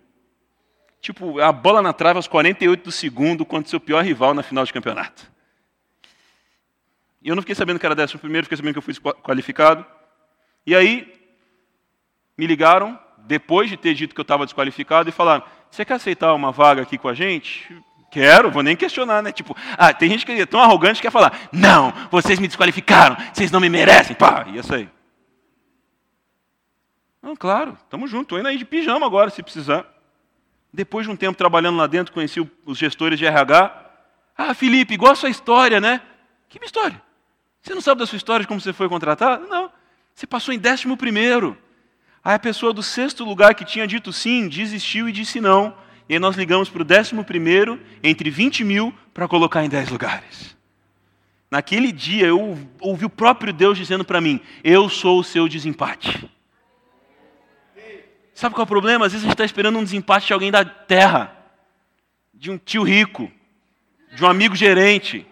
Tipo, 1.00 1.38
a 1.38 1.52
bola 1.52 1.82
na 1.82 1.92
trave 1.92 2.16
aos 2.16 2.26
48 2.26 2.82
do 2.82 2.90
segundo 2.90 3.44
contra 3.44 3.66
o 3.66 3.70
seu 3.70 3.78
pior 3.78 4.02
rival 4.02 4.32
na 4.32 4.42
final 4.42 4.64
de 4.64 4.72
campeonato. 4.72 5.30
E 7.22 7.28
eu 7.28 7.34
não 7.34 7.42
fiquei 7.42 7.54
sabendo 7.54 7.78
que 7.78 7.86
era 7.86 7.94
décimo 7.94 8.20
primeiro, 8.20 8.46
fiquei 8.46 8.56
sabendo 8.56 8.72
que 8.72 8.78
eu 8.78 8.82
fui 8.82 8.94
qualificado. 9.22 9.84
E 10.66 10.74
aí, 10.74 11.12
me 12.36 12.46
ligaram, 12.46 12.98
depois 13.18 13.70
de 13.70 13.76
ter 13.76 13.94
dito 13.94 14.14
que 14.14 14.20
eu 14.20 14.22
estava 14.22 14.44
desqualificado, 14.44 15.08
e 15.08 15.12
falaram: 15.12 15.44
Você 15.70 15.84
quer 15.84 15.94
aceitar 15.94 16.34
uma 16.34 16.52
vaga 16.52 16.82
aqui 16.82 16.98
com 16.98 17.08
a 17.08 17.14
gente? 17.14 17.76
Quero, 18.10 18.50
vou 18.50 18.62
nem 18.62 18.76
questionar, 18.76 19.22
né? 19.22 19.32
Tipo, 19.32 19.56
ah, 19.76 19.92
tem 19.92 20.08
gente 20.08 20.24
que 20.24 20.32
é 20.32 20.46
tão 20.46 20.60
arrogante 20.60 21.00
que 21.00 21.06
quer 21.06 21.12
falar: 21.12 21.48
Não, 21.52 21.92
vocês 22.10 22.38
me 22.38 22.46
desqualificaram, 22.46 23.16
vocês 23.32 23.50
não 23.50 23.60
me 23.60 23.68
merecem. 23.68 24.14
Pá, 24.14 24.46
ia 24.48 24.62
sair. 24.62 24.90
Não, 27.22 27.34
claro, 27.34 27.78
estamos 27.82 28.10
juntos, 28.10 28.26
estou 28.26 28.38
indo 28.38 28.48
aí 28.48 28.58
de 28.58 28.64
pijama 28.64 29.06
agora, 29.06 29.30
se 29.30 29.42
precisar. 29.42 29.86
Depois 30.72 31.06
de 31.06 31.12
um 31.12 31.16
tempo 31.16 31.38
trabalhando 31.38 31.78
lá 31.78 31.86
dentro, 31.86 32.12
conheci 32.12 32.40
os 32.66 32.78
gestores 32.78 33.18
de 33.18 33.24
RH. 33.24 33.92
Ah, 34.36 34.52
Felipe, 34.52 34.94
igual 34.94 35.12
a 35.12 35.16
sua 35.16 35.30
história, 35.30 35.80
né? 35.80 36.02
Que 36.48 36.64
história? 36.64 37.00
Você 37.62 37.74
não 37.74 37.80
sabe 37.80 38.00
da 38.00 38.06
sua 38.06 38.16
história 38.16 38.42
de 38.42 38.46
como 38.46 38.60
você 38.60 38.72
foi 38.72 38.88
contratado? 38.88 39.46
Não. 39.48 39.70
Você 40.14 40.26
passou 40.26 40.52
em 40.52 40.58
décimo 40.58 40.96
primeiro. 40.96 41.56
Aí 42.24 42.34
a 42.34 42.38
pessoa 42.38 42.72
do 42.72 42.82
sexto 42.82 43.22
lugar 43.22 43.54
que 43.54 43.66
tinha 43.66 43.86
dito 43.86 44.10
sim, 44.12 44.48
desistiu 44.48 45.08
e 45.08 45.12
disse 45.12 45.40
não. 45.40 45.76
E 46.08 46.14
aí 46.14 46.18
nós 46.18 46.36
ligamos 46.36 46.70
para 46.70 46.80
o 46.80 46.84
décimo 46.84 47.22
primeiro, 47.22 47.78
entre 48.02 48.30
20 48.30 48.64
mil, 48.64 48.94
para 49.12 49.28
colocar 49.28 49.62
em 49.62 49.68
10 49.68 49.90
lugares. 49.90 50.56
Naquele 51.50 51.92
dia 51.92 52.26
eu 52.26 52.58
ouvi 52.80 53.04
o 53.04 53.10
próprio 53.10 53.52
Deus 53.52 53.76
dizendo 53.76 54.04
para 54.04 54.20
mim: 54.20 54.40
Eu 54.62 54.88
sou 54.88 55.20
o 55.20 55.24
seu 55.24 55.46
desempate. 55.46 56.28
Sabe 58.34 58.54
qual 58.54 58.62
é 58.62 58.64
o 58.64 58.68
problema? 58.68 59.06
Às 59.06 59.12
vezes 59.12 59.24
a 59.24 59.28
gente 59.28 59.34
está 59.34 59.44
esperando 59.44 59.78
um 59.78 59.84
desempate 59.84 60.26
de 60.26 60.32
alguém 60.32 60.50
da 60.50 60.64
terra, 60.64 61.36
de 62.32 62.50
um 62.50 62.58
tio 62.58 62.82
rico, 62.82 63.30
de 64.14 64.24
um 64.24 64.26
amigo 64.26 64.56
gerente. 64.56 65.26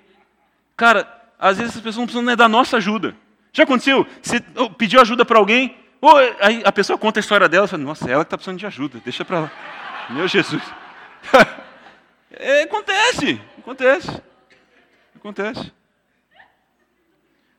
Cara, 0.76 1.08
às 1.38 1.56
vezes 1.58 1.74
as 1.74 1.80
pessoas 1.80 1.96
não 1.96 2.04
precisam 2.04 2.22
nem 2.22 2.36
da 2.36 2.48
nossa 2.48 2.76
ajuda. 2.76 3.16
Já 3.52 3.64
aconteceu? 3.64 4.06
Você 4.22 4.40
pediu 4.78 5.00
ajuda 5.00 5.24
para 5.24 5.38
alguém, 5.38 5.76
ou 6.02 6.16
aí 6.40 6.62
a 6.64 6.72
pessoa 6.72 6.98
conta 6.98 7.20
a 7.20 7.22
história 7.22 7.48
dela 7.48 7.66
e 7.66 7.68
fala, 7.68 7.82
nossa, 7.84 8.10
ela 8.10 8.24
que 8.24 8.26
está 8.26 8.36
precisando 8.36 8.58
de 8.58 8.66
ajuda, 8.66 9.00
deixa 9.04 9.24
para 9.24 9.38
lá. 9.38 9.52
Meu 10.10 10.26
Jesus. 10.26 10.60
é, 12.32 12.62
acontece, 12.62 13.40
acontece. 13.56 14.22
Acontece. 15.14 15.72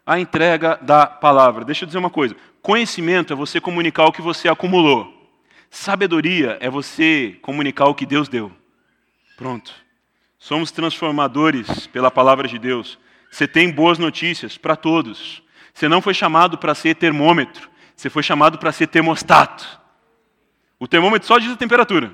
A 0.06 0.19
entrega 0.19 0.77
da 0.82 1.08
palavra. 1.08 1.63
Deixa 1.63 1.86
eu 1.86 1.88
dizer 1.88 1.97
uma 1.97 2.10
coisa. 2.10 2.36
Conhecimento 2.62 3.32
é 3.32 3.36
você 3.36 3.62
comunicar 3.62 4.08
o 4.08 4.12
que 4.12 4.21
você 4.21 4.50
acumulou. 4.50 5.31
Sabedoria 5.69 6.58
é 6.60 6.69
você 6.69 7.37
comunicar 7.41 7.85
o 7.85 7.96
que 7.96 8.06
Deus 8.06 8.27
deu. 8.27 8.52
Pronto. 9.37 9.73
Somos 10.37 10.69
transformadores 10.69 11.87
pela 11.87 12.12
palavra 12.12 12.46
de 12.46 12.60
Deus. 12.60 13.00
Você 13.31 13.48
tem 13.48 13.71
boas 13.71 13.98
notícias 13.98 14.58
para 14.58 14.75
todos. 14.75 15.41
Você 15.73 15.87
não 15.87 16.02
foi 16.02 16.13
chamado 16.13 16.58
para 16.58 16.75
ser 16.75 16.96
termômetro. 16.96 17.71
Você 17.96 18.10
foi 18.10 18.23
chamado 18.23 18.58
para 18.58 18.71
ser 18.71 18.87
termostato. 18.87 19.79
O 20.79 20.87
termômetro 20.87 21.27
só 21.27 21.37
diz 21.37 21.52
a 21.52 21.56
temperatura. 21.56 22.12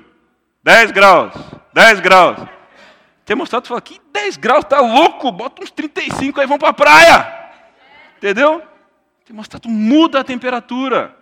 10 0.62 0.90
graus, 0.92 1.32
10 1.72 2.00
graus. 2.00 2.38
O 2.40 3.24
termostato 3.24 3.68
fala, 3.68 3.80
que 3.80 4.00
10 4.12 4.36
graus, 4.36 4.64
tá 4.64 4.80
louco? 4.80 5.32
Bota 5.32 5.62
uns 5.62 5.70
35 5.70 6.40
aí, 6.40 6.46
vamos 6.46 6.60
para 6.60 6.68
a 6.68 6.74
praia. 6.74 7.50
Entendeu? 8.18 8.58
O 8.58 9.24
termostato 9.24 9.68
muda 9.68 10.20
a 10.20 10.24
temperatura. 10.24 11.16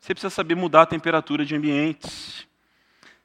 Você 0.00 0.14
precisa 0.14 0.30
saber 0.30 0.54
mudar 0.54 0.82
a 0.82 0.86
temperatura 0.86 1.44
de 1.44 1.54
ambientes. 1.54 2.46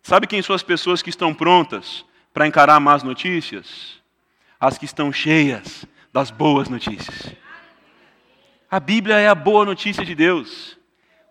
Sabe 0.02 0.28
quem 0.28 0.42
são 0.42 0.56
as 0.56 0.64
pessoas 0.64 1.02
que 1.02 1.10
estão 1.10 1.34
prontas 1.34 2.06
para 2.34 2.46
encarar 2.46 2.80
más 2.80 3.04
notícias? 3.04 4.02
As 4.60 4.78
que 4.78 4.86
estão 4.86 5.12
cheias 5.12 5.86
das 6.12 6.30
boas 6.30 6.68
notícias. 6.68 7.34
A 8.74 8.80
Bíblia 8.80 9.20
é 9.20 9.28
a 9.28 9.36
boa 9.36 9.64
notícia 9.64 10.04
de 10.04 10.16
Deus. 10.16 10.80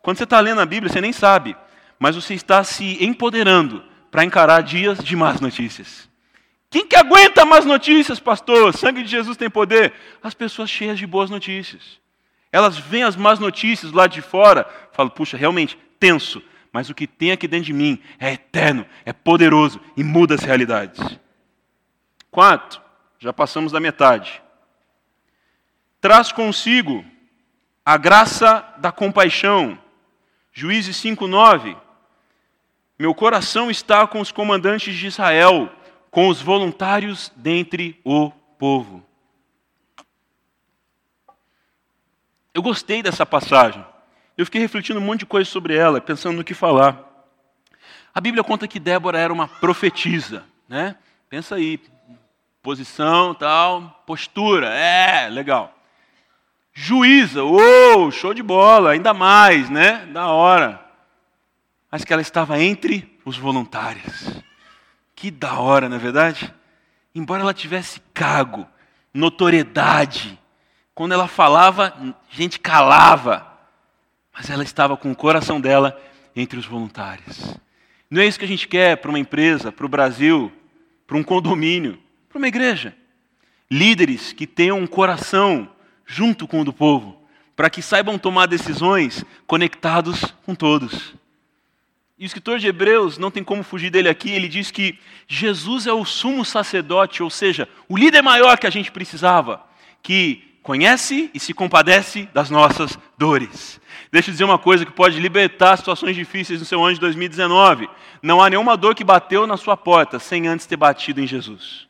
Quando 0.01 0.17
você 0.17 0.23
está 0.23 0.39
lendo 0.39 0.61
a 0.61 0.65
Bíblia, 0.65 0.93
você 0.93 1.01
nem 1.01 1.13
sabe, 1.13 1.57
mas 1.99 2.15
você 2.15 2.35
está 2.35 2.63
se 2.63 3.05
empoderando 3.05 3.83
para 4.13 4.25
encarar 4.25 4.63
dias 4.63 5.03
de 5.03 5.17
más 5.17 5.41
notícias. 5.41 6.09
Quem 6.71 6.87
que 6.87 6.95
aguenta 6.95 7.45
más 7.45 7.65
notícias, 7.65 8.21
pastor? 8.21 8.73
Sangue 8.73 9.03
de 9.03 9.09
Jesus 9.09 9.37
tem 9.37 9.51
poder. 9.51 9.93
As 10.23 10.35
pessoas 10.35 10.71
cheias 10.71 10.97
de 10.97 11.05
boas 11.05 11.31
notícias. 11.31 11.99
Elas 12.53 12.79
veem 12.79 13.03
as 13.03 13.17
más 13.17 13.41
notícias 13.41 13.91
lá 13.91 14.07
de 14.07 14.23
fora, 14.23 14.65
falam, 14.93 15.11
puxa, 15.11 15.37
realmente, 15.37 15.77
tenso. 15.99 16.41
Mas 16.73 16.91
o 16.91 16.95
que 16.95 17.09
tem 17.09 17.33
aqui 17.33 17.49
dentro 17.49 17.67
de 17.67 17.73
mim 17.73 18.01
é 18.21 18.35
eterno, 18.35 18.87
é 19.05 19.13
poderoso 19.13 19.81
e 19.97 20.05
muda 20.05 20.37
as 20.37 20.45
realidades. 20.45 21.19
Quatro, 22.31 22.81
já 23.19 23.33
passamos 23.33 23.73
da 23.73 23.81
metade. 23.81 24.41
Traz 26.01 26.31
consigo 26.31 27.05
a 27.85 27.97
graça 27.97 28.65
da 28.79 28.93
compaixão. 28.93 29.79
Juízes 30.53 30.97
5:9. 30.97 31.77
Meu 32.99 33.15
coração 33.15 33.71
está 33.71 34.07
com 34.07 34.21
os 34.21 34.31
comandantes 34.31 34.95
de 34.95 35.07
Israel, 35.07 35.71
com 36.11 36.29
os 36.29 36.41
voluntários 36.41 37.33
dentre 37.35 38.01
o 38.05 38.31
povo. 38.59 39.05
Eu 42.55 42.63
gostei 42.63 43.03
dessa 43.03 43.25
passagem. 43.25 43.85
Eu 44.37 44.45
fiquei 44.45 44.61
refletindo 44.61 45.01
um 45.01 45.03
monte 45.03 45.21
de 45.21 45.27
coisa 45.27 45.51
sobre 45.51 45.75
ela, 45.75 46.01
pensando 46.01 46.37
no 46.37 46.45
que 46.45 46.55
falar. 46.55 47.03
A 48.15 48.21
Bíblia 48.21 48.45
conta 48.45 48.69
que 48.69 48.79
Débora 48.79 49.19
era 49.19 49.33
uma 49.33 49.49
profetisa, 49.49 50.45
né? 50.69 50.97
Pensa 51.29 51.55
aí, 51.55 51.81
posição, 52.63 53.35
tal, 53.35 54.03
postura, 54.07 54.69
é, 54.69 55.29
legal. 55.29 55.75
Juíza, 56.75 57.45
oh, 57.45 58.11
show 58.11 58.33
de 58.33 58.43
bola, 58.43 58.93
ainda 58.93 59.13
mais, 59.13 59.69
né? 59.69 60.07
Da 60.07 60.29
hora. 60.29 60.81
Mas 61.91 62.05
que 62.05 62.13
ela 62.13 62.23
estava 62.23 62.59
entre 62.59 63.19
os 63.25 63.37
voluntários. 63.37 64.43
Que 65.15 65.31
da 65.31 65.59
hora, 65.59 65.89
não 65.89 65.97
é 65.97 66.01
verdade? 66.01 66.53
Embora 67.15 67.43
ela 67.43 67.53
tivesse 67.53 68.01
cargo, 68.15 68.67
notoriedade, 69.13 70.39
quando 70.95 71.13
ela 71.13 71.29
falava, 71.29 71.95
gente 72.31 72.59
calava. 72.59 73.47
Mas 74.33 74.49
ela 74.49 74.63
estava 74.63 74.97
com 74.97 75.13
o 75.13 75.17
coração 75.17 75.61
dela 75.61 76.01
entre 76.35 76.59
os 76.59 76.65
voluntários. 76.65 77.55
Não 78.11 78.23
é 78.23 78.27
isso 78.27 78.39
que 78.39 78.45
a 78.47 78.49
gente 78.49 78.67
quer 78.67 78.97
para 78.97 79.11
uma 79.11 79.19
empresa, 79.19 79.71
para 79.71 79.85
o 79.85 79.89
Brasil, 79.89 80.51
para 81.07 81.19
um 81.19 81.23
condomínio, 81.23 81.99
para 82.29 82.39
uma 82.39 82.49
igreja. 82.49 82.97
Líderes 83.71 84.33
que 84.33 84.47
tenham 84.47 84.79
um 84.79 84.87
coração 84.87 85.71
junto 86.07 86.47
com 86.47 86.61
o 86.61 86.65
do 86.65 86.73
povo, 86.73 87.17
para 87.55 87.71
que 87.71 87.83
saibam 87.83 88.19
tomar 88.19 88.47
decisões 88.47 89.25
conectados 89.47 90.35
com 90.45 90.55
todos. 90.55 91.15
E 92.19 92.25
o 92.25 92.27
escritor 92.27 92.59
de 92.59 92.69
Hebreus, 92.69 93.19
não 93.19 93.31
tem 93.31 93.43
como 93.43 93.65
fugir 93.65 93.91
dele 93.91 94.09
aqui, 94.09 94.31
ele 94.31 94.49
diz 94.49 94.71
que 94.71 94.99
Jesus 95.27 95.87
é 95.87 95.93
o 95.93 96.05
sumo 96.05 96.45
sacerdote, 96.45 97.23
ou 97.23 97.29
seja, 97.29 97.69
o 97.89 97.97
líder 97.97 98.23
maior 98.23 98.59
que 98.59 98.67
a 98.67 98.71
gente 98.71 98.93
precisava, 98.93 99.61
que 100.03 100.53
conhece 100.63 101.31
e 101.35 101.41
se 101.41 101.53
compadece 101.53 102.29
das 102.33 102.49
nossas 102.49 102.97
dores. 103.19 103.81
Deixa 104.11 104.31
eu 104.31 104.33
dizer 104.33 104.45
uma 104.45 104.59
coisa 104.59 104.87
que 104.87 104.93
pode 104.93 105.19
libertar 105.19 105.77
situações 105.77 106.15
difíceis 106.15 106.61
no 106.61 106.67
seu 106.67 106.83
ano 106.85 106.95
de 106.95 107.01
2019. 107.01 107.89
Não 108.23 108.41
há 108.41 108.49
nenhuma 108.49 108.77
dor 108.77 108.95
que 108.95 109.03
bateu 109.03 109.47
na 109.47 109.57
sua 109.57 109.77
porta 109.77 110.19
sem 110.19 110.47
antes 110.47 110.67
ter 110.67 110.77
batido 110.77 111.21
em 111.21 111.27
Jesus. 111.27 111.89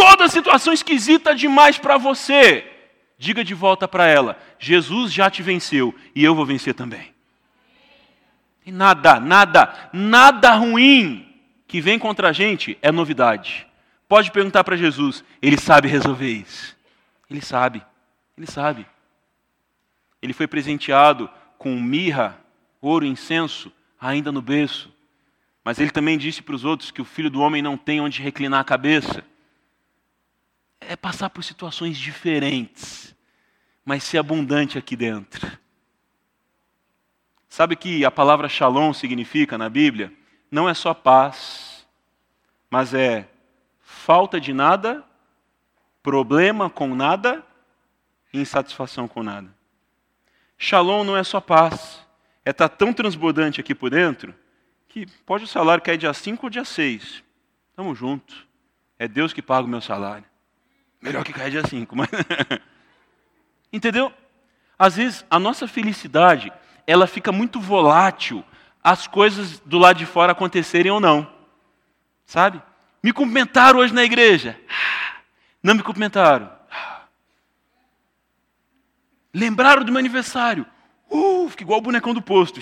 Toda 0.00 0.28
situação 0.28 0.72
esquisita 0.72 1.34
demais 1.34 1.76
para 1.76 1.98
você, 1.98 2.64
diga 3.18 3.44
de 3.44 3.52
volta 3.52 3.86
para 3.86 4.06
ela: 4.06 4.38
Jesus 4.58 5.12
já 5.12 5.28
te 5.28 5.42
venceu 5.42 5.94
e 6.14 6.24
eu 6.24 6.34
vou 6.34 6.46
vencer 6.46 6.72
também. 6.72 7.12
E 8.64 8.72
nada, 8.72 9.20
nada, 9.20 9.90
nada 9.92 10.54
ruim 10.54 11.30
que 11.68 11.82
vem 11.82 11.98
contra 11.98 12.30
a 12.30 12.32
gente 12.32 12.78
é 12.80 12.90
novidade. 12.90 13.66
Pode 14.08 14.30
perguntar 14.30 14.64
para 14.64 14.74
Jesus, 14.74 15.22
ele 15.42 15.58
sabe 15.58 15.86
resolver 15.86 16.30
isso. 16.30 16.74
Ele 17.28 17.42
sabe, 17.42 17.82
ele 18.38 18.46
sabe. 18.46 18.86
Ele 20.22 20.32
foi 20.32 20.46
presenteado 20.46 21.28
com 21.58 21.78
mirra, 21.78 22.38
ouro, 22.80 23.04
incenso, 23.04 23.70
ainda 24.00 24.32
no 24.32 24.40
berço. 24.40 24.90
Mas 25.62 25.78
ele 25.78 25.90
também 25.90 26.16
disse 26.16 26.40
para 26.40 26.54
os 26.54 26.64
outros 26.64 26.90
que 26.90 27.02
o 27.02 27.04
filho 27.04 27.28
do 27.28 27.42
homem 27.42 27.60
não 27.60 27.76
tem 27.76 28.00
onde 28.00 28.22
reclinar 28.22 28.60
a 28.60 28.64
cabeça 28.64 29.22
é 30.80 30.96
passar 30.96 31.30
por 31.30 31.44
situações 31.44 31.98
diferentes, 31.98 33.14
mas 33.84 34.02
ser 34.04 34.18
abundante 34.18 34.78
aqui 34.78 34.96
dentro. 34.96 35.58
Sabe 37.48 37.76
que 37.76 38.04
a 38.04 38.10
palavra 38.10 38.48
shalom 38.48 38.92
significa 38.92 39.58
na 39.58 39.68
Bíblia? 39.68 40.12
Não 40.50 40.68
é 40.68 40.74
só 40.74 40.94
paz, 40.94 41.86
mas 42.70 42.94
é 42.94 43.28
falta 43.80 44.40
de 44.40 44.52
nada, 44.52 45.04
problema 46.02 46.70
com 46.70 46.94
nada 46.94 47.44
insatisfação 48.32 49.08
com 49.08 49.22
nada. 49.22 49.52
Shalom 50.56 51.04
não 51.04 51.16
é 51.16 51.24
só 51.24 51.40
paz, 51.40 52.04
é 52.44 52.50
estar 52.50 52.68
tá 52.68 52.76
tão 52.76 52.92
transbordante 52.92 53.60
aqui 53.60 53.74
por 53.74 53.90
dentro 53.90 54.34
que 54.88 55.06
pode 55.24 55.44
o 55.44 55.48
salário 55.48 55.82
cair 55.82 55.98
dia 55.98 56.12
5 56.12 56.46
ou 56.46 56.50
dia 56.50 56.64
6. 56.64 57.22
Estamos 57.70 57.98
juntos. 57.98 58.46
É 58.98 59.08
Deus 59.08 59.32
que 59.32 59.40
paga 59.40 59.66
o 59.66 59.70
meu 59.70 59.80
salário. 59.80 60.24
Melhor 61.00 61.24
que 61.24 61.32
cair 61.32 61.50
dia 61.50 61.66
5. 61.66 61.96
Mas... 61.96 62.08
Entendeu? 63.72 64.12
Às 64.78 64.96
vezes 64.96 65.24
a 65.30 65.38
nossa 65.38 65.68
felicidade 65.68 66.52
ela 66.86 67.06
fica 67.06 67.30
muito 67.30 67.60
volátil 67.60 68.44
as 68.82 69.06
coisas 69.06 69.58
do 69.60 69.78
lado 69.78 69.98
de 69.98 70.06
fora 70.06 70.32
acontecerem 70.32 70.90
ou 70.90 71.00
não. 71.00 71.30
Sabe? 72.24 72.62
Me 73.02 73.12
cumprimentaram 73.12 73.78
hoje 73.80 73.94
na 73.94 74.02
igreja. 74.02 74.58
Não 75.62 75.74
me 75.74 75.82
cumprimentaram. 75.82 76.50
Lembraram 79.32 79.84
do 79.84 79.92
meu 79.92 79.98
aniversário. 79.98 80.66
Uh, 81.08 81.48
fica 81.48 81.62
igual 81.62 81.78
o 81.78 81.82
bonecão 81.82 82.14
do 82.14 82.22
posto. 82.22 82.60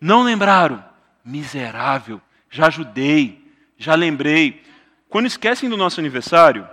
Não 0.00 0.22
lembraram. 0.22 0.84
Miserável. 1.24 2.20
Já 2.50 2.66
ajudei. 2.66 3.52
Já 3.76 3.94
lembrei. 3.94 4.64
Quando 5.12 5.26
esquecem 5.26 5.68
do 5.68 5.76
nosso 5.76 6.00
aniversário, 6.00 6.66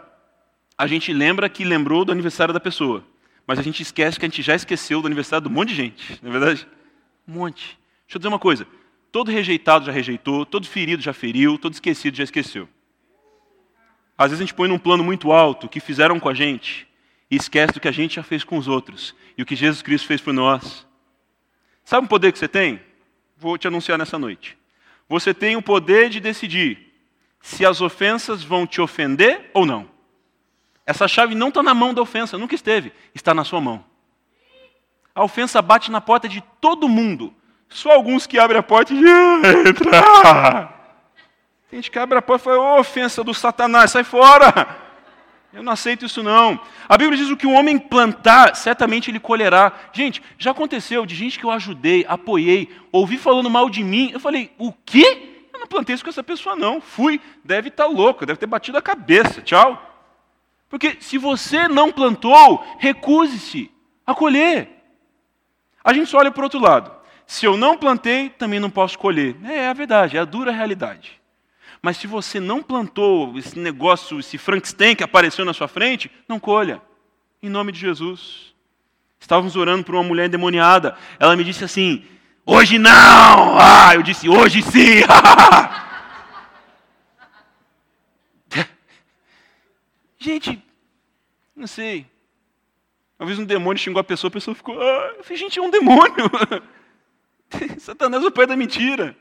a 0.78 0.88
gente 0.88 1.12
lembra 1.12 1.50
que 1.50 1.66
lembrou 1.66 2.06
do 2.06 2.14
aniversário 2.14 2.54
da 2.54 2.60
pessoa. 2.62 3.04
Mas 3.46 3.60
a 3.60 3.62
gente 3.62 3.84
esquece 3.84 4.18
que 4.18 4.26
a 4.26 4.30
gente 4.30 4.42
já 4.42 4.56
esqueceu 4.56 5.02
do 5.02 5.08
aniversário 5.08 5.46
de 5.46 5.52
um 5.52 5.54
monte 5.54 5.70
de 5.72 5.76
gente, 5.76 6.18
não 6.24 6.30
é 6.30 6.40
verdade? 6.40 6.66
Um 7.28 7.34
monte. 7.34 7.78
Deixa 8.06 8.16
eu 8.16 8.20
dizer 8.20 8.30
uma 8.30 8.40
coisa. 8.40 8.66
Todo 9.12 9.30
rejeitado 9.30 9.84
já 9.84 9.92
rejeitou, 9.92 10.46
todo 10.46 10.66
ferido 10.66 11.04
já 11.04 11.12
feriu, 11.12 11.58
todo 11.58 11.74
esquecido 11.74 12.16
já 12.16 12.24
esqueceu. 12.24 12.70
Às 14.18 14.32
vezes 14.32 14.40
a 14.42 14.46
gente 14.46 14.56
põe 14.56 14.70
num 14.70 14.80
plano 14.80 15.04
muito 15.04 15.34
alto 15.34 15.66
o 15.66 15.70
que 15.70 15.82
fizeram 15.82 16.18
com 16.18 16.30
a 16.30 16.34
gente 16.34 16.88
e 17.30 17.36
esquece 17.36 17.74
do 17.74 17.82
que 17.82 17.90
a 17.90 17.92
gente 17.92 18.16
já 18.16 18.24
fez 18.24 18.46
com 18.46 18.58
os 18.58 18.70
outros 18.70 19.14
e 19.38 19.44
o 19.44 19.46
que 19.46 19.54
Jesus 19.54 19.82
Cristo 19.82 20.08
fez 20.08 20.22
por 20.22 20.34
nós. 20.34 20.88
Sabe 21.84 22.06
o 22.06 22.10
poder 22.10 22.32
que 22.32 22.40
você 22.40 22.48
tem? 22.48 22.80
Vou 23.36 23.58
te 23.58 23.68
anunciar 23.68 23.98
nessa 23.98 24.18
noite. 24.18 24.58
Você 25.10 25.34
tem 25.34 25.58
o 25.58 25.62
poder 25.62 26.10
de 26.10 26.22
decidir 26.22 26.89
se 27.40 27.66
as 27.66 27.82
ofensas 27.82 28.44
vão 28.44 28.68
te 28.68 28.82
ofender 28.82 29.50
ou 29.54 29.66
não. 29.66 29.88
Essa 30.86 31.08
chave 31.08 31.36
não 31.36 31.50
está 31.50 31.62
na 31.62 31.74
mão 31.74 31.94
da 31.94 32.02
ofensa, 32.02 32.38
nunca 32.38 32.56
esteve, 32.56 32.92
está 33.14 33.34
na 33.34 33.44
sua 33.44 33.62
mão. 33.62 33.86
A 35.14 35.24
ofensa 35.24 35.62
bate 35.62 35.92
na 35.92 36.02
porta 36.02 36.28
de 36.28 36.42
todo 36.60 36.90
mundo. 36.90 37.34
Só 37.68 37.92
alguns 37.92 38.26
que 38.26 38.40
abrem 38.40 38.60
a 38.60 38.64
porta 38.64 38.94
e 38.94 38.98
entra. 38.98 40.74
Tem 41.70 41.78
gente 41.78 41.92
que 41.92 42.00
abre 42.00 42.18
a 42.18 42.22
porta 42.22 42.42
e 42.42 42.46
fala, 42.46 42.76
oh, 42.76 42.80
ofensa 42.80 43.24
do 43.24 43.34
satanás, 43.34 43.92
sai 43.92 44.04
fora. 44.04 44.90
Eu 45.54 45.64
não 45.64 45.72
aceito 45.72 46.06
isso 46.06 46.24
não. 46.24 46.60
A 46.88 46.98
Bíblia 46.98 47.18
diz 47.18 47.30
o 47.30 47.38
que 47.38 47.48
o 47.48 47.52
homem 47.52 47.78
plantar, 47.78 48.56
certamente 48.56 49.12
ele 49.12 49.20
colherá. 49.20 49.72
Gente, 49.94 50.22
já 50.38 50.52
aconteceu 50.52 51.06
de 51.06 51.16
gente 51.16 51.38
que 51.38 51.46
eu 51.46 51.52
ajudei, 51.52 52.06
apoiei, 52.08 52.76
ouvi 52.92 53.18
falando 53.18 53.50
mal 53.50 53.70
de 53.70 53.84
mim. 53.84 54.10
Eu 54.12 54.20
falei, 54.20 54.52
o 54.58 54.72
quê? 54.72 55.39
Eu 55.60 55.64
não 55.64 55.68
plantei 55.68 55.94
isso 55.94 56.04
com 56.04 56.10
essa 56.10 56.24
pessoa, 56.24 56.56
não. 56.56 56.80
Fui, 56.80 57.20
deve 57.44 57.68
estar 57.68 57.84
tá 57.84 57.90
louco, 57.90 58.26
deve 58.26 58.40
ter 58.40 58.46
batido 58.46 58.78
a 58.78 58.82
cabeça. 58.82 59.42
Tchau. 59.42 59.86
Porque 60.70 60.98
se 61.02 61.18
você 61.18 61.68
não 61.68 61.92
plantou, 61.92 62.66
recuse-se 62.80 63.70
a 64.08 64.16
colher. 64.16 64.70
A 65.84 65.92
gente 65.92 66.10
só 66.10 66.20
olha 66.20 66.32
para 66.32 66.40
o 66.40 66.46
outro 66.46 66.62
lado. 66.62 66.92
Se 67.28 67.46
eu 67.46 67.58
não 67.58 67.78
plantei, 67.78 68.30
também 68.30 68.58
não 68.58 68.70
posso 68.70 68.98
colher. 68.98 69.36
É, 69.44 69.58
é 69.58 69.68
a 69.68 69.74
verdade, 69.74 70.16
é 70.16 70.20
a 70.22 70.26
dura 70.26 70.52
realidade. 70.52 71.20
Mas 71.82 71.98
se 71.98 72.08
você 72.08 72.40
não 72.40 72.64
plantou 72.64 73.38
esse 73.38 73.60
negócio, 73.60 74.20
esse 74.20 74.38
Frankenstein 74.38 74.96
que 74.96 75.04
apareceu 75.04 75.44
na 75.44 75.54
sua 75.54 75.68
frente, 75.68 76.10
não 76.28 76.40
colha. 76.40 76.82
Em 77.44 77.50
nome 77.50 77.74
de 77.74 77.80
Jesus. 77.80 78.56
Estávamos 79.20 79.58
orando 79.58 79.84
por 79.84 79.96
uma 79.96 80.04
mulher 80.04 80.28
endemoniada. 80.28 80.98
Ela 81.20 81.36
me 81.36 81.44
disse 81.44 81.66
assim: 81.66 82.06
Hoje 82.52 82.80
não! 82.80 83.60
Ah, 83.60 83.94
eu 83.94 84.02
disse 84.02 84.28
hoje 84.28 84.64
sim! 84.64 85.04
Gente, 90.18 90.60
não 91.56 91.68
sei. 91.68 92.08
Uma 93.20 93.28
vez 93.28 93.38
um 93.38 93.46
demônio 93.46 93.80
xingou 93.80 94.02
a 94.02 94.04
pessoa, 94.04 94.30
a 94.30 94.32
pessoa 94.32 94.56
ficou, 94.56 94.82
ah, 94.82 95.14
eu 95.18 95.24
falei, 95.24 95.38
gente, 95.38 95.60
é 95.60 95.62
um 95.62 95.70
demônio. 95.70 96.32
Satanás 97.78 98.24
é 98.24 98.28
o 98.28 98.32
pai 98.32 98.48
da 98.48 98.58
mentira. 98.58 99.16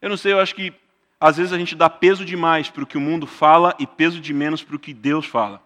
Eu 0.00 0.08
não 0.08 0.16
sei, 0.16 0.34
eu 0.34 0.38
acho 0.38 0.54
que 0.54 0.72
às 1.20 1.38
vezes 1.38 1.52
a 1.52 1.58
gente 1.58 1.74
dá 1.74 1.90
peso 1.90 2.24
demais 2.24 2.70
para 2.70 2.84
o 2.84 2.86
que 2.86 2.96
o 2.96 3.00
mundo 3.00 3.26
fala 3.26 3.74
e 3.80 3.86
peso 3.86 4.20
de 4.20 4.32
menos 4.32 4.62
para 4.62 4.76
o 4.76 4.78
que 4.78 4.94
Deus 4.94 5.26
fala. 5.26 5.60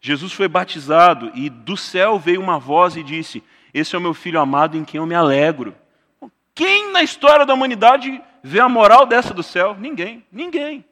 Jesus 0.00 0.32
foi 0.32 0.48
batizado 0.48 1.30
e 1.34 1.50
do 1.50 1.76
céu 1.76 2.18
veio 2.18 2.40
uma 2.40 2.58
voz 2.58 2.96
e 2.96 3.02
disse: 3.02 3.42
Esse 3.74 3.96
é 3.96 3.98
o 3.98 4.00
meu 4.00 4.14
filho 4.14 4.40
amado 4.40 4.76
em 4.76 4.84
quem 4.84 4.98
eu 4.98 5.06
me 5.06 5.16
alegro. 5.16 5.74
Quem 6.54 6.92
na 6.92 7.02
história 7.02 7.44
da 7.44 7.52
humanidade 7.52 8.22
vê 8.40 8.60
a 8.60 8.68
moral 8.68 9.04
dessa 9.04 9.34
do 9.34 9.42
céu? 9.42 9.76
Ninguém, 9.76 10.24
ninguém. 10.30 10.84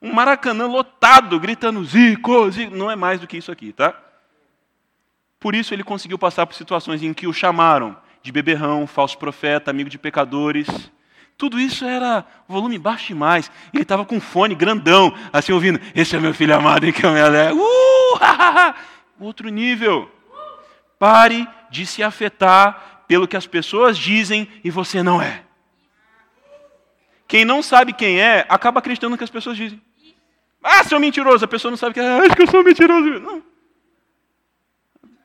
Um 0.00 0.12
maracanã 0.12 0.66
lotado, 0.66 1.40
gritando 1.40 1.84
Zico, 1.84 2.48
Zico. 2.48 2.76
Não 2.76 2.88
é 2.88 2.94
mais 2.94 3.20
do 3.20 3.26
que 3.26 3.36
isso 3.36 3.50
aqui, 3.50 3.72
tá? 3.72 3.92
Por 5.40 5.56
isso 5.56 5.74
ele 5.74 5.82
conseguiu 5.82 6.16
passar 6.16 6.46
por 6.46 6.54
situações 6.54 7.02
em 7.02 7.12
que 7.12 7.26
o 7.26 7.32
chamaram 7.32 7.96
de 8.22 8.30
beberrão, 8.30 8.86
falso 8.86 9.18
profeta, 9.18 9.72
amigo 9.72 9.90
de 9.90 9.98
pecadores. 9.98 10.68
Tudo 11.36 11.58
isso 11.58 11.84
era 11.84 12.24
volume 12.46 12.78
baixo 12.78 13.08
demais. 13.08 13.50
Ele 13.74 13.82
estava 13.82 14.04
com 14.04 14.16
um 14.16 14.20
fone 14.20 14.54
grandão, 14.54 15.12
assim 15.32 15.52
ouvindo: 15.52 15.80
Esse 15.92 16.14
é 16.14 16.20
meu 16.20 16.32
filho 16.32 16.54
amado 16.54 16.86
em 16.86 16.92
que 16.92 17.04
eu 17.04 17.10
me 17.10 17.20
alegro. 17.20 17.58
Uh, 17.58 18.74
Outro 19.18 19.48
nível. 19.48 20.08
Pare 21.00 21.48
de 21.72 21.86
se 21.86 22.02
afetar 22.02 23.04
pelo 23.08 23.26
que 23.26 23.36
as 23.36 23.46
pessoas 23.46 23.98
dizem 23.98 24.46
e 24.62 24.70
você 24.70 25.02
não 25.02 25.20
é. 25.20 25.42
Quem 27.26 27.46
não 27.46 27.62
sabe 27.62 27.94
quem 27.94 28.20
é, 28.20 28.46
acaba 28.46 28.78
acreditando 28.78 29.12
no 29.12 29.18
que 29.18 29.24
as 29.24 29.30
pessoas 29.30 29.56
dizem. 29.56 29.80
Ah, 30.62 30.84
seu 30.84 31.00
mentiroso. 31.00 31.44
A 31.44 31.48
pessoa 31.48 31.70
não 31.70 31.78
sabe 31.78 31.94
que 31.94 32.00
é. 32.00 32.06
Ah, 32.06 32.18
acho 32.18 32.36
que 32.36 32.42
eu 32.42 32.46
sou 32.46 32.62
mentiroso. 32.62 33.18
Não. 33.18 33.42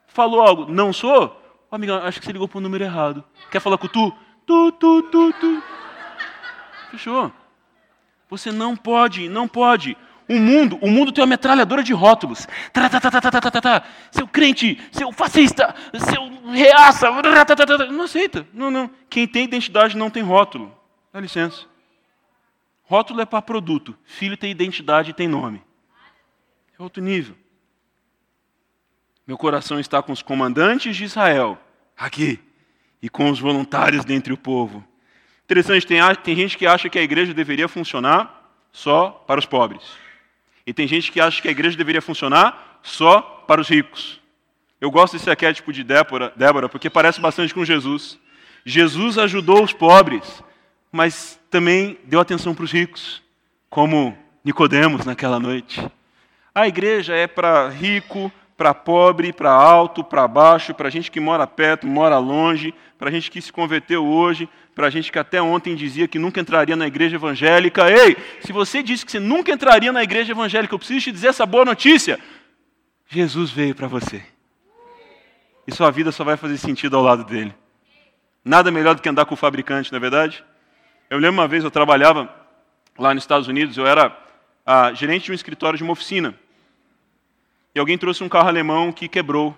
Falou 0.08 0.42
algo, 0.42 0.72
não 0.72 0.92
sou? 0.92 1.40
Amigo, 1.70 1.94
acho 1.94 2.20
que 2.20 2.26
você 2.26 2.32
ligou 2.32 2.48
para 2.48 2.58
o 2.58 2.62
número 2.62 2.84
errado. 2.84 3.24
Quer 3.52 3.60
falar 3.60 3.78
com 3.78 3.88
tu? 3.88 4.12
Tu, 4.46 4.72
tu, 4.72 5.04
tu, 5.04 5.34
tu. 5.34 5.64
Fechou. 6.90 7.32
Você 8.30 8.52
não 8.52 8.76
pode, 8.76 9.28
não 9.28 9.48
pode. 9.48 9.98
O 10.30 10.36
mundo, 10.36 10.78
o 10.82 10.90
mundo 10.90 11.12
tem 11.12 11.22
uma 11.22 11.30
metralhadora 11.30 11.82
de 11.82 11.94
rótulos. 11.94 12.46
Tá, 12.74 12.90
tá, 12.90 13.00
tá, 13.00 13.84
seu 14.12 14.28
crente, 14.28 14.78
seu 14.92 15.12
fascista, 15.12 15.74
seu 15.94 16.52
reaça. 16.52 17.10
Não 17.90 18.04
aceita. 18.04 18.46
Não, 18.54 18.70
não. 18.70 18.92
Quem 19.10 19.28
tem 19.28 19.46
identidade 19.46 19.96
não 19.96 20.10
tem 20.10 20.22
rótulo. 20.22 20.76
Dá 21.14 21.20
licença. 21.22 21.66
Rótulo 22.84 23.22
é 23.22 23.26
para 23.26 23.42
produto. 23.42 23.96
Filho 24.04 24.36
tem 24.36 24.52
identidade 24.52 25.12
e 25.12 25.14
tem 25.14 25.28
nome. 25.28 25.62
É 26.78 26.84
outro 26.84 27.02
nível. 27.02 27.36
Meu 29.26 29.38
coração 29.38 29.80
está 29.80 30.02
com 30.02 30.14
os 30.14 30.22
comandantes 30.22 30.96
de 30.96 31.04
Israel, 31.04 31.58
aqui, 31.98 32.40
e 33.02 33.10
com 33.10 33.30
os 33.30 33.40
voluntários 33.40 34.06
dentre 34.06 34.32
o 34.32 34.38
povo. 34.38 34.86
Interessante, 35.44 35.86
tem, 35.86 36.00
tem 36.24 36.36
gente 36.36 36.58
que 36.58 36.66
acha 36.66 36.88
que 36.88 36.98
a 36.98 37.02
igreja 37.02 37.34
deveria 37.34 37.68
funcionar 37.68 38.54
só 38.72 39.10
para 39.28 39.40
os 39.40 39.46
pobres. 39.46 39.84
E 40.68 40.74
tem 40.74 40.86
gente 40.86 41.14
que 41.14 41.22
acha 41.22 41.42
que 41.42 41.48
a 41.48 41.52
igreja 41.52 41.78
deveria 41.78 42.02
funcionar 42.02 42.82
só 42.84 43.22
para 43.48 43.62
os 43.62 43.70
ricos. 43.70 44.20
Eu 44.82 44.92
gosto 44.92 45.14
desse 45.14 45.30
arquétipo 45.30 45.72
de 45.72 45.82
Débora, 45.82 46.34
Débora 46.36 46.68
porque 46.68 46.90
parece 46.90 47.22
bastante 47.22 47.54
com 47.54 47.64
Jesus. 47.64 48.20
Jesus 48.66 49.18
ajudou 49.18 49.64
os 49.64 49.72
pobres, 49.72 50.44
mas 50.92 51.40
também 51.50 51.98
deu 52.04 52.20
atenção 52.20 52.54
para 52.54 52.66
os 52.66 52.72
ricos, 52.72 53.24
como 53.70 54.18
Nicodemos 54.44 55.06
naquela 55.06 55.40
noite. 55.40 55.82
A 56.54 56.68
igreja 56.68 57.16
é 57.16 57.28
para 57.28 57.70
rico, 57.70 58.30
para 58.58 58.74
pobre, 58.74 59.32
para 59.32 59.52
alto, 59.52 60.04
para 60.04 60.28
baixo, 60.28 60.74
para 60.74 60.90
gente 60.90 61.12
que 61.12 61.20
mora 61.20 61.46
perto, 61.46 61.86
mora 61.86 62.18
longe, 62.18 62.74
para 62.98 63.12
gente 63.12 63.30
que 63.30 63.40
se 63.40 63.54
converteu 63.54 64.04
hoje, 64.04 64.50
para 64.74 64.90
gente 64.90 65.12
que 65.12 65.20
até 65.20 65.40
ontem 65.40 65.76
dizia 65.76 66.08
que 66.08 66.18
nunca 66.18 66.42
entraria 66.42 66.76
na 66.76 66.88
igreja 66.88 67.18
evangélica. 67.18 67.90
Ei, 67.90 68.18
se 68.42 68.52
você 68.52 68.82
disse 68.82 69.06
que 69.06 69.12
você 69.12 69.20
nunca 69.20 69.52
entraria 69.52 69.92
na 69.92 70.02
igreja 70.02 70.32
evangélica, 70.32 70.74
eu 70.74 70.80
preciso 70.80 71.02
te 71.02 71.12
dizer 71.12 71.28
essa 71.28 71.46
boa 71.46 71.64
notícia. 71.64 72.20
Jesus 73.08 73.52
veio 73.52 73.76
para 73.76 73.88
você. 73.88 74.24
E 75.68 75.72
sua 75.72 75.92
vida 75.92 76.12
só 76.12 76.24
vai 76.24 76.36
fazer 76.36 76.58
sentido 76.58 76.98
ao 76.98 77.04
lado 77.04 77.24
dele. 77.24 77.54
Nada 78.44 78.72
melhor 78.72 78.96
do 78.96 79.02
que 79.02 79.10
andar 79.10 79.26
com 79.26 79.36
o 79.36 79.38
fabricante, 79.38 79.92
não 79.92 79.98
é 79.98 80.00
verdade? 80.00 80.44
Eu 81.10 81.20
lembro 81.20 81.40
uma 81.40 81.48
vez, 81.48 81.64
eu 81.64 81.70
trabalhava 81.70 82.34
lá 82.98 83.14
nos 83.14 83.22
Estados 83.22 83.48
Unidos, 83.48 83.78
eu 83.78 83.86
era 83.86 84.18
ah, 84.66 84.92
gerente 84.94 85.26
de 85.26 85.32
um 85.32 85.36
escritório 85.36 85.78
de 85.78 85.84
uma 85.84 85.94
oficina 85.94 86.34
e 87.78 87.80
alguém 87.80 87.96
trouxe 87.96 88.24
um 88.24 88.30
carro 88.30 88.48
alemão 88.48 88.92
que 88.92 89.08
quebrou. 89.08 89.56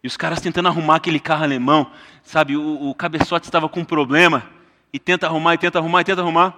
E 0.00 0.06
os 0.06 0.16
caras 0.16 0.40
tentando 0.40 0.68
arrumar 0.68 0.94
aquele 0.94 1.18
carro 1.18 1.42
alemão, 1.42 1.90
sabe, 2.22 2.56
o, 2.56 2.88
o 2.88 2.94
cabeçote 2.94 3.46
estava 3.46 3.68
com 3.68 3.80
um 3.80 3.84
problema, 3.84 4.44
e 4.92 4.98
tenta 5.00 5.26
arrumar, 5.26 5.54
e 5.54 5.58
tenta 5.58 5.76
arrumar, 5.76 6.02
e 6.02 6.04
tenta 6.04 6.20
arrumar. 6.20 6.54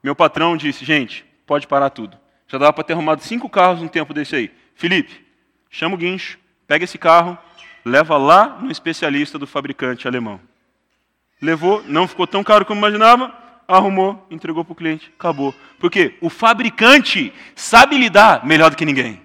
Meu 0.00 0.14
patrão 0.14 0.56
disse, 0.56 0.84
gente, 0.84 1.24
pode 1.44 1.66
parar 1.66 1.90
tudo. 1.90 2.16
Já 2.46 2.56
dava 2.56 2.72
para 2.72 2.84
ter 2.84 2.92
arrumado 2.92 3.20
cinco 3.20 3.48
carros 3.48 3.82
num 3.82 3.88
tempo 3.88 4.14
desse 4.14 4.36
aí. 4.36 4.50
Felipe, 4.76 5.26
chama 5.68 5.96
o 5.96 5.98
guincho, 5.98 6.38
pega 6.68 6.84
esse 6.84 6.98
carro, 6.98 7.36
leva 7.84 8.16
lá 8.16 8.56
no 8.60 8.70
especialista 8.70 9.36
do 9.36 9.48
fabricante 9.48 10.06
alemão. 10.06 10.38
Levou, 11.42 11.82
não 11.88 12.06
ficou 12.06 12.28
tão 12.28 12.44
caro 12.44 12.64
como 12.64 12.78
imaginava, 12.78 13.34
arrumou, 13.66 14.24
entregou 14.30 14.64
para 14.64 14.72
o 14.72 14.76
cliente, 14.76 15.12
acabou. 15.18 15.52
Porque 15.80 16.14
o 16.20 16.30
fabricante 16.30 17.32
sabe 17.56 17.98
lidar 17.98 18.46
melhor 18.46 18.70
do 18.70 18.76
que 18.76 18.86
ninguém. 18.86 19.23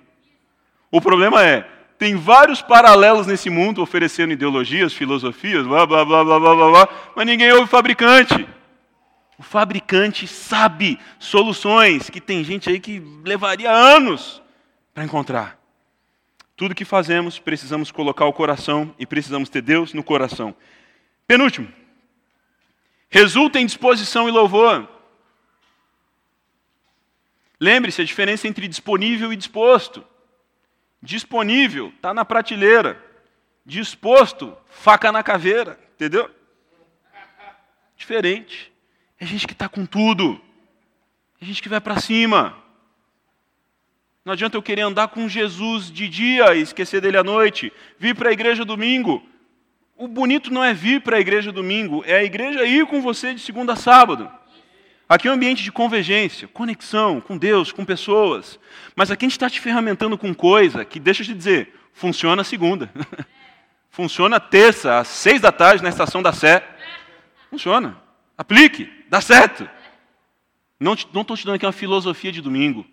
O 0.91 0.99
problema 0.99 1.43
é, 1.45 1.67
tem 1.97 2.15
vários 2.15 2.61
paralelos 2.61 3.27
nesse 3.27 3.49
mundo 3.49 3.81
oferecendo 3.81 4.33
ideologias, 4.33 4.93
filosofias, 4.93 5.67
blá 5.67 5.85
blá 5.85 6.05
blá 6.05 6.23
blá 6.23 6.39
blá 6.39 6.55
blá, 6.55 6.71
blá 6.71 6.89
mas 7.15 7.25
ninguém 7.25 7.51
ouve 7.51 7.65
o 7.65 7.67
fabricante. 7.67 8.47
O 9.37 9.43
fabricante 9.43 10.27
sabe 10.27 10.99
soluções 11.17 12.09
que 12.09 12.19
tem 12.19 12.43
gente 12.43 12.69
aí 12.69 12.79
que 12.79 13.01
levaria 13.23 13.71
anos 13.71 14.41
para 14.93 15.03
encontrar. 15.03 15.59
Tudo 16.57 16.75
que 16.75 16.83
fazemos, 16.83 17.39
precisamos 17.39 17.89
colocar 17.89 18.25
o 18.25 18.33
coração 18.33 18.93
e 18.99 19.05
precisamos 19.05 19.47
ter 19.47 19.61
Deus 19.61 19.93
no 19.93 20.03
coração. 20.03 20.53
Penúltimo. 21.25 21.71
Resulta 23.09 23.59
em 23.59 23.65
disposição 23.65 24.27
e 24.27 24.31
louvor. 24.31 24.89
Lembre-se 27.59 28.01
a 28.01 28.05
diferença 28.05 28.47
entre 28.47 28.67
disponível 28.67 29.31
e 29.31 29.37
disposto. 29.37 30.03
Disponível, 31.01 31.93
está 31.95 32.13
na 32.13 32.25
prateleira. 32.25 33.01
Disposto, 33.65 34.55
faca 34.69 35.11
na 35.11 35.23
caveira. 35.23 35.79
Entendeu? 35.95 36.29
Diferente. 37.95 38.71
É 39.19 39.25
gente 39.25 39.45
que 39.45 39.53
está 39.53 39.67
com 39.69 39.85
tudo. 39.85 40.39
É 41.41 41.45
gente 41.45 41.61
que 41.61 41.69
vai 41.69 41.79
para 41.79 41.99
cima. 41.99 42.57
Não 44.23 44.33
adianta 44.33 44.57
eu 44.57 44.61
querer 44.61 44.81
andar 44.81 45.07
com 45.07 45.27
Jesus 45.27 45.91
de 45.91 46.07
dia 46.07 46.53
e 46.55 46.61
esquecer 46.61 47.01
dele 47.01 47.17
à 47.17 47.23
noite. 47.23 47.71
Vir 47.97 48.15
para 48.15 48.29
a 48.29 48.33
igreja 48.33 48.65
domingo. 48.65 49.27
O 49.99 50.07
bonito 50.07 50.49
não 50.49 50.63
é 50.63 50.73
vir 50.73 51.01
para 51.01 51.17
a 51.17 51.19
igreja 51.19 51.51
domingo, 51.51 52.03
é 52.05 52.15
a 52.15 52.23
igreja 52.23 52.63
ir 52.63 52.85
com 52.85 53.01
você 53.01 53.33
de 53.33 53.41
segunda 53.41 53.73
a 53.73 53.75
sábado. 53.75 54.31
Aqui 55.09 55.27
é 55.27 55.31
um 55.31 55.33
ambiente 55.33 55.63
de 55.63 55.71
convergência, 55.71 56.47
conexão 56.47 57.19
com 57.19 57.35
Deus, 57.35 57.71
com 57.71 57.83
pessoas. 57.83 58.59
Mas 58.95 59.09
aqui 59.09 59.25
a 59.25 59.27
gente 59.27 59.37
está 59.37 59.49
te 59.49 59.59
ferramentando 59.59 60.15
com 60.15 60.35
coisa 60.35 60.85
que, 60.85 60.99
deixa 60.99 61.23
eu 61.23 61.25
te 61.25 61.33
dizer, 61.33 61.73
funciona 61.91 62.43
segunda. 62.43 62.93
funciona 63.89 64.39
terça, 64.39 64.99
às 64.99 65.07
seis 65.07 65.41
da 65.41 65.51
tarde, 65.51 65.81
na 65.81 65.89
estação 65.89 66.21
da 66.21 66.31
Sé. 66.31 66.63
Funciona. 67.49 67.97
Aplique, 68.37 68.87
dá 69.09 69.19
certo. 69.19 69.67
Não 70.79 70.93
estou 70.93 71.35
te 71.35 71.43
dando 71.43 71.55
aqui 71.55 71.65
uma 71.65 71.71
filosofia 71.71 72.31
de 72.31 72.39
domingo, 72.39 72.85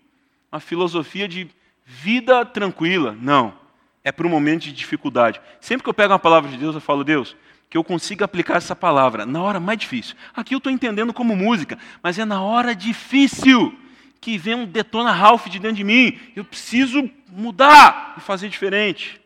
uma 0.51 0.59
filosofia 0.59 1.29
de 1.29 1.51
vida 1.85 2.47
tranquila. 2.47 3.15
Não. 3.21 3.59
É 4.03 4.11
para 4.11 4.27
um 4.27 4.31
momento 4.31 4.63
de 4.63 4.73
dificuldade. 4.73 5.39
Sempre 5.61 5.85
que 5.85 5.91
eu 5.91 5.95
pego 5.95 6.15
uma 6.15 6.19
palavra 6.19 6.51
de 6.51 6.57
Deus, 6.57 6.75
eu 6.75 6.81
falo, 6.81 7.05
Deus, 7.05 7.37
que 7.69 7.77
eu 7.77 7.85
consiga 7.85 8.25
aplicar 8.25 8.57
essa 8.57 8.77
palavra 8.77 9.27
na 9.27 9.43
hora 9.43 9.59
mais 9.61 9.79
difícil. 9.79 10.17
Aqui 10.35 10.55
eu 10.55 10.59
estou 10.59 10.73
entendendo 10.73 11.13
como 11.13 11.35
música, 11.35 11.79
mas 12.03 12.19
é 12.19 12.25
na 12.25 12.41
hora 12.43 12.75
difícil 12.75 13.77
que 14.21 14.39
vem 14.39 14.55
um 14.55 14.67
detona 14.67 15.13
Ralph 15.13 15.47
de 15.47 15.59
dentro 15.59 15.77
de 15.77 15.85
mim. 15.85 16.19
Eu 16.35 16.45
preciso 16.45 17.09
mudar 17.29 18.15
e 18.17 18.21
fazer 18.21 18.49
diferente. 18.49 19.21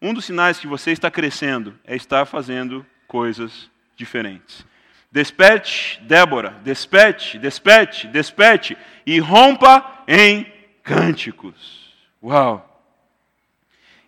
Um 0.00 0.12
dos 0.12 0.24
sinais 0.24 0.58
que 0.58 0.66
você 0.66 0.90
está 0.90 1.10
crescendo 1.10 1.78
é 1.84 1.96
estar 1.96 2.26
fazendo 2.26 2.84
coisas 3.06 3.70
diferentes. 3.96 4.66
Desperte, 5.10 6.00
Débora, 6.02 6.60
desperte, 6.64 7.38
desperte, 7.38 8.08
desperte 8.08 8.76
e 9.06 9.18
rompa 9.20 10.02
em 10.06 10.46
cânticos. 10.82 11.94
Uau! 12.22 12.70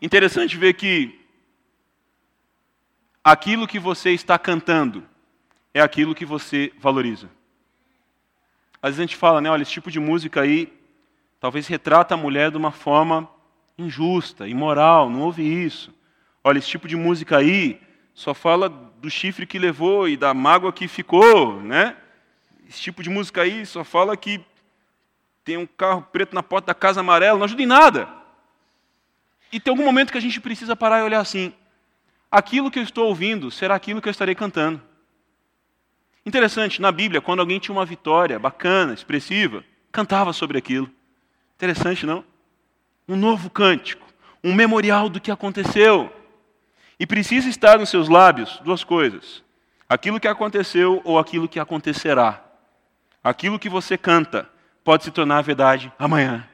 Interessante 0.02 0.56
ver 0.56 0.74
que 0.74 1.25
aquilo 3.26 3.66
que 3.66 3.80
você 3.80 4.10
está 4.10 4.38
cantando 4.38 5.02
é 5.74 5.80
aquilo 5.80 6.14
que 6.14 6.24
você 6.24 6.72
valoriza. 6.78 7.28
Às 8.80 8.90
vezes 8.90 9.00
a 9.00 9.02
gente 9.02 9.16
fala, 9.16 9.40
né, 9.40 9.50
olha, 9.50 9.62
esse 9.62 9.72
tipo 9.72 9.90
de 9.90 9.98
música 9.98 10.42
aí 10.42 10.72
talvez 11.40 11.66
retrata 11.66 12.14
a 12.14 12.16
mulher 12.16 12.52
de 12.52 12.56
uma 12.56 12.70
forma 12.70 13.28
injusta, 13.76 14.46
imoral, 14.46 15.10
não 15.10 15.22
ouve 15.22 15.42
isso. 15.42 15.92
Olha, 16.44 16.58
esse 16.58 16.68
tipo 16.68 16.86
de 16.86 16.94
música 16.94 17.38
aí 17.38 17.80
só 18.14 18.32
fala 18.32 18.68
do 18.68 19.10
chifre 19.10 19.44
que 19.44 19.58
levou 19.58 20.08
e 20.08 20.16
da 20.16 20.32
mágoa 20.32 20.72
que 20.72 20.86
ficou, 20.86 21.60
né? 21.60 21.96
Esse 22.68 22.80
tipo 22.80 23.02
de 23.02 23.10
música 23.10 23.42
aí 23.42 23.66
só 23.66 23.82
fala 23.82 24.16
que 24.16 24.40
tem 25.44 25.56
um 25.56 25.66
carro 25.66 26.02
preto 26.12 26.32
na 26.32 26.44
porta 26.44 26.68
da 26.68 26.74
casa 26.74 27.00
amarela, 27.00 27.36
não 27.36 27.44
ajuda 27.44 27.62
em 27.62 27.66
nada. 27.66 28.08
E 29.50 29.58
tem 29.58 29.72
algum 29.72 29.84
momento 29.84 30.12
que 30.12 30.18
a 30.18 30.22
gente 30.22 30.40
precisa 30.40 30.76
parar 30.76 31.00
e 31.00 31.02
olhar 31.02 31.18
assim: 31.18 31.52
aquilo 32.30 32.70
que 32.70 32.78
eu 32.78 32.82
estou 32.82 33.06
ouvindo 33.06 33.50
será 33.50 33.74
aquilo 33.74 34.00
que 34.00 34.08
eu 34.08 34.12
estarei 34.12 34.34
cantando. 34.34 34.82
Interessante, 36.24 36.82
na 36.82 36.90
Bíblia, 36.90 37.20
quando 37.20 37.40
alguém 37.40 37.60
tinha 37.60 37.72
uma 37.72 37.84
vitória 37.84 38.38
bacana, 38.38 38.92
expressiva, 38.92 39.64
cantava 39.92 40.32
sobre 40.32 40.58
aquilo. 40.58 40.90
Interessante, 41.54 42.04
não? 42.04 42.24
Um 43.08 43.14
novo 43.14 43.48
cântico, 43.48 44.04
um 44.42 44.52
memorial 44.52 45.08
do 45.08 45.20
que 45.20 45.30
aconteceu. 45.30 46.12
E 46.98 47.06
precisa 47.06 47.48
estar 47.48 47.78
nos 47.78 47.90
seus 47.90 48.08
lábios 48.08 48.60
duas 48.64 48.82
coisas: 48.82 49.44
aquilo 49.88 50.18
que 50.18 50.26
aconteceu 50.26 51.00
ou 51.04 51.18
aquilo 51.18 51.48
que 51.48 51.60
acontecerá. 51.60 52.42
Aquilo 53.22 53.58
que 53.58 53.68
você 53.68 53.96
canta 53.96 54.48
pode 54.84 55.04
se 55.04 55.10
tornar 55.10 55.42
verdade 55.42 55.92
amanhã. 55.98 56.48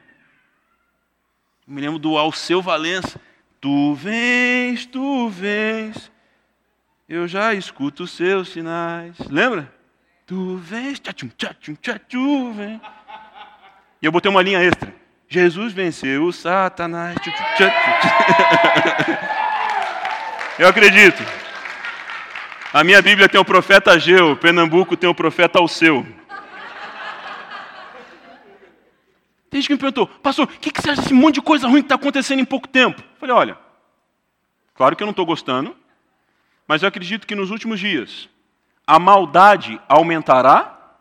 Eu 1.67 1.73
me 1.73 1.81
lembro 1.81 1.99
do 1.99 2.17
Alceu 2.17 2.61
Valença. 2.61 3.19
Tu 3.63 3.93
vens, 3.93 4.85
tu 4.85 5.29
vens, 5.29 6.11
eu 7.07 7.25
já 7.29 7.53
escuto 7.53 8.03
os 8.03 8.11
seus 8.11 8.49
sinais. 8.49 9.15
Lembra? 9.29 9.73
Tu 10.25 10.57
vens, 10.57 10.99
tchachum, 10.99 11.29
tchachum, 11.29 11.73
tchachum, 11.75 12.51
vem. 12.51 12.81
E 14.01 14.05
eu 14.05 14.11
botei 14.11 14.29
uma 14.29 14.41
linha 14.41 14.61
extra. 14.61 14.93
Jesus 15.29 15.71
venceu 15.71 16.25
o 16.25 16.33
Satanás. 16.33 17.15
Eu 20.59 20.67
acredito. 20.67 21.23
A 22.73 22.83
minha 22.83 23.01
Bíblia 23.01 23.29
tem 23.29 23.39
o 23.39 23.45
profeta 23.45 23.93
Ageu, 23.93 24.35
Pernambuco 24.35 24.97
tem 24.97 25.09
o 25.09 25.15
profeta 25.15 25.59
Alceu. 25.59 26.05
Tem 29.53 29.61
gente 29.61 29.67
que 29.67 29.73
me 29.73 29.79
perguntou, 29.79 30.07
pastor, 30.07 30.45
o 30.45 30.47
que, 30.47 30.71
que 30.71 30.81
você 30.81 30.89
acha 30.89 31.03
desse 31.03 31.13
monte 31.13 31.35
de 31.35 31.41
coisa 31.43 31.67
ruim 31.67 31.81
que 31.81 31.85
está 31.85 31.93
acontecendo 31.93 32.39
em 32.39 32.45
pouco 32.45 32.67
tempo? 32.67 32.99
Eu 33.01 33.19
falei, 33.19 33.35
olha, 33.35 33.57
claro 34.73 34.95
que 34.95 35.03
eu 35.03 35.05
não 35.05 35.11
estou 35.11 35.27
gostando, 35.27 35.77
mas 36.67 36.81
eu 36.81 36.87
acredito 36.87 37.27
que 37.27 37.35
nos 37.35 37.51
últimos 37.51 37.79
dias 37.79 38.27
a 38.87 38.97
maldade 38.97 39.79
aumentará 39.87 40.95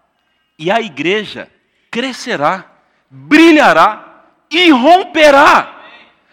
e 0.58 0.70
a 0.70 0.82
igreja 0.82 1.50
crescerá, 1.90 2.70
brilhará 3.08 4.22
e 4.50 4.70
romperá. 4.70 5.84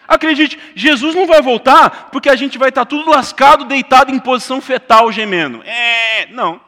Acredite, 0.05 0.59
Jesus 0.75 1.15
não 1.15 1.25
vai 1.25 1.41
voltar 1.41 2.09
porque 2.11 2.27
a 2.27 2.35
gente 2.35 2.57
vai 2.57 2.67
estar 2.67 2.83
tudo 2.83 3.09
lascado, 3.09 3.63
deitado 3.63 4.13
em 4.13 4.19
posição 4.19 4.59
fetal, 4.59 5.09
gemendo. 5.09 5.63
É, 5.63 6.25
não. 6.25 6.59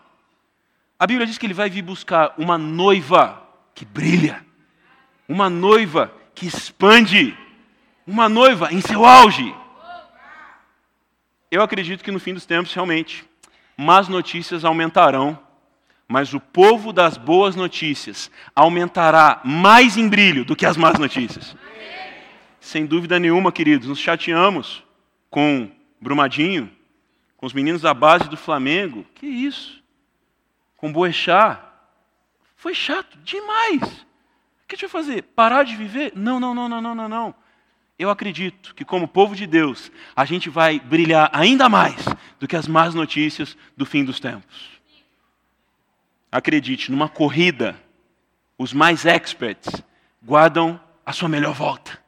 A 0.98 1.06
Bíblia 1.06 1.28
diz 1.28 1.38
que 1.38 1.46
ele 1.46 1.54
vai 1.54 1.70
vir 1.70 1.82
buscar 1.82 2.34
uma 2.38 2.58
noiva 2.58 3.46
que 3.76 3.84
brilha 3.84 4.50
uma 5.32 5.50
noiva 5.50 6.14
que 6.36 6.46
expande, 6.46 7.38
uma 8.06 8.28
noiva 8.28 8.74
em 8.74 8.82
seu 8.82 9.06
auge. 9.06 9.56
Eu 11.50 11.62
acredito 11.62 12.04
que 12.04 12.12
no 12.12 12.20
fim 12.20 12.34
dos 12.34 12.46
tempos, 12.46 12.74
realmente, 12.74 13.24
más 13.78 14.10
notícias 14.10 14.66
aumentarão, 14.66 15.40
mas 16.06 16.34
o 16.34 16.40
povo 16.42 16.92
das 16.92 17.16
boas 17.16 17.56
notícias 17.56 18.30
aumentará 18.54 19.40
mais 19.46 19.96
em 19.96 20.10
brilho 20.10 20.44
do 20.44 20.54
que 20.54 20.66
as 20.66 20.76
más 20.76 21.00
notícias. 21.00 21.56
Sem 22.60 22.86
dúvida 22.86 23.18
nenhuma, 23.18 23.54
queridos, 23.54 23.88
nos 23.88 24.00
chateamos 24.00 24.84
com 25.30 25.72
Brumadinho, 26.02 26.70
com 27.38 27.46
os 27.46 27.54
meninos 27.54 27.84
da 27.84 27.94
base 27.94 28.28
do 28.28 28.36
Flamengo. 28.36 29.06
Que 29.16 29.28
isso? 29.28 29.82
Com 30.76 30.92
Boechat. 30.92 31.58
Foi 32.58 32.74
chato 32.74 33.18
demais 33.24 34.11
que 34.72 34.76
a 34.76 34.78
gente 34.78 34.92
vai 34.92 35.04
fazer? 35.04 35.24
Parar 35.24 35.64
de 35.64 35.76
viver? 35.76 36.14
Não, 36.16 36.40
não, 36.40 36.56
não, 36.56 36.70
não, 36.70 36.82
não, 36.82 36.96
não, 36.96 37.10
não. 37.10 37.36
Eu 38.00 38.10
acredito 38.10 38.74
que, 38.74 38.86
como 38.86 39.08
povo 39.08 39.36
de 39.36 39.46
Deus, 39.46 39.92
a 40.16 40.24
gente 40.26 40.50
vai 40.50 40.80
brilhar 40.80 41.30
ainda 41.34 41.68
mais 41.68 42.06
do 42.40 42.48
que 42.48 42.56
as 42.56 42.68
más 42.68 42.96
notícias 42.96 43.58
do 43.76 43.86
fim 43.86 44.04
dos 44.04 44.20
tempos. 44.20 44.80
Acredite, 46.32 46.90
numa 46.90 47.10
corrida, 47.10 47.76
os 48.58 48.72
mais 48.72 49.06
experts 49.06 49.84
guardam 50.24 50.80
a 51.06 51.12
sua 51.12 51.28
melhor 51.28 51.54
volta. 51.54 52.00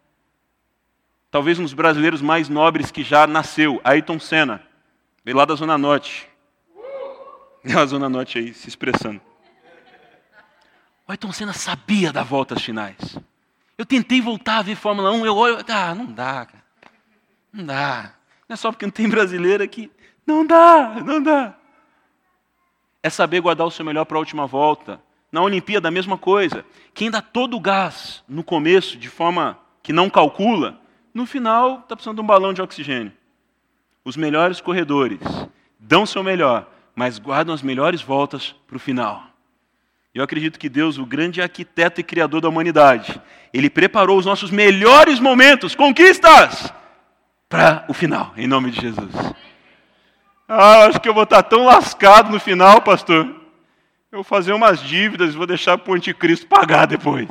Talvez 1.30 1.60
um 1.60 1.64
dos 1.64 1.74
brasileiros 1.74 2.22
mais 2.22 2.48
nobres 2.48 2.92
que 2.92 3.04
já 3.04 3.28
nasceu, 3.28 3.82
Ayrton 3.84 4.20
Senna, 4.20 4.64
veio 5.26 5.36
lá 5.36 5.44
da 5.44 5.56
Zona 5.56 5.78
Norte. 5.78 6.30
É 7.64 7.74
a 7.76 7.86
Zona 7.86 8.08
Norte 8.08 8.38
aí 8.38 8.54
se 8.54 8.70
expressando. 8.70 9.22
O 11.08 11.12
Ayrton 11.12 11.32
Senna 11.32 11.54
sabia 11.54 12.14
da 12.14 12.24
volta 12.24 12.56
às 12.56 12.62
finais. 12.62 13.18
Eu 13.78 13.86
tentei 13.86 14.22
voltar 14.22 14.60
a 14.60 14.62
ver 14.62 14.76
Fórmula 14.76 15.12
1, 15.12 15.26
eu 15.26 15.36
olho, 15.36 15.58
ah, 15.68 15.96
não 15.96 16.06
dá, 16.06 16.46
cara. 16.46 16.64
Não 17.52 17.66
dá. 17.66 18.14
Não 18.48 18.54
é 18.54 18.56
só 18.56 18.72
porque 18.72 18.86
não 18.86 18.92
tem 18.92 19.10
brasileiro 19.10 19.64
aqui. 19.64 19.92
Não 20.26 20.46
dá, 20.46 21.02
não 21.04 21.22
dá. 21.22 21.56
É 23.02 23.10
saber 23.10 23.42
guardar 23.42 23.68
o 23.68 23.72
seu 23.72 23.84
melhor 23.84 24.06
para 24.06 24.18
a 24.18 24.20
última 24.20 24.48
volta. 24.48 25.02
Na 25.32 25.42
Olimpíada, 25.42 25.88
a 25.88 25.92
mesma 25.92 26.18
coisa. 26.18 26.64
Quem 26.94 27.12
dá 27.12 27.22
todo 27.22 27.58
o 27.58 27.60
gás 27.60 28.24
no 28.28 28.44
começo, 28.44 28.98
de 28.98 29.10
forma 29.10 29.60
que 29.82 29.92
não 29.92 30.10
calcula, 30.10 30.80
no 31.14 31.26
final 31.26 31.80
está 31.80 31.96
precisando 31.96 32.18
de 32.18 32.22
um 32.22 32.26
balão 32.26 32.54
de 32.54 32.62
oxigênio. 32.62 33.12
Os 34.06 34.16
melhores 34.16 34.62
corredores 34.62 35.20
dão 35.78 36.06
seu 36.06 36.24
melhor, 36.24 36.70
mas 36.96 37.20
guardam 37.20 37.54
as 37.54 37.62
melhores 37.62 38.02
voltas 38.02 38.56
para 38.68 38.78
o 38.78 38.80
final. 38.80 39.33
Eu 40.14 40.24
acredito 40.24 40.60
que 40.60 40.70
Deus, 40.70 41.00
o 41.00 41.08
grande 41.08 41.42
arquiteto 41.42 42.00
e 42.00 42.04
criador 42.04 42.40
da 42.40 42.48
humanidade, 42.48 43.20
ele 43.52 43.68
preparou 43.68 44.16
os 44.16 44.28
nossos 44.28 44.52
melhores 44.52 45.20
momentos, 45.20 45.74
conquistas, 45.74 46.72
para 47.50 47.84
o 47.88 47.96
final, 47.96 48.32
em 48.38 48.46
nome 48.46 48.70
de 48.70 48.80
Jesus. 48.80 49.12
Ah, 50.48 50.86
acho 50.86 51.02
que 51.02 51.10
eu 51.10 51.16
vou 51.16 51.24
estar 51.24 51.42
tão 51.42 51.66
lascado 51.66 52.30
no 52.30 52.40
final, 52.40 52.80
pastor. 52.82 53.26
Eu 54.12 54.18
vou 54.18 54.24
fazer 54.24 54.54
umas 54.54 54.80
dívidas 54.84 55.34
e 55.34 55.38
vou 55.38 55.48
deixar 55.48 55.80
para 55.80 55.92
o 55.92 55.96
anticristo 55.96 56.46
pagar 56.46 56.86
depois. 56.86 57.28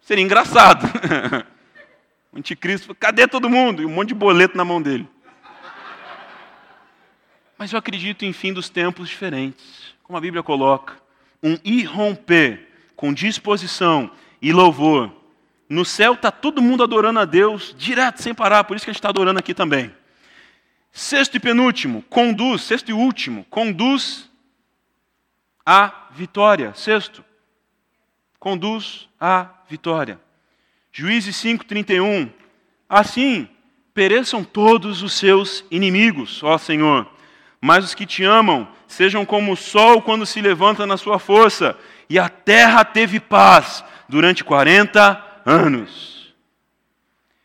Seria 0.00 0.24
engraçado. 0.24 0.86
O 2.32 2.38
anticristo, 2.38 2.94
cadê 2.94 3.26
todo 3.26 3.50
mundo? 3.50 3.82
E 3.82 3.84
um 3.84 3.90
monte 3.90 4.10
de 4.10 4.14
boleto 4.14 4.56
na 4.56 4.64
mão 4.64 4.80
dele. 4.80 5.04
Mas 7.58 7.72
eu 7.72 7.78
acredito 7.80 8.24
em 8.24 8.32
fim 8.32 8.52
dos 8.52 8.68
tempos 8.68 9.08
diferentes 9.08 9.96
como 10.10 10.18
a 10.18 10.20
Bíblia 10.20 10.42
coloca, 10.42 10.94
um 11.40 11.56
irromper 11.62 12.68
com 12.96 13.14
disposição 13.14 14.10
e 14.42 14.52
louvor. 14.52 15.08
No 15.68 15.84
céu 15.84 16.14
está 16.14 16.32
todo 16.32 16.60
mundo 16.60 16.82
adorando 16.82 17.20
a 17.20 17.24
Deus 17.24 17.72
direto, 17.78 18.20
sem 18.20 18.34
parar, 18.34 18.64
por 18.64 18.74
isso 18.76 18.84
que 18.84 18.90
a 18.90 18.92
gente 18.92 18.98
está 18.98 19.10
adorando 19.10 19.38
aqui 19.38 19.54
também. 19.54 19.94
Sexto 20.90 21.36
e 21.36 21.40
penúltimo, 21.40 22.02
conduz, 22.10 22.62
sexto 22.62 22.88
e 22.88 22.92
último, 22.92 23.44
conduz 23.44 24.28
à 25.64 26.08
vitória. 26.10 26.74
Sexto, 26.74 27.24
conduz 28.36 29.08
à 29.20 29.48
vitória. 29.68 30.20
Juízes 30.90 31.36
5:31. 31.36 32.28
Assim, 32.88 33.48
pereçam 33.94 34.42
todos 34.42 35.04
os 35.04 35.12
seus 35.12 35.64
inimigos, 35.70 36.42
ó 36.42 36.58
Senhor, 36.58 37.08
mas 37.60 37.84
os 37.84 37.94
que 37.94 38.04
te 38.04 38.24
amam 38.24 38.66
sejam 38.90 39.24
como 39.24 39.52
o 39.52 39.56
sol 39.56 40.02
quando 40.02 40.26
se 40.26 40.40
levanta 40.40 40.84
na 40.84 40.96
sua 40.96 41.18
força. 41.18 41.76
E 42.08 42.18
a 42.18 42.28
terra 42.28 42.84
teve 42.84 43.20
paz 43.20 43.84
durante 44.08 44.42
40 44.42 45.42
anos. 45.46 46.34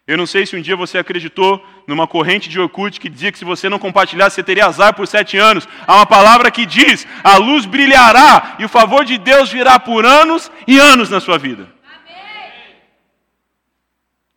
Eu 0.07 0.17
não 0.17 0.25
sei 0.25 0.45
se 0.45 0.55
um 0.55 0.61
dia 0.61 0.75
você 0.75 0.97
acreditou 0.97 1.63
numa 1.87 2.07
corrente 2.07 2.49
de 2.49 2.59
Orkut 2.59 2.99
que 2.99 3.09
dizia 3.09 3.31
que 3.31 3.37
se 3.37 3.45
você 3.45 3.69
não 3.69 3.79
compartilhasse, 3.79 4.35
você 4.35 4.43
teria 4.43 4.65
azar 4.65 4.95
por 4.95 5.07
sete 5.07 5.37
anos. 5.37 5.67
Há 5.85 5.95
uma 5.95 6.05
palavra 6.05 6.49
que 6.49 6.65
diz: 6.65 7.07
a 7.23 7.37
luz 7.37 7.65
brilhará 7.65 8.55
e 8.59 8.65
o 8.65 8.69
favor 8.69 9.05
de 9.05 9.17
Deus 9.17 9.51
virá 9.51 9.79
por 9.79 10.05
anos 10.05 10.51
e 10.67 10.79
anos 10.79 11.09
na 11.09 11.19
sua 11.19 11.37
vida. 11.37 11.67
Amém. 11.83 12.75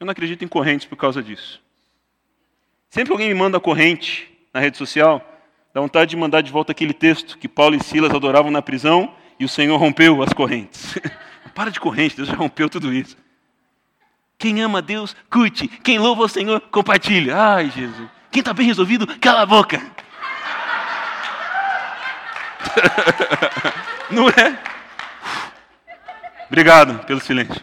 Eu 0.01 0.07
não 0.07 0.13
acredito 0.13 0.45
em 0.45 0.49
correntes 0.49 0.87
por 0.87 0.97
causa 0.97 1.23
disso. 1.23 1.61
Sempre 2.89 3.13
alguém 3.13 3.29
me 3.29 3.35
manda 3.35 3.61
corrente 3.61 4.27
na 4.53 4.61
rede 4.61 4.79
social, 4.79 5.23
Dá 5.73 5.81
vontade 5.81 6.11
de 6.11 6.17
mandar 6.17 6.41
de 6.41 6.51
volta 6.51 6.73
aquele 6.73 6.93
texto 6.93 7.39
que 7.39 7.49
Paulo 7.49 7.77
e 7.77 7.83
Silas 7.83 8.15
adoravam 8.15 8.51
na 8.51 8.63
prisão 8.63 9.13
e 9.39 9.45
o 9.45 9.49
Senhor 9.49 9.77
rompeu 9.77 10.23
as 10.23 10.33
correntes. 10.33 10.99
Para 11.55 11.71
de 11.71 11.81
corrente, 11.81 12.17
Deus 12.17 12.29
já 12.29 12.35
rompeu 12.35 12.69
tudo 12.69 12.93
isso. 12.93 13.17
Quem 14.39 14.63
ama 14.63 14.81
Deus, 14.81 15.17
curte. 15.29 15.67
Quem 15.67 15.99
louva 15.99 16.23
o 16.23 16.29
Senhor, 16.29 16.61
compartilha. 16.61 17.37
Ai, 17.37 17.71
Jesus. 17.71 18.09
Quem 18.31 18.41
está 18.41 18.55
bem 18.55 18.67
resolvido, 18.67 19.07
cala 19.19 19.43
a 19.43 19.47
boca. 19.47 19.79
Não 24.11 24.29
é? 24.29 24.59
Obrigado 26.47 27.05
pelo 27.05 27.21
silêncio. 27.21 27.61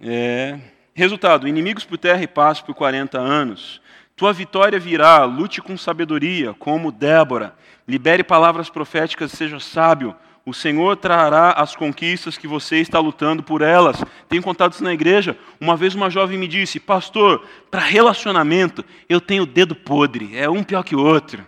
É. 0.00 0.58
Resultado: 0.94 1.46
inimigos 1.46 1.84
por 1.84 1.98
terra 1.98 2.22
e 2.22 2.26
paz 2.26 2.60
por 2.60 2.74
40 2.74 3.18
anos. 3.18 3.81
Tua 4.22 4.32
vitória 4.32 4.78
virá, 4.78 5.24
lute 5.24 5.60
com 5.60 5.76
sabedoria, 5.76 6.54
como 6.56 6.92
Débora. 6.92 7.56
Libere 7.88 8.22
palavras 8.22 8.70
proféticas, 8.70 9.32
seja 9.32 9.58
sábio. 9.58 10.14
O 10.46 10.54
Senhor 10.54 10.96
trará 10.96 11.50
as 11.50 11.74
conquistas 11.74 12.38
que 12.38 12.46
você 12.46 12.76
está 12.76 13.00
lutando 13.00 13.42
por 13.42 13.62
elas. 13.62 14.00
Tenho 14.28 14.40
contado 14.40 14.74
isso 14.74 14.84
na 14.84 14.92
igreja. 14.92 15.36
Uma 15.60 15.76
vez 15.76 15.96
uma 15.96 16.08
jovem 16.08 16.38
me 16.38 16.46
disse: 16.46 16.78
Pastor, 16.78 17.44
para 17.68 17.80
relacionamento 17.80 18.84
eu 19.08 19.20
tenho 19.20 19.44
dedo 19.44 19.74
podre, 19.74 20.38
é 20.38 20.48
um 20.48 20.62
pior 20.62 20.84
que 20.84 20.94
o 20.94 21.04
outro. 21.04 21.44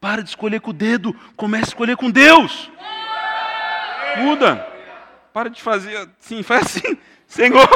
Para 0.00 0.22
de 0.22 0.28
escolher 0.28 0.60
com 0.60 0.70
o 0.70 0.72
dedo, 0.72 1.12
comece 1.34 1.64
a 1.64 1.68
escolher 1.70 1.96
com 1.96 2.08
Deus. 2.08 2.70
Muda. 4.18 4.64
Para 5.32 5.50
de 5.50 5.60
fazer 5.60 6.08
assim, 6.20 6.44
faz 6.44 6.66
assim. 6.66 6.96
Senhor, 7.26 7.68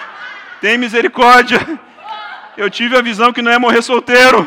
tem 0.60 0.76
misericórdia. 0.76 1.85
Eu 2.56 2.70
tive 2.70 2.96
a 2.96 3.02
visão 3.02 3.32
que 3.32 3.42
não 3.42 3.52
é 3.52 3.58
morrer 3.58 3.82
solteiro. 3.82 4.46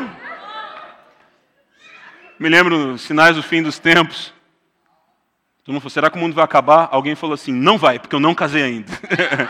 Me 2.38 2.48
lembro 2.48 2.92
dos 2.92 3.02
sinais 3.02 3.36
do 3.36 3.42
fim 3.42 3.62
dos 3.62 3.78
tempos. 3.78 4.32
Todo 5.64 5.74
mundo 5.74 5.82
falou, 5.82 5.90
será 5.90 6.10
que 6.10 6.16
o 6.16 6.20
mundo 6.20 6.34
vai 6.34 6.44
acabar? 6.44 6.88
Alguém 6.90 7.14
falou 7.14 7.34
assim, 7.34 7.52
não 7.52 7.78
vai, 7.78 7.98
porque 7.98 8.16
eu 8.16 8.20
não 8.20 8.34
casei 8.34 8.62
ainda. 8.62 8.92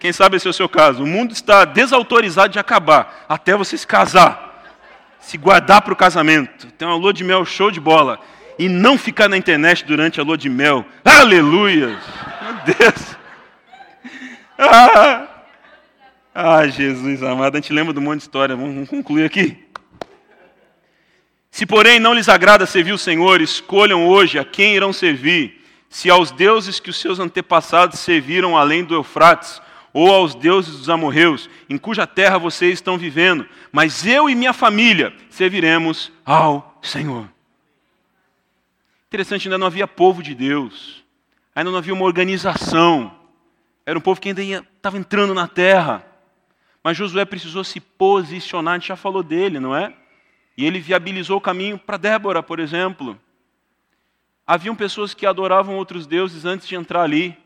Quem 0.00 0.12
sabe 0.12 0.36
esse 0.36 0.48
é 0.48 0.50
o 0.50 0.54
seu 0.54 0.68
caso. 0.68 1.04
O 1.04 1.06
mundo 1.06 1.32
está 1.32 1.64
desautorizado 1.64 2.52
de 2.52 2.58
acabar, 2.58 3.24
até 3.28 3.54
você 3.54 3.78
se 3.78 3.86
casar. 3.86 4.64
Se 5.20 5.38
guardar 5.38 5.82
para 5.82 5.92
o 5.92 5.96
casamento. 5.96 6.66
Tem 6.72 6.88
uma 6.88 6.96
lua 6.96 7.12
de 7.12 7.22
mel 7.22 7.44
show 7.44 7.70
de 7.70 7.78
bola. 7.78 8.18
E 8.58 8.68
não 8.68 8.98
ficar 8.98 9.28
na 9.28 9.36
internet 9.36 9.84
durante 9.84 10.20
a 10.20 10.24
lua 10.24 10.36
de 10.36 10.48
mel. 10.48 10.84
Aleluia! 11.04 11.96
Meu 12.42 12.74
Deus! 12.76 13.16
Ah, 14.64 15.31
ah, 16.34 16.66
Jesus 16.66 17.22
amado, 17.22 17.56
a 17.56 17.60
gente 17.60 17.72
lembra 17.72 17.92
de 17.92 17.98
um 17.98 18.02
monte 18.02 18.18
de 18.18 18.22
história. 18.22 18.56
Vamos 18.56 18.88
concluir 18.88 19.24
aqui. 19.24 19.58
Se, 21.50 21.66
porém, 21.66 22.00
não 22.00 22.14
lhes 22.14 22.28
agrada 22.30 22.64
servir 22.64 22.92
o 22.92 22.98
Senhor, 22.98 23.42
escolham 23.42 24.06
hoje 24.08 24.38
a 24.38 24.44
quem 24.44 24.74
irão 24.74 24.92
servir, 24.92 25.62
se 25.90 26.08
aos 26.08 26.30
deuses 26.30 26.80
que 26.80 26.88
os 26.88 26.98
seus 26.98 27.18
antepassados 27.18 28.00
serviram 28.00 28.56
além 28.56 28.82
do 28.82 28.94
Eufrates, 28.94 29.60
ou 29.92 30.10
aos 30.10 30.34
deuses 30.34 30.78
dos 30.78 30.88
amorreus, 30.88 31.50
em 31.68 31.76
cuja 31.76 32.06
terra 32.06 32.38
vocês 32.38 32.74
estão 32.74 32.96
vivendo, 32.96 33.46
mas 33.70 34.06
eu 34.06 34.30
e 34.30 34.34
minha 34.34 34.54
família 34.54 35.12
serviremos 35.28 36.10
ao 36.24 36.78
Senhor. 36.80 37.28
Interessante, 39.08 39.46
ainda 39.46 39.58
não 39.58 39.66
havia 39.66 39.86
povo 39.86 40.22
de 40.22 40.34
Deus, 40.34 41.04
ainda 41.54 41.70
não 41.70 41.76
havia 41.76 41.92
uma 41.92 42.06
organização, 42.06 43.14
era 43.84 43.98
um 43.98 44.00
povo 44.02 44.18
que 44.18 44.28
ainda 44.30 44.42
estava 44.42 44.96
entrando 44.96 45.34
na 45.34 45.46
terra, 45.46 46.02
mas 46.82 46.96
Josué 46.96 47.24
precisou 47.24 47.62
se 47.62 47.80
posicionar, 47.80 48.74
a 48.74 48.78
gente 48.78 48.88
já 48.88 48.96
falou 48.96 49.22
dele, 49.22 49.60
não 49.60 49.74
é? 49.74 49.94
E 50.56 50.66
ele 50.66 50.80
viabilizou 50.80 51.38
o 51.38 51.40
caminho 51.40 51.78
para 51.78 51.96
Débora, 51.96 52.42
por 52.42 52.58
exemplo. 52.58 53.18
Haviam 54.46 54.74
pessoas 54.74 55.14
que 55.14 55.24
adoravam 55.24 55.76
outros 55.76 56.06
deuses 56.06 56.44
antes 56.44 56.66
de 56.66 56.74
entrar 56.74 57.02
ali. 57.02 57.36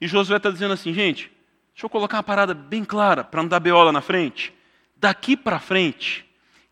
E 0.00 0.06
Josué 0.06 0.36
está 0.36 0.50
dizendo 0.50 0.72
assim, 0.72 0.94
gente, 0.94 1.30
deixa 1.72 1.86
eu 1.86 1.90
colocar 1.90 2.18
uma 2.18 2.22
parada 2.22 2.54
bem 2.54 2.84
clara 2.84 3.24
para 3.24 3.42
não 3.42 3.48
dar 3.48 3.60
beola 3.60 3.90
na 3.90 4.00
frente. 4.00 4.54
Daqui 4.96 5.36
para 5.36 5.58
frente, 5.58 6.24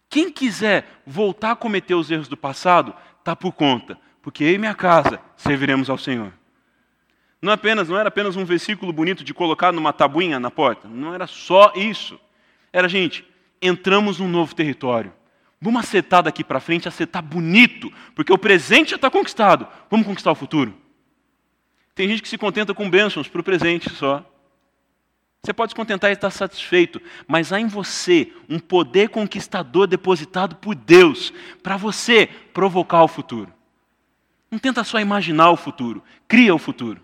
quem 0.09 0.31
quiser 0.31 1.03
voltar 1.07 1.53
a 1.53 1.57
cometer 1.57 1.95
os 1.95 2.11
erros 2.11 2.29
do 2.29 2.37
passado, 2.37 2.95
está 3.19 3.35
por 3.35 3.53
conta, 3.53 3.99
porque 4.23 4.45
eu 4.45 4.53
e 4.53 4.59
minha 4.59 4.75
casa 4.75 5.21
serviremos 5.37 5.91
ao 5.91 5.99
Senhor. 5.99 6.33
Não, 7.43 7.51
é 7.51 7.55
apenas, 7.57 7.89
não 7.89 7.99
era 7.99 8.09
apenas 8.09 8.37
um 8.37 8.45
versículo 8.45 8.93
bonito 8.93 9.25
de 9.25 9.35
colocar 9.35 9.73
numa 9.73 9.93
tabuinha 9.93 10.39
na 10.39 10.49
porta. 10.49 10.87
Não 10.87 11.13
era 11.13 11.27
só 11.27 11.73
isso. 11.75 12.19
Era, 12.73 12.89
gente, 12.89 13.27
entramos 13.61 14.21
num 14.21 14.29
novo 14.29 14.55
território. 14.55 15.13
Vamos 15.61 15.83
acertar 15.83 16.23
daqui 16.23 16.45
para 16.45 16.61
frente, 16.61 16.87
acertar 16.87 17.23
bonito, 17.23 17.93
porque 18.15 18.33
o 18.33 18.39
presente 18.39 18.91
já 18.91 18.97
está 18.97 19.11
conquistado. 19.11 19.67
Vamos 19.91 20.07
conquistar 20.07 20.31
o 20.31 20.37
futuro. 20.37 20.73
Tem 21.97 22.09
gente 22.09 22.23
que 22.23 22.29
se 22.29 22.39
contenta 22.39 22.73
com 22.73 22.89
bênçãos 22.89 23.27
para 23.27 23.41
o 23.41 23.45
presente 23.45 23.91
só. 23.91 24.25
Você 25.43 25.53
pode 25.53 25.73
se 25.73 25.77
contentar 25.77 26.11
e 26.11 26.15
estar 26.15 26.31
satisfeito, 26.31 27.03
mas 27.27 27.53
há 27.53 27.59
em 27.59 27.67
você 27.67 28.33
um 28.49 28.61
poder 28.61 29.09
conquistador 29.09 29.89
depositado 29.89 30.55
por 30.55 30.77
Deus 30.77 31.33
para 31.61 31.77
você 31.77 32.29
provocar 32.55 33.03
o 33.03 33.09
futuro. 33.09 33.53
Não 34.49 34.61
tenta 34.61 34.85
só 34.85 35.01
imaginar 35.01 35.51
o 35.51 35.57
futuro, 35.57 36.03
cria 36.29 36.55
o 36.55 36.59
futuro. 36.59 37.01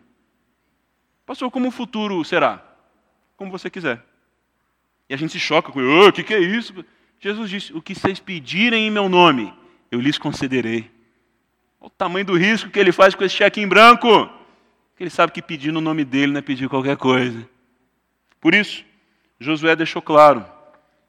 Pastor, 1.28 1.50
como 1.50 1.68
o 1.68 1.70
futuro 1.70 2.24
será? 2.24 2.64
Como 3.36 3.50
você 3.50 3.68
quiser. 3.68 4.02
E 5.06 5.12
a 5.12 5.16
gente 5.18 5.32
se 5.32 5.38
choca 5.38 5.70
com, 5.70 5.78
o 5.78 6.08
oh, 6.08 6.10
que, 6.10 6.22
que 6.24 6.32
é 6.32 6.38
isso? 6.38 6.72
Jesus 7.20 7.50
disse: 7.50 7.72
O 7.74 7.82
que 7.82 7.94
vocês 7.94 8.18
pedirem 8.18 8.86
em 8.86 8.90
meu 8.90 9.10
nome, 9.10 9.52
eu 9.90 10.00
lhes 10.00 10.16
concederei. 10.16 10.90
Olha 11.78 11.88
o 11.88 11.90
tamanho 11.90 12.24
do 12.24 12.34
risco 12.34 12.70
que 12.70 12.78
ele 12.78 12.92
faz 12.92 13.14
com 13.14 13.22
esse 13.22 13.34
cheque 13.34 13.60
em 13.60 13.68
branco. 13.68 14.08
Ele 14.98 15.10
sabe 15.10 15.30
que 15.30 15.42
pedir 15.42 15.70
no 15.70 15.82
nome 15.82 16.02
dele 16.02 16.32
não 16.32 16.38
é 16.38 16.42
pedir 16.42 16.66
qualquer 16.66 16.96
coisa. 16.96 17.46
Por 18.40 18.54
isso, 18.54 18.82
Josué 19.38 19.76
deixou 19.76 20.00
claro: 20.00 20.46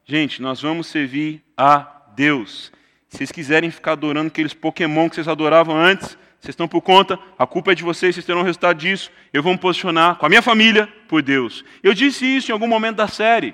gente, 0.04 0.42
nós 0.42 0.62
vamos 0.62 0.88
servir 0.88 1.42
a 1.56 1.80
Deus. 2.14 2.74
Se 3.08 3.20
vocês 3.20 3.32
quiserem 3.32 3.72
ficar 3.72 3.94
adorando 3.94 4.28
aqueles 4.28 4.54
Pokémon 4.54 5.08
que 5.08 5.16
vocês 5.16 5.30
adoravam 5.30 5.78
antes, 5.78 6.18
vocês 6.40 6.54
estão 6.54 6.68
por 6.68 6.82
conta, 6.82 7.20
a 7.38 7.46
culpa 7.46 7.74
é 7.74 7.76
de 7.76 7.84
vocês, 7.84 8.16
vocês 8.16 8.26
terão 8.26 8.40
o 8.42 8.46
resultado 8.46 8.78
disso. 8.78 9.12
Eu 9.34 9.44
vou 9.44 9.52
me 9.52 9.60
posicionar 9.60 10.16
com 10.16 10.26
a 10.26 10.30
minha 10.30 10.42
família 10.42 10.88
por 11.08 11.22
Deus. 11.22 11.66
Eu 11.84 11.94
disse 11.94 12.26
isso 12.26 12.50
em 12.50 12.54
algum 12.54 12.68
momento 12.68 12.96
da 12.96 13.08
série. 13.08 13.54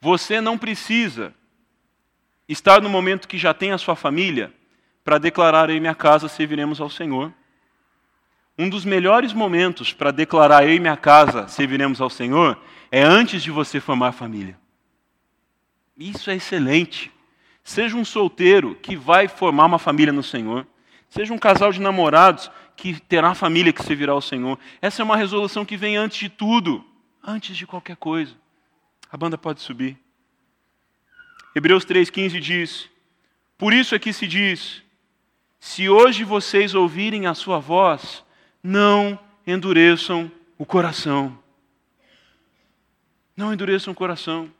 Você 0.00 0.40
não 0.40 0.58
precisa 0.58 1.32
estar 2.48 2.82
no 2.82 2.88
momento 2.88 3.28
que 3.28 3.38
já 3.38 3.54
tem 3.54 3.70
a 3.70 3.78
sua 3.78 3.94
família 3.94 4.52
para 5.04 5.18
declarar 5.18 5.70
eu 5.70 5.76
e 5.76 5.80
minha 5.80 5.94
casa 5.94 6.28
serviremos 6.28 6.80
ao 6.80 6.90
Senhor. 6.90 7.32
Um 8.58 8.68
dos 8.68 8.84
melhores 8.84 9.32
momentos 9.32 9.92
para 9.92 10.10
declarar 10.10 10.64
eu 10.64 10.74
e 10.74 10.80
minha 10.80 10.96
casa 10.96 11.46
serviremos 11.46 12.00
ao 12.00 12.10
Senhor 12.10 12.60
é 12.90 13.02
antes 13.02 13.40
de 13.42 13.52
você 13.52 13.78
formar 13.78 14.12
família. 14.12 14.58
Isso 15.96 16.28
é 16.28 16.34
excelente. 16.34 17.12
Seja 17.62 17.96
um 17.96 18.04
solteiro 18.04 18.74
que 18.74 18.96
vai 18.96 19.28
formar 19.28 19.66
uma 19.66 19.78
família 19.78 20.12
no 20.12 20.22
Senhor. 20.22 20.66
Seja 21.10 21.34
um 21.34 21.38
casal 21.38 21.72
de 21.72 21.80
namorados 21.80 22.50
que 22.76 22.98
terá 23.00 23.34
família 23.34 23.72
que 23.72 23.82
servirá 23.82 24.12
ao 24.12 24.22
Senhor. 24.22 24.58
Essa 24.80 25.02
é 25.02 25.04
uma 25.04 25.16
resolução 25.16 25.64
que 25.64 25.76
vem 25.76 25.96
antes 25.96 26.18
de 26.18 26.28
tudo, 26.28 26.84
antes 27.22 27.56
de 27.56 27.66
qualquer 27.66 27.96
coisa. 27.96 28.34
A 29.10 29.16
banda 29.16 29.36
pode 29.36 29.60
subir. 29.60 29.98
Hebreus 31.54 31.84
3,15 31.84 32.38
diz: 32.38 32.88
Por 33.58 33.72
isso 33.72 33.94
é 33.94 33.98
que 33.98 34.12
se 34.12 34.26
diz: 34.26 34.82
Se 35.58 35.88
hoje 35.88 36.22
vocês 36.22 36.74
ouvirem 36.74 37.26
a 37.26 37.34
sua 37.34 37.58
voz, 37.58 38.24
não 38.62 39.18
endureçam 39.44 40.30
o 40.56 40.64
coração. 40.64 41.36
Não 43.36 43.52
endureçam 43.52 43.92
o 43.92 43.96
coração. 43.96 44.50